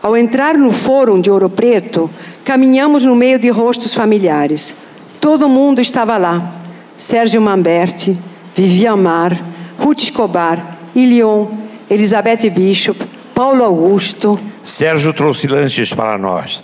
Ao 0.00 0.16
entrar 0.16 0.56
no 0.56 0.70
fórum 0.70 1.20
de 1.20 1.30
Ouro 1.30 1.50
Preto, 1.50 2.08
caminhamos 2.44 3.02
no 3.02 3.16
meio 3.16 3.38
de 3.38 3.50
rostos 3.50 3.92
familiares. 3.92 4.76
Todo 5.20 5.48
mundo 5.48 5.80
estava 5.80 6.16
lá. 6.16 6.54
Sérgio 6.96 7.42
Mamberti, 7.42 8.16
Vivian 8.54 8.96
Mar, 8.96 9.36
Ruth 9.78 10.04
Escobar, 10.04 10.78
Ilion, 10.94 11.48
Elizabeth 11.90 12.48
Bishop, 12.50 13.04
Paulo 13.34 13.64
Augusto. 13.64 14.38
Sérgio 14.64 15.12
trouxe 15.12 15.48
lanches 15.48 15.92
para 15.92 16.16
nós. 16.16 16.62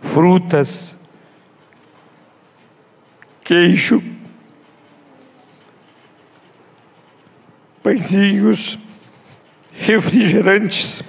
Frutas, 0.00 0.95
queijo, 3.46 4.02
pãezinhos, 7.80 8.76
refrigerantes. 9.72 11.04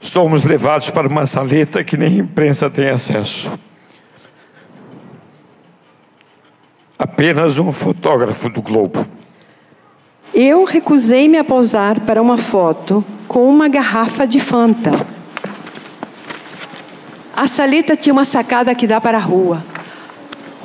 Somos 0.00 0.44
levados 0.44 0.88
para 0.88 1.08
uma 1.08 1.26
saleta 1.26 1.82
que 1.82 1.96
nem 1.96 2.08
a 2.08 2.22
imprensa 2.22 2.70
tem 2.70 2.88
acesso. 2.88 3.52
Apenas 6.96 7.58
um 7.58 7.72
fotógrafo 7.72 8.48
do 8.48 8.62
Globo. 8.62 9.04
Eu 10.32 10.62
recusei-me 10.62 11.38
a 11.38 11.44
posar 11.44 12.00
para 12.02 12.22
uma 12.22 12.38
foto 12.38 13.04
com 13.26 13.48
uma 13.50 13.68
garrafa 13.68 14.28
de 14.28 14.38
Fanta. 14.38 14.92
A 17.36 17.48
saleta 17.48 17.96
tinha 17.96 18.12
uma 18.12 18.24
sacada 18.24 18.74
que 18.76 18.86
dá 18.86 19.00
para 19.00 19.18
a 19.18 19.20
rua. 19.20 19.69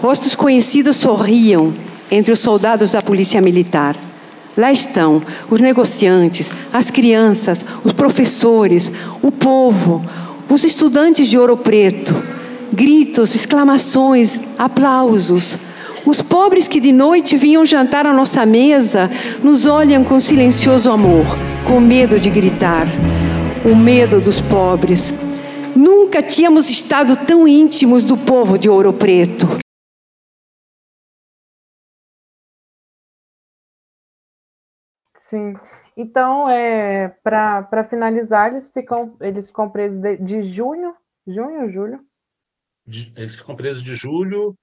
Rostos 0.01 0.35
conhecidos 0.35 0.97
sorriam 0.97 1.73
entre 2.11 2.31
os 2.31 2.39
soldados 2.39 2.91
da 2.91 3.01
polícia 3.01 3.41
militar. 3.41 3.95
Lá 4.57 4.71
estão 4.71 5.21
os 5.49 5.59
negociantes, 5.59 6.51
as 6.71 6.89
crianças, 6.89 7.65
os 7.83 7.91
professores, 7.91 8.91
o 9.21 9.31
povo, 9.31 10.05
os 10.49 10.63
estudantes 10.63 11.27
de 11.27 11.37
Ouro 11.37 11.57
Preto. 11.57 12.15
Gritos, 12.71 13.35
exclamações, 13.35 14.39
aplausos. 14.57 15.57
Os 16.05 16.21
pobres 16.21 16.67
que 16.67 16.79
de 16.79 16.91
noite 16.91 17.35
vinham 17.35 17.65
jantar 17.65 18.05
à 18.05 18.13
nossa 18.13 18.45
mesa 18.45 19.09
nos 19.43 19.65
olham 19.65 20.03
com 20.03 20.19
silencioso 20.19 20.91
amor, 20.91 21.25
com 21.65 21.79
medo 21.79 22.19
de 22.19 22.29
gritar. 22.29 22.87
O 23.65 23.75
medo 23.75 24.21
dos 24.21 24.39
pobres. 24.39 25.13
Nunca 25.75 26.21
tínhamos 26.21 26.69
estado 26.69 27.17
tão 27.17 27.47
íntimos 27.47 28.03
do 28.03 28.15
povo 28.15 28.57
de 28.57 28.69
Ouro 28.69 28.93
Preto. 28.93 29.64
Sim. 35.25 35.55
Então, 35.97 36.47
é, 36.47 37.09
para 37.23 37.83
finalizar, 37.89 38.51
eles 38.51 38.69
ficam, 38.69 39.17
eles 39.19 39.47
ficam 39.47 39.67
presos 39.67 39.99
de, 39.99 40.17
de 40.17 40.41
junho, 40.43 40.95
junho, 41.25 41.67
julho? 41.67 41.99
De, 42.85 43.11
eles 43.17 43.35
ficam 43.35 43.55
presos 43.55 43.81
de 43.81 43.95
julho 43.95 44.55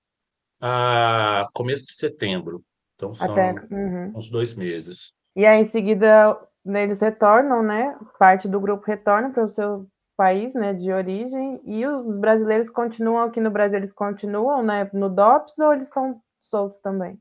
a 0.60 1.48
começo 1.52 1.84
de 1.84 1.94
setembro. 1.94 2.62
Então, 2.94 3.12
são 3.12 3.32
Até, 3.32 3.54
uhum. 3.74 4.12
uns 4.14 4.30
dois 4.30 4.54
meses. 4.54 5.16
E 5.34 5.44
aí, 5.44 5.62
em 5.62 5.64
seguida, 5.64 6.38
eles 6.64 7.00
retornam, 7.00 7.60
né? 7.60 7.98
Parte 8.16 8.46
do 8.46 8.60
grupo 8.60 8.86
retorna 8.86 9.30
para 9.30 9.44
o 9.44 9.50
seu 9.50 9.88
país, 10.16 10.54
né, 10.54 10.72
de 10.72 10.92
origem, 10.92 11.60
e 11.64 11.84
os 11.84 12.16
brasileiros 12.16 12.70
continuam 12.70 13.24
aqui 13.24 13.40
no 13.40 13.50
Brasil, 13.50 13.78
eles 13.78 13.92
continuam, 13.92 14.62
né, 14.62 14.88
no 14.92 15.08
DOPS 15.08 15.58
ou 15.58 15.72
eles 15.72 15.86
estão 15.86 16.22
soltos 16.40 16.78
também? 16.78 17.18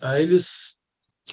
Aí 0.00 0.24
eles 0.24 0.81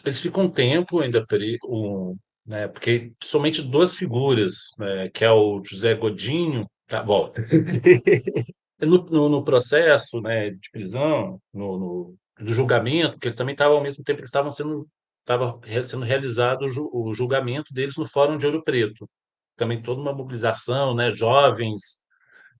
eles 0.03 0.19
ficam 0.19 0.43
um 0.43 0.49
tempo 0.49 0.99
ainda 0.99 1.25
um, 1.65 2.15
né, 2.45 2.67
porque 2.67 3.13
somente 3.21 3.61
duas 3.61 3.95
figuras, 3.95 4.69
né, 4.77 5.09
que 5.09 5.23
é 5.23 5.31
o 5.31 5.61
José 5.63 5.93
Godinho, 5.95 6.65
tá 6.87 7.03
bom. 7.03 7.31
no, 8.81 9.05
no, 9.05 9.29
no, 9.29 9.43
processo, 9.43 10.21
né, 10.21 10.51
de 10.51 10.69
prisão, 10.71 11.39
no, 11.53 12.15
no, 12.39 12.51
julgamento, 12.51 13.19
que 13.19 13.27
eles 13.27 13.37
também 13.37 13.53
estavam 13.53 13.77
ao 13.77 13.83
mesmo 13.83 14.03
tempo 14.03 14.19
que 14.19 14.25
estavam 14.25 14.49
sendo 14.49 14.87
estava 15.21 15.59
sendo 15.83 16.03
realizado 16.03 16.65
o 16.91 17.13
julgamento 17.13 17.71
deles 17.71 17.97
no 17.97 18.07
Fórum 18.07 18.35
de 18.35 18.47
Ouro 18.47 18.63
Preto. 18.63 19.07
Também 19.55 19.81
toda 19.81 20.01
uma 20.01 20.13
mobilização, 20.13 20.95
né? 20.95 21.11
jovens, 21.11 22.03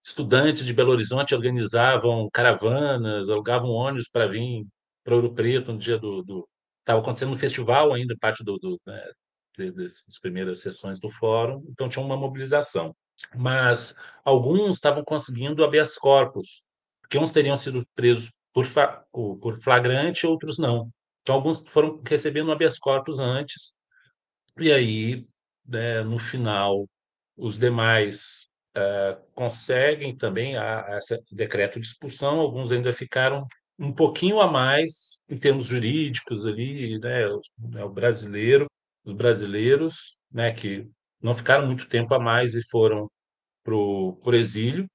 estudantes 0.03 0.65
de 0.65 0.73
Belo 0.73 0.91
Horizonte 0.91 1.33
organizavam 1.33 2.29
caravanas, 2.31 3.29
alugavam 3.29 3.71
ônibus 3.71 4.07
para 4.09 4.27
vir 4.27 4.67
para 5.03 5.15
Ouro 5.15 5.33
Preto 5.33 5.73
no 5.73 5.79
dia 5.79 5.97
do. 5.97 6.47
Estava 6.89 7.01
acontecendo 7.01 7.31
um 7.31 7.35
festival 7.35 7.93
ainda, 7.93 8.17
parte 8.19 8.43
do, 8.43 8.57
do 8.57 8.81
né? 8.87 9.11
das 9.75 10.17
primeiras 10.19 10.59
sessões 10.61 10.99
do 10.99 11.07
fórum, 11.07 11.63
então 11.69 11.87
tinha 11.87 12.03
uma 12.03 12.17
mobilização. 12.17 12.95
Mas 13.35 13.95
alguns 14.25 14.77
estavam 14.77 15.03
conseguindo 15.03 15.63
habeas 15.63 15.95
corpus, 15.97 16.63
porque 16.99 17.19
uns 17.19 17.31
teriam 17.31 17.55
sido 17.55 17.85
presos 17.93 18.31
por, 18.51 18.65
por 19.37 19.61
flagrante, 19.61 20.25
outros 20.25 20.57
não. 20.57 20.89
Então, 21.21 21.35
alguns 21.35 21.59
foram 21.59 22.01
recebendo 22.03 22.51
habeas 22.51 22.79
corpus 22.79 23.19
antes, 23.19 23.75
e 24.57 24.71
aí, 24.71 25.27
né, 25.67 26.01
no 26.01 26.17
final, 26.17 26.89
os 27.37 27.59
demais 27.59 28.49
uh, 28.75 29.21
conseguem 29.35 30.17
também 30.17 30.57
a, 30.57 30.87
a 30.87 30.97
esse 30.97 31.21
decreto 31.31 31.79
de 31.79 31.85
expulsão, 31.85 32.39
alguns 32.39 32.71
ainda 32.71 32.91
ficaram 32.91 33.47
um 33.79 33.93
pouquinho 33.93 34.41
a 34.41 34.51
mais 34.51 35.21
em 35.29 35.37
termos 35.37 35.65
jurídicos 35.67 36.45
ali, 36.45 36.99
né, 36.99 37.27
o, 37.27 37.41
né, 37.59 37.83
o 37.83 37.89
brasileiro, 37.89 38.67
os 39.05 39.13
brasileiros, 39.13 40.17
né, 40.31 40.51
que 40.53 40.87
não 41.21 41.33
ficaram 41.33 41.65
muito 41.65 41.87
tempo 41.87 42.13
a 42.13 42.19
mais 42.19 42.55
e 42.55 42.61
foram 42.69 43.09
para 43.63 43.75
o 43.75 44.33
exílio, 44.33 44.87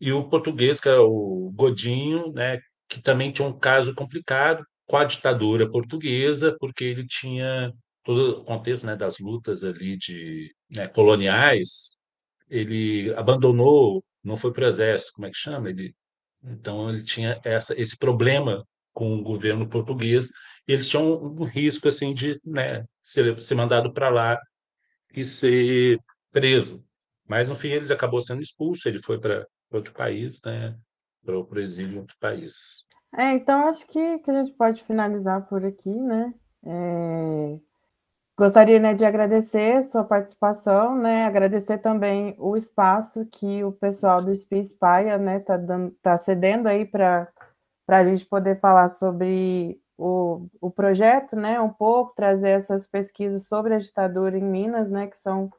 e 0.00 0.12
o 0.12 0.28
português, 0.28 0.80
que 0.80 0.88
é 0.88 0.98
o 0.98 1.52
Godinho, 1.54 2.32
né, 2.32 2.60
que 2.88 3.02
também 3.02 3.32
tinha 3.32 3.48
um 3.48 3.58
caso 3.58 3.94
complicado, 3.94 4.64
com 4.86 4.96
a 4.96 5.04
ditadura 5.04 5.70
portuguesa, 5.70 6.56
porque 6.60 6.84
ele 6.84 7.06
tinha 7.06 7.72
todo 8.04 8.40
o 8.40 8.44
contexto 8.44 8.86
né, 8.86 8.96
das 8.96 9.18
lutas 9.18 9.64
ali 9.64 9.96
de 9.96 10.52
né, 10.70 10.88
coloniais, 10.88 11.92
ele 12.48 13.12
abandonou, 13.14 14.04
não 14.24 14.36
foi 14.36 14.52
para 14.52 14.64
o 14.66 14.68
exército, 14.68 15.12
como 15.14 15.26
é 15.26 15.30
que 15.30 15.38
chama? 15.38 15.70
Ele, 15.70 15.94
então 16.42 16.90
ele 16.90 17.02
tinha 17.02 17.40
essa, 17.44 17.78
esse 17.80 17.96
problema 17.96 18.66
com 18.92 19.14
o 19.14 19.22
governo 19.22 19.68
português 19.68 20.30
e 20.66 20.72
eles 20.72 20.88
tinham 20.88 21.22
um, 21.22 21.44
risco 21.44 21.88
assim 21.88 22.12
de 22.12 22.40
né, 22.44 22.84
ser, 23.02 23.40
ser 23.40 23.54
mandado 23.54 23.92
para 23.92 24.08
lá 24.08 24.38
e 25.14 25.24
ser 25.24 25.98
preso. 26.30 26.84
Mas 27.26 27.48
no 27.48 27.56
fim 27.56 27.68
ele 27.68 27.92
acabou 27.92 28.20
sendo 28.20 28.42
expulso, 28.42 28.88
ele 28.88 29.02
foi 29.02 29.18
para 29.18 29.46
outro 29.70 29.92
país, 29.92 30.40
né, 30.44 30.76
para 31.24 31.38
o 31.38 31.58
exílio 31.58 31.96
em 31.96 31.98
outro 32.00 32.16
país. 32.18 32.84
É, 33.16 33.32
então 33.32 33.68
acho 33.68 33.86
que, 33.86 34.18
que 34.18 34.30
a 34.30 34.44
gente 34.44 34.56
pode 34.56 34.84
finalizar 34.84 35.46
por 35.48 35.64
aqui, 35.64 35.90
né? 35.90 36.32
É... 36.64 37.58
Gostaria 38.40 38.78
né, 38.78 38.94
de 38.94 39.04
agradecer 39.04 39.84
sua 39.84 40.02
participação, 40.02 40.96
né? 40.96 41.26
Agradecer 41.26 41.76
também 41.76 42.34
o 42.38 42.56
espaço 42.56 43.26
que 43.26 43.62
o 43.62 43.70
pessoal 43.70 44.22
do 44.22 44.34
Space 44.34 44.74
Paia 44.78 45.18
né, 45.18 45.40
tá, 45.40 45.58
tá 46.00 46.16
cedendo 46.16 46.66
aí 46.66 46.86
para 46.86 47.30
a 47.86 48.02
gente 48.02 48.24
poder 48.24 48.58
falar 48.58 48.88
sobre 48.88 49.78
o, 49.98 50.46
o 50.58 50.70
projeto, 50.70 51.36
né? 51.36 51.60
Um 51.60 51.68
pouco, 51.68 52.14
trazer 52.14 52.48
essas 52.48 52.88
pesquisas 52.88 53.46
sobre 53.46 53.74
a 53.74 53.78
ditadura 53.78 54.38
em 54.38 54.42
Minas, 54.42 54.88
né? 54.88 55.06
Que 55.06 55.18
são 55.18 55.50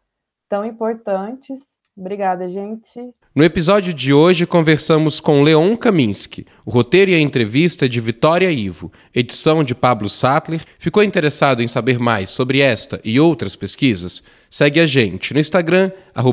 tão 0.49 0.65
importantes. 0.65 1.67
Obrigada, 1.96 2.48
gente. 2.48 2.89
No 3.36 3.44
episódio 3.44 3.94
de 3.94 4.14
hoje, 4.14 4.48
conversamos 4.48 5.20
com 5.20 5.44
Leon 5.44 5.76
Kaminski. 5.76 6.46
O 6.66 6.72
roteiro 6.72 7.12
e 7.12 7.16
a 7.16 7.20
entrevista 7.20 7.88
de 7.88 8.00
Vitória 8.00 8.50
Ivo, 8.50 8.92
edição 9.14 9.64
de 9.64 9.76
Pablo 9.76 10.08
Sattler. 10.08 10.62
Ficou 10.80 11.04
interessado 11.04 11.62
em 11.62 11.68
saber 11.68 12.00
mais 12.00 12.30
sobre 12.30 12.62
esta 12.62 13.02
e 13.04 13.20
outras 13.20 13.58
pesquisas? 13.58 14.24
Segue 14.50 14.80
a 14.80 14.86
gente 14.86 15.34
no 15.34 15.39
Instagram, 15.39 15.92